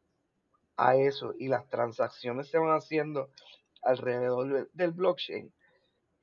a 0.76 0.96
eso 0.96 1.34
y 1.38 1.48
las 1.48 1.68
transacciones 1.68 2.48
se 2.48 2.58
van 2.58 2.76
haciendo 2.76 3.30
alrededor 3.82 4.70
del 4.72 4.92
blockchain, 4.92 5.52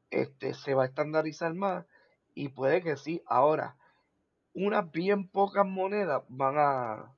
este, 0.10 0.54
se 0.54 0.74
va 0.74 0.84
a 0.84 0.88
estandarizar 0.88 1.54
más 1.54 1.86
y 2.34 2.50
puede 2.50 2.82
que 2.82 2.98
sí. 2.98 3.22
Ahora, 3.26 3.78
unas 4.54 4.90
bien 4.92 5.28
pocas 5.30 5.66
monedas 5.66 6.24
van 6.30 6.56
a, 6.58 7.16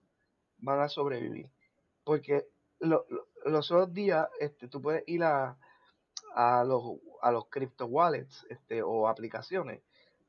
van 0.58 0.80
a 0.80 0.90
sobrevivir. 0.90 1.50
Porque 2.04 2.48
los 2.80 3.72
otros 3.72 3.94
días 3.94 4.28
este, 4.40 4.68
tú 4.68 4.82
puedes 4.82 5.04
ir 5.08 5.24
a, 5.24 5.58
a 6.34 6.64
los, 6.64 6.84
a 7.22 7.32
los 7.32 7.48
crypto 7.50 7.86
wallets 7.86 8.46
este, 8.50 8.82
o 8.82 9.08
aplicaciones. 9.08 9.82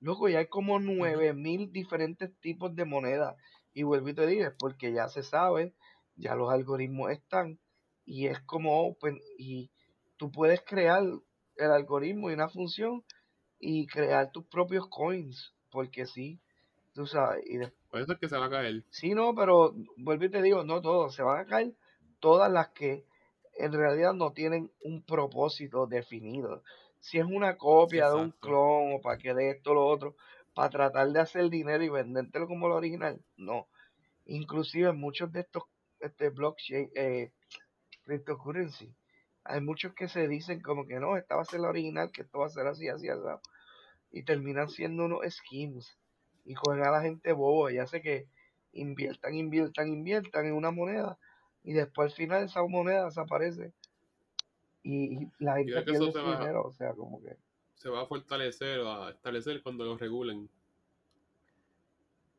Luego 0.02 0.28
ya 0.28 0.40
hay 0.40 0.48
como 0.48 0.80
9000 0.80 1.70
diferentes 1.70 2.36
tipos 2.40 2.74
de 2.74 2.84
monedas. 2.84 3.36
Y 3.72 3.84
vuelvo 3.84 4.08
y 4.08 4.14
te 4.14 4.26
digo, 4.26 4.50
porque 4.58 4.92
ya 4.92 5.08
se 5.08 5.22
sabe, 5.22 5.74
ya 6.16 6.34
los 6.34 6.50
algoritmos 6.50 7.12
están 7.12 7.60
y 8.04 8.26
es 8.26 8.40
como 8.40 8.84
open 8.84 9.20
y 9.38 9.70
tú 10.16 10.32
puedes 10.32 10.60
crear 10.62 11.04
el 11.56 11.70
algoritmo 11.70 12.30
y 12.30 12.34
una 12.34 12.48
función 12.48 13.04
y 13.60 13.86
crear 13.86 14.32
tus 14.32 14.44
propios 14.46 14.88
coins, 14.88 15.54
porque 15.70 16.06
sí, 16.06 16.40
tú 16.94 17.06
sabes. 17.06 17.44
Y 17.46 17.58
Por 17.88 18.00
eso 18.00 18.12
es 18.12 18.18
que 18.18 18.28
se 18.28 18.36
van 18.36 18.48
a 18.48 18.50
caer. 18.50 18.82
Sí, 18.90 19.14
no, 19.14 19.36
pero 19.36 19.72
vuelvo 19.96 20.24
y 20.24 20.30
te 20.30 20.42
digo, 20.42 20.64
no 20.64 20.82
todos, 20.82 21.14
se 21.14 21.22
van 21.22 21.38
a 21.38 21.46
caer 21.46 21.74
todas 22.18 22.50
las 22.50 22.70
que 22.70 23.04
en 23.56 23.72
realidad 23.72 24.14
no 24.14 24.32
tienen 24.32 24.72
un 24.82 25.04
propósito 25.04 25.86
definido. 25.86 26.64
Si 27.02 27.18
es 27.18 27.24
una 27.26 27.58
copia 27.58 28.08
de 28.10 28.14
un 28.14 28.30
clon 28.30 28.94
o 28.94 29.00
para 29.00 29.18
que 29.18 29.34
de 29.34 29.50
esto 29.50 29.72
o 29.72 29.74
lo 29.74 29.86
otro, 29.86 30.14
para 30.54 30.70
tratar 30.70 31.08
de 31.08 31.18
hacer 31.18 31.50
dinero 31.50 31.82
y 31.82 31.88
vendértelo 31.88 32.46
como 32.46 32.68
lo 32.68 32.76
original, 32.76 33.20
no. 33.36 33.66
Inclusive 34.24 34.92
muchos 34.92 35.32
de 35.32 35.40
estos 35.40 35.64
este 35.98 36.30
blockchain, 36.30 36.90
eh, 36.94 37.32
cryptocurrency, 38.04 38.94
hay 39.42 39.60
muchos 39.60 39.94
que 39.94 40.06
se 40.06 40.28
dicen 40.28 40.60
como 40.60 40.86
que 40.86 41.00
no, 41.00 41.16
esta 41.16 41.34
va 41.34 41.42
a 41.42 41.44
ser 41.44 41.58
la 41.58 41.70
original, 41.70 42.12
que 42.12 42.22
esto 42.22 42.38
va 42.38 42.46
a 42.46 42.50
ser 42.50 42.68
así, 42.68 42.88
así, 42.88 43.08
así. 43.08 43.20
Y 44.12 44.22
terminan 44.22 44.68
siendo 44.68 45.06
unos 45.06 45.20
schemes. 45.28 45.98
Y 46.44 46.54
cogen 46.54 46.84
a 46.84 46.90
la 46.90 47.02
gente 47.02 47.32
bobo 47.32 47.68
y 47.68 47.78
hace 47.78 48.00
que 48.00 48.28
inviertan, 48.72 49.34
inviertan, 49.34 49.88
inviertan 49.88 50.46
en 50.46 50.54
una 50.54 50.70
moneda. 50.70 51.18
Y 51.64 51.72
después 51.72 52.12
al 52.12 52.16
final 52.16 52.44
esa 52.44 52.62
moneda 52.62 53.06
desaparece. 53.06 53.72
Y, 54.82 55.28
la 55.38 55.56
gente 55.56 55.82
pierde 55.82 56.12
su 56.12 56.18
dinero. 56.18 56.64
O 56.64 56.72
sea, 56.72 56.92
como 56.92 57.22
que. 57.22 57.36
Se 57.74 57.88
va 57.88 58.02
a 58.02 58.06
fortalecer 58.06 58.80
o 58.80 58.90
a 58.90 59.10
establecer 59.10 59.62
cuando 59.62 59.84
lo 59.84 59.96
regulen. 59.96 60.48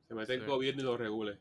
Se 0.07 0.13
mete 0.13 0.33
el 0.35 0.45
gobierno 0.45 0.81
y 0.81 0.85
lo 0.85 0.97
regule. 0.97 1.39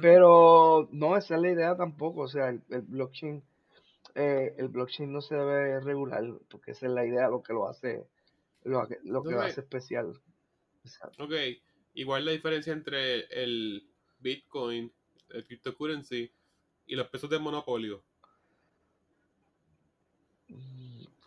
Pero 0.00 0.88
no, 0.90 1.16
esa 1.16 1.36
es 1.36 1.40
la 1.40 1.50
idea 1.50 1.76
tampoco. 1.76 2.22
O 2.22 2.28
sea, 2.28 2.48
el 2.48 2.82
blockchain 2.82 3.42
eh, 4.14 4.54
el 4.58 4.68
blockchain 4.68 5.12
no 5.12 5.20
se 5.22 5.34
debe 5.34 5.80
regular, 5.80 6.22
porque 6.50 6.72
esa 6.72 6.86
es 6.86 6.92
la 6.92 7.06
idea, 7.06 7.28
lo 7.28 7.42
que 7.42 7.52
lo 7.52 7.68
hace, 7.68 8.04
lo, 8.64 8.86
que 8.86 8.98
lo 9.04 9.40
hace 9.40 9.60
especial. 9.62 10.20
Ok, 11.18 11.32
igual 11.94 12.24
la 12.26 12.32
diferencia 12.32 12.72
entre 12.72 13.20
el 13.42 13.88
Bitcoin, 14.18 14.92
el 15.30 15.46
cryptocurrency 15.46 16.30
y 16.86 16.94
los 16.94 17.08
pesos 17.08 17.30
de 17.30 17.38
monopolio. 17.38 18.02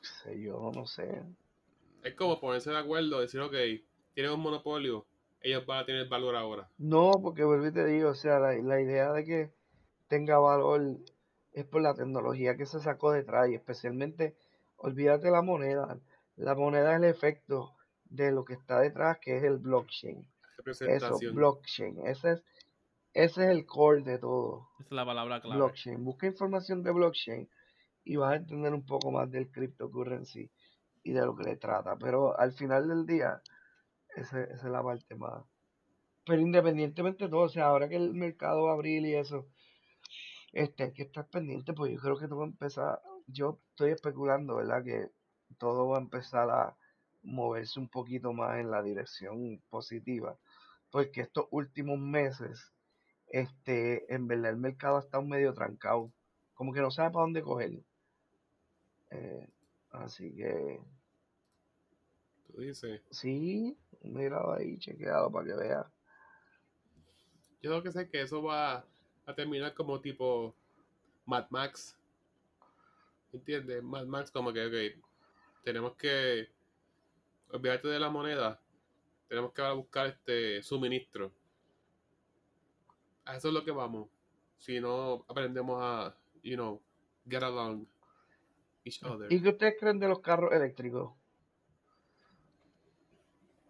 Sé 0.02 0.42
yo, 0.42 0.72
no 0.74 0.86
sé. 0.86 1.24
Es 2.04 2.14
como 2.16 2.40
ponerse 2.40 2.70
de 2.70 2.78
acuerdo, 2.78 3.20
decir, 3.20 3.42
ok, 3.42 3.56
tienen 4.14 4.32
un 4.32 4.40
monopolio, 4.40 5.06
ellos 5.42 5.66
van 5.66 5.80
a 5.80 5.86
tener 5.86 6.08
valor 6.08 6.36
ahora. 6.36 6.70
No, 6.78 7.12
porque 7.22 7.44
vuelvo 7.44 7.68
y 7.68 7.72
te 7.72 7.86
digo, 7.86 8.10
o 8.10 8.16
sea, 8.16 8.40
la, 8.40 8.54
la 8.54 8.82
idea 8.82 9.12
de 9.12 9.26
que 9.26 9.52
tenga 10.08 10.38
valor 10.38 11.00
es 11.54 11.66
por 11.66 11.82
la 11.82 11.96
tecnología 11.96 12.58
que 12.58 12.66
se 12.66 12.80
sacó 12.80 13.12
detrás 13.12 13.50
y 13.50 13.56
especialmente, 13.56 14.36
olvídate 14.78 15.32
la 15.32 15.42
moneda. 15.42 16.00
La 16.36 16.54
moneda 16.54 16.92
es 16.92 16.98
el 16.98 17.06
efecto 17.06 17.76
de 18.06 18.32
lo 18.32 18.46
que 18.46 18.54
está 18.54 18.80
detrás, 18.80 19.18
que 19.20 19.38
es 19.38 19.44
el 19.44 19.58
blockchain. 19.58 20.28
Eso, 20.82 21.18
blockchain. 21.34 22.08
Ese 22.08 22.34
es, 22.34 22.44
ese 23.14 23.44
es 23.46 23.50
el 23.50 23.66
core 23.66 24.02
de 24.04 24.18
todo. 24.18 24.70
Esa 24.80 24.90
es 24.90 24.92
la 24.92 25.06
palabra 25.06 25.42
clave. 25.42 25.58
Blockchain. 25.58 26.04
Busca 26.04 26.28
información 26.28 26.84
de 26.84 26.92
blockchain 26.92 27.50
y 28.06 28.16
vas 28.16 28.34
a 28.34 28.36
entender 28.38 28.74
un 28.74 28.86
poco 28.86 29.12
más 29.12 29.30
del 29.32 29.52
cryptocurrency 29.52 30.50
y 31.04 31.12
de 31.12 31.26
lo 31.26 31.36
que 31.36 31.44
le 31.44 31.58
trata. 31.58 31.98
Pero 31.98 32.40
al 32.40 32.54
final 32.54 32.88
del 32.88 33.06
día, 33.06 33.42
esa, 34.16 34.44
es 34.44 34.64
la 34.64 34.84
parte 34.84 35.16
más. 35.16 35.44
Pero 36.26 36.42
independientemente 36.42 37.26
de 37.26 37.30
todo, 37.30 37.42
o 37.42 37.50
sea, 37.50 37.68
ahora 37.68 37.90
que 37.90 37.96
el 37.98 38.14
mercado 38.14 38.64
va 38.64 38.72
a 38.72 38.74
abrir 38.76 39.06
y 39.06 39.16
eso, 39.16 39.48
este, 40.54 40.84
hay 40.84 40.94
que 40.94 41.04
estar 41.04 41.28
pendiente, 41.28 41.74
pues 41.74 41.92
yo 41.94 42.00
creo 42.00 42.18
que 42.18 42.28
todo 42.28 42.40
va 42.40 42.46
a 42.46 42.50
empezar, 42.50 43.02
yo 43.28 43.60
estoy 43.72 43.92
especulando, 43.92 44.56
¿verdad? 44.56 44.84
Que 44.84 45.10
todo 45.58 45.90
va 45.90 45.98
a 45.98 46.02
empezar 46.02 46.50
a 46.50 46.78
moverse 47.24 47.80
un 47.80 47.90
poquito 47.90 48.34
más 48.34 48.60
en 48.60 48.72
la 48.72 48.82
dirección 48.82 49.62
positiva, 49.70 50.38
porque 50.92 51.22
estos 51.22 51.48
últimos 51.52 52.00
meses, 52.00 52.72
este, 53.28 54.14
en 54.14 54.28
verdad 54.28 54.52
el 54.52 54.58
mercado 54.58 55.00
está 55.00 55.20
un 55.20 55.30
medio 55.30 55.54
trancado, 55.54 56.12
como 56.54 56.74
que 56.74 56.82
no 56.82 56.92
sabe 56.92 57.12
para 57.12 57.24
dónde 57.24 57.44
coger. 57.44 57.84
Eh, 59.12 59.48
así 59.92 60.34
que... 60.36 60.80
¿Tú 62.48 62.62
dices? 62.62 63.02
Sí, 63.12 63.78
mira 64.02 64.40
ahí, 64.56 64.78
chequeado 64.78 65.32
para 65.32 65.46
que 65.46 65.54
vea. 65.54 65.92
Yo 67.62 67.72
creo 67.72 67.84
que 67.84 67.92
sé 67.92 68.10
que 68.10 68.22
eso 68.22 68.44
va 68.44 68.86
a 69.26 69.36
terminar 69.36 69.74
como 69.74 70.00
tipo 70.00 70.56
Mad 71.26 71.48
Max. 71.50 71.98
¿Entiendes? 73.34 73.84
Mad 73.84 74.06
Max 74.06 74.32
como 74.32 74.54
que, 74.54 74.66
ok, 74.66 75.04
tenemos 75.64 75.96
que 75.96 76.48
olvidarte 77.50 77.88
de 77.88 78.00
la 78.00 78.10
moneda, 78.10 78.62
tenemos 79.28 79.52
que 79.52 79.62
buscar 79.72 80.08
este 80.08 80.62
suministro. 80.62 81.32
A 83.26 83.36
eso 83.36 83.48
es 83.48 83.54
lo 83.54 83.66
que 83.66 83.72
vamos. 83.72 84.08
Si 84.60 84.80
no 84.80 85.26
aprendemos 85.28 85.78
a, 85.82 86.16
you 86.44 86.56
know, 86.56 86.82
get 87.28 87.44
along 87.44 87.86
each 88.86 89.04
other. 89.04 89.32
¿Y 89.32 89.42
qué 89.42 89.50
ustedes 89.50 89.76
creen 89.80 90.00
de 90.00 90.08
los 90.08 90.20
carros 90.20 90.54
eléctricos? 90.54 91.14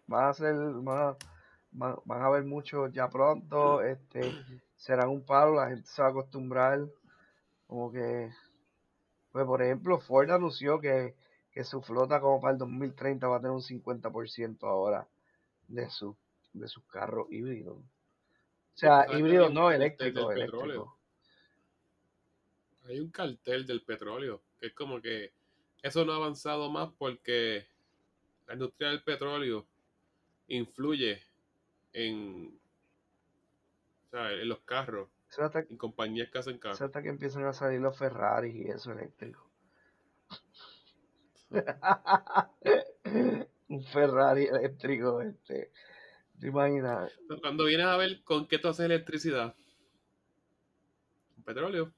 ¿Van 0.06 0.28
a 0.28 0.34
ser, 0.34 0.54
van 0.54 1.16
van, 1.76 1.96
van 2.04 2.22
a 2.22 2.26
haber 2.26 2.44
muchos 2.44 2.92
ya 2.92 3.08
pronto, 3.08 3.82
este, 3.82 4.32
serán 4.76 5.08
un 5.08 5.24
palo, 5.24 5.56
la 5.56 5.68
gente 5.68 5.86
se 5.86 6.02
va 6.02 6.08
a 6.08 6.10
acostumbrar, 6.10 6.86
como 7.66 7.92
que, 7.92 8.30
pues 9.32 9.44
por 9.44 9.62
ejemplo, 9.62 9.98
Ford 10.00 10.30
anunció 10.30 10.80
que, 10.80 11.14
que 11.50 11.64
su 11.64 11.82
flota 11.82 12.20
como 12.20 12.40
para 12.40 12.52
el 12.52 12.58
2030 12.58 13.28
va 13.28 13.36
a 13.36 13.40
tener 13.40 13.52
un 13.52 13.62
50% 13.62 14.62
ahora 14.62 15.06
de, 15.68 15.90
su, 15.90 16.16
de 16.52 16.68
sus 16.68 16.84
carros 16.86 17.26
híbridos. 17.30 17.76
O 17.76 18.78
sea, 18.78 19.04
¿Sabes 19.04 19.20
híbridos 19.20 19.52
no, 19.52 19.70
eléctricos. 19.70 20.34
Hay 22.84 23.00
un 23.00 23.10
cartel 23.10 23.66
del 23.66 23.82
petróleo, 23.82 24.42
que 24.58 24.66
es 24.68 24.74
como 24.74 25.00
que 25.00 25.32
eso 25.82 26.04
no 26.04 26.12
ha 26.12 26.16
avanzado 26.16 26.70
más 26.70 26.90
porque 26.98 27.66
la 28.46 28.54
industria 28.54 28.90
del 28.90 29.02
petróleo 29.02 29.66
influye 30.48 31.22
en, 31.92 32.58
los 34.12 34.60
carros, 34.60 35.08
hasta, 35.38 35.60
en 35.60 35.76
compañías 35.76 36.30
que 36.30 36.38
hacen 36.38 36.58
carros. 36.58 36.80
hasta 36.80 37.02
que 37.02 37.08
empiezan 37.08 37.44
a 37.44 37.52
salir 37.52 37.80
los 37.80 37.98
Ferraris 37.98 38.54
y 38.54 38.68
eso 38.68 38.92
eléctrico. 38.92 39.50
un 43.68 43.84
Ferrari 43.84 44.44
eléctrico, 44.44 45.20
este, 45.20 45.70
¿te 46.40 46.48
imaginas? 46.48 47.12
Cuando 47.40 47.64
vienes 47.64 47.86
a 47.86 47.96
ver 47.96 48.22
con 48.24 48.46
qué 48.46 48.58
tú 48.58 48.68
haces 48.68 48.86
electricidad, 48.86 49.54
petróleo, 51.44 51.92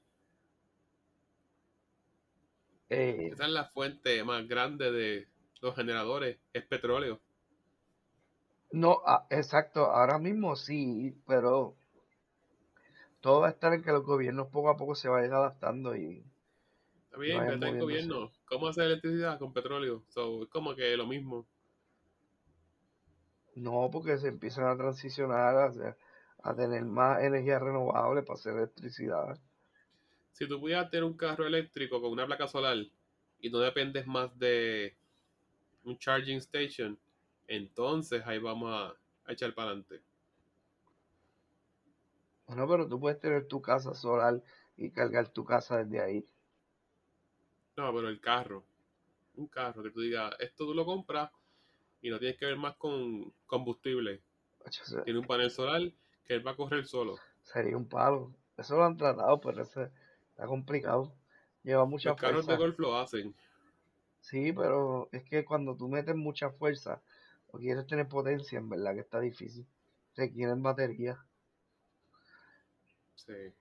Eh, 2.89 3.29
esa 3.31 3.45
es 3.45 3.51
la 3.51 3.65
fuente 3.65 4.23
más 4.23 4.47
grande 4.47 4.91
de 4.91 5.27
los 5.61 5.75
generadores, 5.75 6.37
es 6.53 6.65
petróleo. 6.65 7.19
no, 8.71 9.01
ah, 9.05 9.27
exacto, 9.29 9.85
ahora 9.85 10.17
mismo 10.19 10.55
sí, 10.55 11.15
pero 11.27 11.75
todo 13.21 13.41
va 13.41 13.47
a 13.47 13.51
estar 13.51 13.73
en 13.73 13.81
que 13.83 13.91
los 13.91 14.03
gobiernos 14.05 14.47
poco 14.47 14.69
a 14.69 14.77
poco 14.77 14.95
se 14.95 15.07
vayan 15.09 15.33
adaptando 15.33 15.95
y 15.95 16.23
Está 17.05 17.17
bien, 17.17 17.39
pero 17.39 17.53
está 17.53 17.69
el 17.69 17.79
gobierno. 17.79 18.31
¿Cómo 18.45 18.67
hacer 18.67 18.85
electricidad 18.85 19.39
con 19.39 19.51
petróleo? 19.51 20.03
So, 20.09 20.43
es 20.43 20.49
como 20.49 20.75
que 20.75 20.95
lo 20.95 21.07
mismo. 21.07 21.47
no 23.55 23.89
porque 23.91 24.17
se 24.17 24.29
empiezan 24.29 24.65
a 24.65 24.77
transicionar 24.77 25.55
a, 25.55 25.97
a 26.43 26.55
tener 26.55 26.83
más 26.85 27.21
energía 27.21 27.59
renovable 27.59 28.23
para 28.23 28.39
hacer 28.39 28.55
electricidad. 28.55 29.39
Si 30.39 30.47
tú 30.47 30.57
pudieras 30.57 30.89
tener 30.89 31.03
un 31.03 31.17
carro 31.17 31.45
eléctrico 31.45 31.99
con 32.01 32.13
una 32.13 32.25
placa 32.25 32.47
solar 32.47 32.77
y 33.41 33.49
no 33.49 33.59
dependes 33.59 34.07
más 34.07 34.39
de 34.39 34.95
un 35.83 35.97
charging 35.97 36.37
station, 36.37 36.97
entonces 37.45 38.23
ahí 38.25 38.39
vamos 38.39 38.71
a, 38.73 38.95
a 39.25 39.33
echar 39.33 39.53
para 39.53 39.71
adelante. 39.71 40.01
Bueno, 42.47 42.65
pero 42.69 42.87
tú 42.87 42.97
puedes 43.01 43.19
tener 43.19 43.49
tu 43.49 43.61
casa 43.61 43.93
solar 43.93 44.41
y 44.77 44.89
cargar 44.91 45.27
tu 45.27 45.43
casa 45.43 45.83
desde 45.83 46.01
ahí. 46.01 46.25
No, 47.75 47.93
pero 47.93 48.07
el 48.07 48.21
carro, 48.21 48.63
un 49.35 49.47
carro 49.47 49.83
que 49.83 49.91
tú 49.91 49.99
digas, 49.99 50.33
esto 50.39 50.65
tú 50.65 50.73
lo 50.73 50.85
compras 50.85 51.31
y 52.01 52.09
no 52.09 52.17
tienes 52.17 52.37
que 52.37 52.45
ver 52.45 52.55
más 52.55 52.77
con 52.77 53.33
combustible. 53.45 54.21
Tiene 55.03 55.19
un 55.19 55.27
panel 55.27 55.51
solar 55.51 55.81
que 56.23 56.33
él 56.35 56.47
va 56.47 56.51
a 56.51 56.55
correr 56.55 56.85
solo. 56.85 57.17
Sería 57.43 57.75
un 57.75 57.89
palo. 57.89 58.33
Eso 58.57 58.77
lo 58.77 58.85
han 58.85 58.95
tratado, 58.95 59.41
pero 59.41 59.63
eso 59.63 59.89
está 60.39 60.47
complicado. 60.47 61.11
Lleva 61.63 61.83
mucha 61.83 62.11
Los 62.11 62.17
carros 62.17 62.45
de 62.47 62.55
fuerza. 62.55 62.61
golf 62.61 62.79
lo 62.79 62.97
hacen. 62.97 63.35
Sí, 64.21 64.53
pero 64.53 65.09
es 65.11 65.23
que 65.25 65.43
cuando 65.43 65.75
tú 65.75 65.89
metes 65.89 66.15
mucha 66.15 66.49
fuerza 66.49 67.01
o 67.51 67.57
quieres 67.57 67.85
tener 67.87 68.07
potencia, 68.07 68.57
en 68.57 68.69
verdad 68.69 68.93
que 68.93 69.01
está 69.01 69.19
difícil. 69.19 69.65
Requieren 70.15 70.63
batería. 70.63 71.17
Sí. 73.15 73.53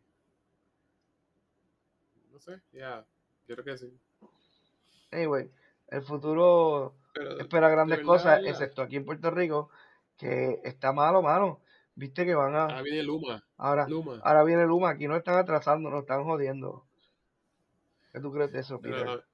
No 2.31 2.39
sé, 2.39 2.61
ya, 2.73 3.05
yo 3.49 3.57
creo 3.57 3.65
que 3.65 3.79
sí. 3.79 3.93
Anyway, 5.11 5.51
el 5.89 6.03
futuro 6.03 6.95
Pero 7.13 7.41
espera 7.41 7.69
grandes 7.69 7.99
verdad, 7.99 8.13
cosas, 8.13 8.41
excepto 8.45 8.83
aquí 8.83 8.97
en 8.97 9.05
Puerto 9.05 9.33
Rico, 9.33 9.71
que 10.17 10.61
está 10.63 10.93
malo, 10.93 11.23
mano. 11.23 11.61
Viste 11.99 12.25
que 12.25 12.33
van 12.33 12.55
a. 12.55 12.63
ahora 12.63 12.83
viene 12.83 13.03
Luma. 13.03 13.43
Ahora, 13.57 13.89
Luma. 13.89 14.21
ahora 14.23 14.45
viene 14.45 14.65
Luma, 14.67 14.91
aquí 14.91 15.09
nos 15.09 15.19
están 15.19 15.35
atrasando, 15.35 15.91
nos 15.91 16.03
están 16.03 16.23
jodiendo. 16.23 16.87
¿Qué 18.13 18.21
tú 18.21 18.33
crees 18.33 18.53
de 18.53 18.61
eso, 18.61 18.81
Peter? 18.81 19.25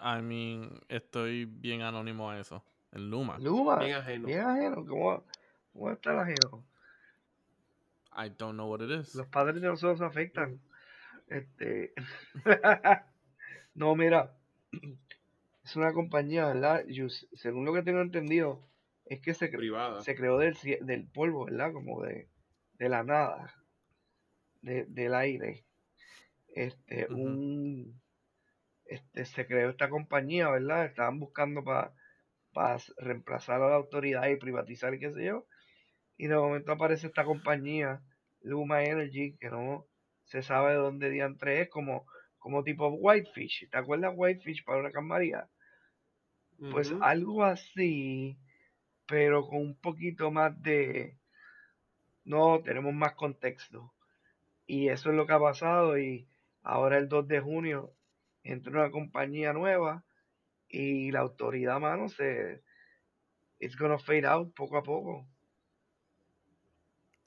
I 0.00 0.20
mean, 0.20 0.80
estoy 0.88 1.44
bien 1.44 1.82
anónimo 1.82 2.28
a 2.28 2.40
eso. 2.40 2.64
El 2.90 3.08
Luma. 3.08 3.38
Luma, 3.38 3.78
bien 3.78 3.94
ajeno. 3.94 4.26
bien 4.26 4.40
ajeno, 4.40 4.84
¿cómo, 4.84 5.24
cómo 5.72 5.90
está 5.92 6.14
el 6.14 6.18
ajeno? 6.18 6.64
I 8.16 8.30
don't 8.36 8.54
know 8.54 8.68
what 8.68 8.80
it 8.80 8.90
is. 8.90 9.14
Los 9.14 9.28
padres 9.28 9.62
de 9.62 9.68
nosotros 9.68 10.00
se 10.00 10.04
afectan. 10.04 10.60
Este. 11.28 11.92
no, 13.74 13.94
mira. 13.94 14.34
Es 15.64 15.76
una 15.76 15.92
compañía, 15.92 16.46
¿verdad? 16.46 16.84
Yo- 16.88 17.08
según 17.08 17.64
lo 17.64 17.72
que 17.72 17.84
tengo 17.84 18.00
entendido, 18.00 18.58
es 19.14 19.20
que 19.20 19.34
se, 19.34 19.48
Privada. 19.48 20.02
se 20.02 20.14
creó 20.14 20.38
del, 20.38 20.56
del 20.82 21.06
polvo, 21.08 21.44
¿verdad? 21.44 21.72
Como 21.72 22.02
de, 22.02 22.28
de 22.74 22.88
la 22.88 23.02
nada, 23.02 23.54
de- 24.62 24.86
del 24.86 25.14
aire. 25.14 25.64
Este, 26.54 27.06
un, 27.10 28.00
este, 28.86 29.24
se 29.24 29.46
creó 29.46 29.70
esta 29.70 29.88
compañía, 29.88 30.50
¿verdad? 30.50 30.86
Estaban 30.86 31.18
buscando 31.18 31.64
para 31.64 31.94
reemplazar 32.98 33.62
a 33.62 33.68
la 33.68 33.76
autoridad 33.76 34.28
y 34.28 34.36
privatizar 34.36 34.94
y 34.94 34.98
qué 35.00 35.12
sé 35.12 35.24
yo. 35.24 35.46
Y 36.16 36.28
de 36.28 36.36
momento 36.36 36.72
aparece 36.72 37.06
esta 37.08 37.24
compañía, 37.24 38.02
Luma 38.42 38.84
Energy, 38.84 39.36
que 39.38 39.50
no 39.50 39.86
se 40.24 40.42
sabe 40.42 40.72
de 40.72 40.76
dónde 40.78 41.10
diantre 41.10 41.62
es, 41.62 41.68
como, 41.70 42.06
como 42.38 42.62
tipo 42.64 42.88
Whitefish. 42.88 43.68
¿Te 43.70 43.78
acuerdas 43.78 44.14
Whitefish 44.16 44.64
para 44.64 44.80
una 44.80 45.00
María? 45.00 45.48
Pues 46.70 46.94
algo 47.00 47.44
así, 47.44 48.38
pero 49.12 49.46
con 49.46 49.58
un 49.58 49.74
poquito 49.74 50.30
más 50.30 50.62
de... 50.62 51.18
No, 52.24 52.62
tenemos 52.62 52.94
más 52.94 53.12
contexto. 53.12 53.92
Y 54.66 54.88
eso 54.88 55.10
es 55.10 55.16
lo 55.16 55.26
que 55.26 55.34
ha 55.34 55.38
pasado 55.38 55.98
y 55.98 56.26
ahora 56.62 56.96
el 56.96 57.10
2 57.10 57.28
de 57.28 57.40
junio 57.40 57.92
entra 58.42 58.72
una 58.72 58.90
compañía 58.90 59.52
nueva 59.52 60.02
y 60.66 61.10
la 61.10 61.20
autoridad, 61.20 61.78
mano, 61.78 62.08
se... 62.08 62.62
It's 63.58 63.76
gonna 63.76 63.98
fade 63.98 64.24
out 64.24 64.54
poco 64.54 64.78
a 64.78 64.82
poco. 64.82 65.26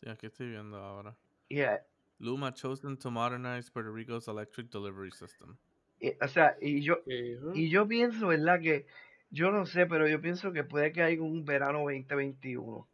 Sí, 0.01 0.09
aquí 0.09 0.25
estoy 0.25 0.49
viendo 0.49 0.77
ahora. 0.77 1.15
Y, 1.49 1.59
eh, 1.59 1.81
Luma 2.17 2.51
chosen 2.51 2.97
to 2.97 3.11
modernize 3.11 3.69
Puerto 3.71 3.91
Rico's 3.93 4.27
electric 4.27 4.71
delivery 4.71 5.11
system. 5.11 5.55
y, 5.99 6.13
o 6.19 6.27
sea, 6.27 6.57
y 6.59 6.81
yo, 6.81 7.03
Eh, 7.05 7.37
y 7.53 7.69
yo 7.69 7.87
pienso, 7.87 8.29
¿verdad? 8.29 8.59
Que 8.59 8.87
yo 9.35 9.51
no 9.51 9.65
sé, 9.65 9.85
pero 9.85 10.07
yo 10.07 10.21
pienso 10.21 10.53
que 10.53 10.63
puede 10.63 10.93
que 10.93 11.03
haya 11.03 11.21
un 11.21 11.43
verano 11.43 11.79
2021. 11.79 12.63
O 12.71 12.87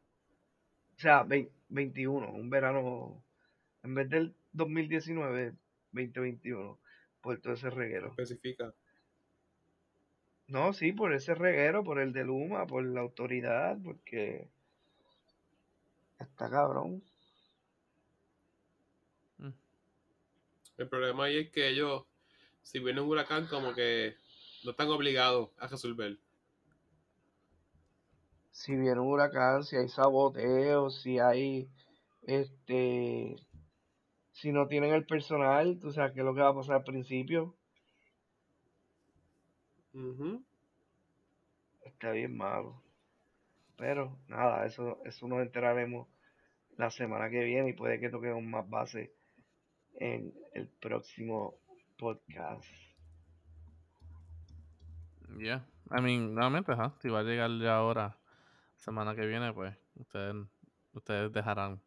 sea, 0.97 1.23
vein- 1.23 1.51
21, 1.69 2.31
un 2.31 2.49
verano, 2.49 3.23
en 3.83 3.93
vez 3.93 4.09
del 4.09 4.35
2019, 4.51 5.53
2021, 5.91 6.79
por 7.21 7.39
todo 7.39 7.53
ese 7.53 7.69
reguero. 7.69 8.07
Especifica. 8.09 8.73
No, 10.47 10.73
sí, 10.73 10.91
por 10.93 11.13
ese 11.13 11.35
reguero, 11.35 11.83
por 11.83 11.99
el 11.99 12.11
de 12.11 12.25
Luma, 12.25 12.65
por 12.65 12.83
la 12.83 13.01
autoridad, 13.01 13.77
porque 13.83 14.49
está 16.19 16.49
cabrón. 16.49 17.03
Mm. 19.37 19.53
El 20.77 20.89
problema 20.89 21.25
ahí 21.25 21.37
es 21.37 21.51
que 21.51 21.69
ellos, 21.69 22.03
si 22.63 22.79
viene 22.79 22.99
un 22.99 23.09
huracán, 23.09 23.45
como 23.45 23.75
que 23.75 24.15
no 24.63 24.71
están 24.71 24.89
obligados 24.89 25.51
a 25.57 25.67
resolver. 25.67 26.17
Si 28.51 28.75
viene 28.75 28.99
un 28.99 29.07
huracán, 29.07 29.63
si 29.63 29.77
hay 29.77 29.87
saboteo, 29.87 30.89
si 30.89 31.19
hay, 31.19 31.69
este, 32.23 33.35
si 34.31 34.51
no 34.51 34.67
tienen 34.67 34.93
el 34.93 35.05
personal, 35.05 35.79
tú 35.79 35.91
sabes 35.91 36.13
qué 36.13 36.19
es 36.19 36.25
lo 36.25 36.35
que 36.35 36.41
va 36.41 36.49
a 36.49 36.55
pasar 36.55 36.75
al 36.77 36.83
principio. 36.83 37.55
Ujú. 39.93 40.43
Está 41.85 42.11
bien 42.11 42.35
malo. 42.37 42.81
Pero 43.77 44.17
nada, 44.27 44.65
eso, 44.65 44.99
eso 45.05 45.27
nos 45.27 45.41
enteraremos 45.41 46.07
la 46.77 46.91
semana 46.91 47.29
que 47.29 47.43
viene 47.43 47.69
y 47.69 47.73
puede 47.73 47.99
que 47.99 48.09
toquemos 48.09 48.43
más 48.43 48.69
base 48.69 49.13
en 49.95 50.33
el 50.53 50.67
próximo 50.67 51.55
podcast. 51.97 52.65
Yeah. 55.37 55.65
I 55.89 56.01
mean, 56.01 56.33
nuevamente, 56.33 56.71
ajá. 56.71 56.93
Si 57.01 57.09
va 57.09 57.19
a 57.19 57.23
llegar 57.23 57.49
ya 57.59 57.75
ahora, 57.75 58.17
semana 58.81 59.15
que 59.15 59.25
viene, 59.27 59.53
pues, 59.53 59.75
ustedes, 59.95 60.35
ustedes 60.93 61.31
dejarán, 61.31 61.79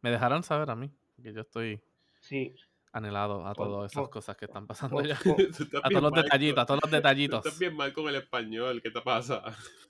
me 0.00 0.10
dejarán 0.10 0.42
saber 0.44 0.70
a 0.70 0.76
mí, 0.76 0.90
que 1.22 1.32
yo 1.32 1.40
estoy 1.40 1.80
Sí, 2.20 2.54
anhelado 2.92 3.46
a 3.46 3.54
todas 3.54 3.92
esas 3.92 4.08
cosas 4.08 4.36
que 4.36 4.44
están 4.46 4.66
pasando 4.66 5.02
ya. 5.02 5.16
pon- 5.22 5.36
Tú 5.56 5.62
estás 5.64 5.80
A 5.84 5.88
todos 5.88 6.02
los 6.02 6.12
mal 6.12 6.22
detallitos, 6.22 6.62
a 6.62 6.66
todos 6.66 6.80
los 6.82 6.90
detallitos. 7.02 7.44
Estás 7.44 7.58
bien 7.58 7.74
mal 7.76 7.92
con 7.92 8.08
el 8.08 8.14
español, 8.16 8.80
¿qué 8.82 8.90
te 8.90 9.00
pasa? 9.00 9.42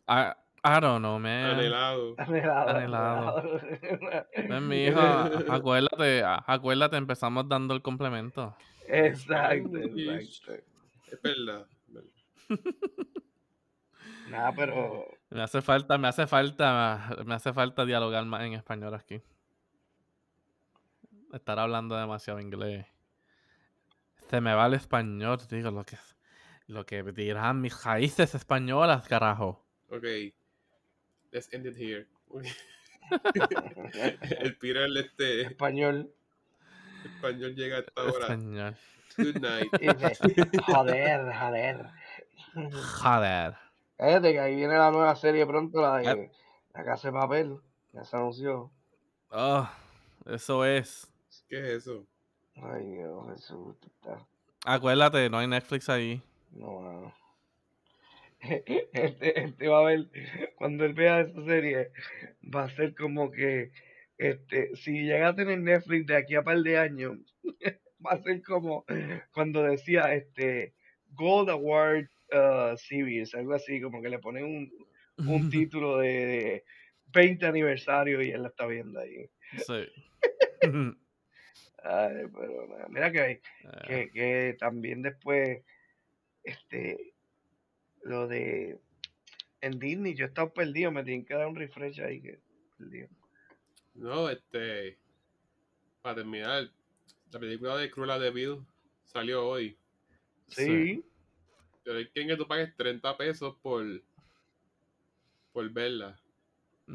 Ah, 0.07 0.37
I 0.65 0.81
don't 0.81 0.99
know, 1.01 1.19
man. 1.19 1.51
Anhelado. 1.51 2.15
Anhelado. 2.19 2.69
Anhelado. 2.71 4.61
mi 4.63 4.87
hijo, 4.87 5.01
acuérdate, 5.53 6.23
acuérdate, 6.25 6.97
empezamos 6.97 7.47
dando 7.49 7.75
el 7.75 7.83
complemento. 7.83 8.57
Exacto, 8.89 9.77
exacto. 9.77 10.53
Es 11.13 11.23
verdad. 11.23 11.67
Nada, 14.29 14.53
pero 14.55 15.07
Me 15.31 15.43
hace 15.43 15.61
falta, 15.61 15.99
me 15.99 16.09
hace 16.09 16.27
falta, 16.27 17.15
me 17.25 17.35
hace 17.35 17.53
falta 17.53 17.85
dialogar 17.85 18.25
más 18.25 18.43
en 18.43 18.55
español 18.55 18.95
aquí. 18.95 19.21
Estar 21.33 21.59
hablando 21.59 21.97
demasiado 21.97 22.41
inglés. 22.41 22.87
Se 24.31 24.41
me 24.41 24.55
va 24.55 24.67
el 24.67 24.75
español, 24.75 25.39
digo, 25.51 25.71
lo 25.71 25.85
que, 25.85 25.99
lo 26.67 26.87
que 26.87 27.03
dirán 27.03 27.61
mis 27.61 27.85
raíces 27.85 28.35
españolas, 28.35 29.07
carajo. 29.07 29.63
Ok. 29.91 30.05
Let's 31.31 31.53
end 31.53 31.67
it 31.67 31.77
here. 31.77 32.07
el 34.41 34.57
Peter 34.57 34.89
este 34.97 35.43
español. 35.43 36.11
español 37.05 37.55
llega 37.55 37.77
a 37.77 37.81
esta 37.81 38.03
hora. 38.03 38.21
Español. 38.21 38.75
Good 39.19 39.41
night. 39.41 39.69
joder, 40.67 41.35
joder. 41.35 41.87
Joder. 43.03 43.68
Fíjate 43.99 44.33
que 44.33 44.39
ahí 44.39 44.55
viene 44.55 44.79
la 44.79 44.93
nueva 44.93 45.17
serie 45.17 45.45
pronto, 45.45 45.81
la 45.81 45.99
de 45.99 46.05
Yep. 46.05 46.33
La 46.75 46.85
Casa 46.85 47.09
de 47.09 47.13
Papel. 47.15 47.59
Ya 47.93 48.05
se 48.05 48.17
anunció. 48.17 48.71
Oh, 49.31 49.69
eso 50.27 50.65
es. 50.65 51.11
¿Qué 51.49 51.59
es 51.59 51.69
eso? 51.83 52.07
Ay, 52.55 52.87
Dios, 52.87 53.27
Jesús. 53.35 53.77
Acuérdate, 54.65 55.29
no 55.29 55.39
hay 55.39 55.49
Netflix 55.49 55.89
ahí. 55.89 56.23
No, 56.53 56.81
mano. 56.81 57.15
Este, 58.93 59.43
este 59.43 59.67
va 59.67 59.81
a 59.81 59.85
ver, 59.85 60.07
cuando 60.55 60.85
él 60.85 60.95
vea 60.95 61.23
esa 61.23 61.45
serie, 61.45 61.91
va 62.55 62.65
a 62.65 62.71
ser 62.71 62.95
como 62.95 63.33
que, 63.33 63.73
este, 64.17 64.77
si 64.77 64.93
llega 64.93 65.29
a 65.29 65.35
tener 65.35 65.59
Netflix 65.59 66.07
de 66.07 66.17
aquí 66.17 66.37
a 66.37 66.45
par 66.45 66.59
de 66.59 66.79
años, 66.79 67.19
va 68.07 68.13
a 68.13 68.23
ser 68.23 68.41
como 68.45 68.85
cuando 69.33 69.65
decía, 69.65 70.15
este, 70.15 70.75
Gold 71.15 71.51
Award 71.51 72.09
uh, 72.33 72.77
Series, 72.77 73.35
algo 73.35 73.55
así, 73.55 73.81
como 73.81 74.03
que 74.03 74.09
le 74.09 74.19
ponen 74.19 74.45
un, 74.45 74.73
un 75.27 75.51
título 75.51 75.99
de, 75.99 76.09
de 76.09 76.65
20 77.13 77.47
aniversario 77.47 78.23
y 78.23 78.31
él 78.31 78.43
la 78.43 78.49
está 78.49 78.67
viendo 78.67 79.01
ahí. 79.01 79.29
Sí. 79.67 79.87
Ay, 81.85 82.27
pero 82.35 82.67
nada, 82.69 82.89
mira 82.89 83.13
que, 83.13 83.31
Eh, 83.31 83.41
que, 83.87 84.11
que 84.11 84.57
también 84.59 85.01
después, 85.03 85.63
este, 86.43 87.15
lo 88.03 88.27
de 88.27 88.79
en 89.61 89.79
Disney, 89.79 90.15
yo 90.15 90.25
he 90.25 90.29
estado 90.29 90.53
perdido, 90.53 90.91
me 90.93 91.05
tienen 91.05 91.25
que 91.25 91.35
dar 91.35 91.47
un 91.47 91.57
refresh 91.57 92.01
ahí 92.01 92.21
que 92.21 92.39
perdido. 92.77 93.09
No, 93.95 94.29
este. 94.31 94.99
Para 96.03 96.17
terminar, 96.17 96.71
la 97.33 97.41
película 97.41 97.77
de 97.77 97.91
Cruella 97.91 98.19
de 98.19 98.31
Vil 98.31 98.59
salió 99.05 99.47
hoy. 99.47 99.77
Sí, 100.47 101.05
es 101.97 102.11
que 102.13 102.37
tú 102.37 102.47
pagues 102.47 102.75
30 102.77 103.17
pesos 103.17 103.57
por. 103.63 103.85
por 105.53 105.71
verla. 105.71 106.19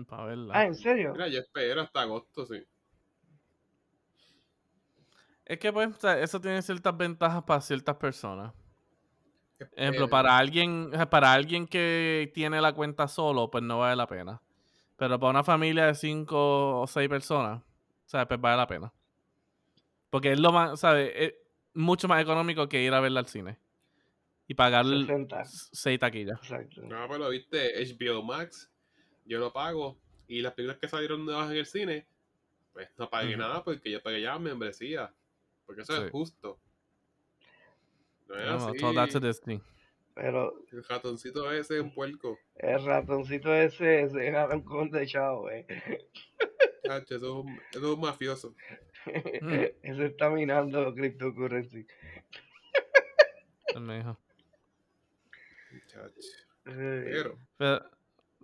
Para 0.08 0.26
verla. 0.26 0.54
ah, 0.56 0.66
¿en 0.66 0.76
serio? 0.76 1.14
Mira, 1.14 1.28
yo 1.28 1.40
espero 1.40 1.82
hasta 1.82 2.02
agosto, 2.02 2.46
sí. 2.46 2.64
Es 5.46 5.60
que 5.60 5.74
pues, 5.74 5.90
o 5.90 6.00
sea, 6.00 6.20
eso 6.20 6.40
tiene 6.40 6.62
ciertas 6.62 6.96
ventajas 6.96 7.44
para 7.44 7.62
ciertas 7.62 7.96
personas. 7.98 8.54
Ejemplo, 9.60 10.06
Espero. 10.06 10.10
para 10.10 10.38
alguien, 10.38 10.92
para 11.10 11.34
alguien 11.34 11.68
que 11.68 12.32
tiene 12.34 12.60
la 12.60 12.74
cuenta 12.74 13.08
solo, 13.08 13.50
pues 13.50 13.64
no 13.64 13.80
vale 13.80 13.96
la 13.96 14.08
pena. 14.08 14.42
Pero 14.98 15.20
para 15.20 15.30
una 15.32 15.44
familia 15.44 15.86
de 15.86 15.96
cinco 15.96 16.82
o 16.82 16.88
seis 16.88 17.10
personas, 17.10 17.62
¿sabes? 18.06 18.28
Pues 18.28 18.40
vale 18.40 18.58
la 18.58 18.68
pena. 18.68 18.94
Porque 20.10 20.32
es 20.34 20.40
lo 20.40 20.52
más, 20.52 20.80
¿sabes? 20.80 21.12
Es 21.16 21.34
mucho 21.74 22.08
más 22.08 22.22
económico 22.22 22.68
que 22.70 22.84
ir 22.84 22.94
a 22.94 23.00
verla 23.00 23.20
al 23.22 23.28
cine. 23.28 23.58
Y 24.48 24.54
pagar 24.56 24.86
60. 24.86 25.42
s- 25.42 25.70
seis 25.72 26.00
taquillas. 26.00 26.38
Exacto. 26.42 26.82
No, 26.84 27.08
pero 27.10 27.30
viste, 27.30 27.74
HBO 27.82 28.22
Max, 28.24 28.70
yo 29.26 29.40
lo 29.40 29.52
pago. 29.54 29.98
Y 30.28 30.42
las 30.42 30.54
películas 30.54 30.80
que 30.80 30.88
salieron 30.88 31.26
nuevas 31.26 31.50
en 31.52 31.58
el 31.58 31.66
cine, 31.66 32.06
pues 32.74 32.90
no 32.98 33.10
pagué 33.10 33.38
nada 33.38 33.64
porque 33.64 33.92
yo 33.92 34.02
pagué 34.02 34.22
ya 34.22 34.38
membresía. 34.40 35.14
Porque 35.66 35.82
eso 35.84 35.96
Sí. 35.96 36.04
es 36.06 36.12
justo. 36.12 36.60
No 38.28 38.36
es 38.36 38.46
No, 38.46 38.68
así. 38.70 38.78
todo 38.80 38.94
that's 38.94 39.16
a 39.16 39.20
Disney. 39.20 39.62
Pero 40.16 40.54
El 40.72 40.84
ratoncito 40.84 41.52
ese 41.52 41.76
es 41.78 41.82
un 41.82 41.94
puerco. 41.94 42.38
el 42.56 42.84
ratoncito 42.86 43.54
ese 43.54 44.10
se 44.10 44.30
un 44.54 44.62
con 44.62 44.92
de 44.92 45.08
chavo, 45.08 45.50
eh. 45.50 45.66
Chacho, 46.86 47.16
eso, 47.16 47.26
es 47.40 47.46
un, 47.46 47.60
eso 47.72 47.80
es 47.80 47.84
un 47.96 48.00
mafioso. 48.02 48.56
Mm. 49.06 49.06
Ese 49.84 50.06
está 50.06 50.30
minando 50.30 50.94
cryptocurrency. 50.94 51.86
Me 53.80 53.98
dijo. 53.98 54.18
Pero, 56.64 57.38
Pero, 57.58 57.90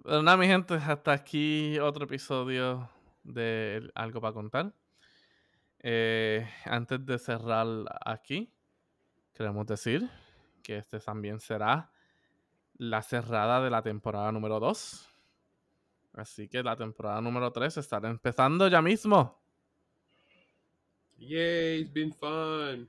pero 0.04 0.22
nada, 0.24 0.38
mi 0.38 0.48
gente, 0.48 0.74
hasta 0.74 1.12
aquí 1.12 1.80
otro 1.80 2.06
episodio 2.06 2.90
de 3.24 3.90
Algo 3.96 4.22
para 4.22 4.34
Contar. 4.34 4.74
Eh, 5.82 6.48
antes 6.66 7.06
de 7.06 7.18
cerrar 7.18 7.68
aquí, 8.06 8.52
queremos 9.34 9.66
decir 9.66 10.10
que 10.64 10.78
este 10.78 11.00
también 11.00 11.40
será 11.40 11.92
la 12.78 13.02
cerrada 13.02 13.62
de 13.62 13.70
la 13.70 13.82
temporada 13.82 14.32
número 14.32 14.60
2. 14.60 15.10
Así 16.14 16.48
que 16.48 16.64
la 16.64 16.76
temporada 16.76 17.22
número 17.22 17.52
3 17.52 17.78
estará 17.78 18.10
empezando 18.10 18.68
ya 18.68 18.82
mismo. 18.82 19.40
yay, 21.18 21.82
it's 21.82 21.92
been 21.94 22.14
fun. 22.14 22.88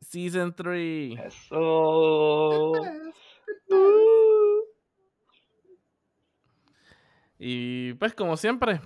Season 0.00 0.52
3. 0.54 1.18
Eso. 1.18 2.72
Y 7.38 7.94
pues 7.94 8.14
como 8.14 8.36
siempre, 8.36 8.80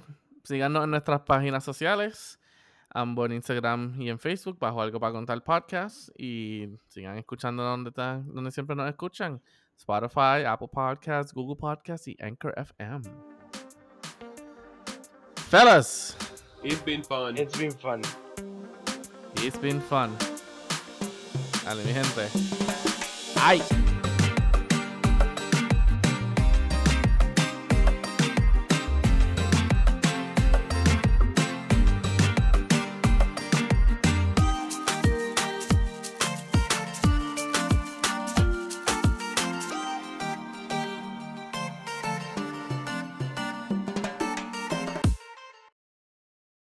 síganos 0.44 0.84
en 0.84 0.90
nuestras 0.90 1.20
páginas 1.22 1.62
sociales, 1.64 2.40
ambos 2.88 3.26
en 3.26 3.32
Instagram 3.32 4.00
y 4.00 4.08
en 4.08 4.18
Facebook, 4.18 4.58
bajo 4.58 4.80
algo 4.80 4.98
para 4.98 5.12
contar 5.12 5.42
podcast. 5.44 6.08
Y 6.18 6.68
sigan 6.88 7.18
escuchando 7.18 7.62
donde, 7.62 7.90
están- 7.90 8.26
donde 8.32 8.50
siempre 8.50 8.74
nos 8.76 8.88
escuchan. 8.88 9.42
Spotify, 9.76 10.44
Apple 10.46 10.68
Podcasts, 10.72 11.34
Google 11.34 11.56
Podcasts 11.56 12.08
y 12.08 12.16
Anchor 12.20 12.54
FM. 12.56 13.02
Fellas, 15.50 16.16
It's 16.64 16.82
been 16.84 17.04
fun. 17.04 17.36
It's 17.36 17.56
been 17.58 17.70
fun. 17.72 18.00
it's 19.44 19.60
been 19.60 19.80
fun. 19.82 20.16
Dale, 21.64 21.84
mi 21.84 21.92
gente. 21.92 22.28
¡Ay! 23.40 23.60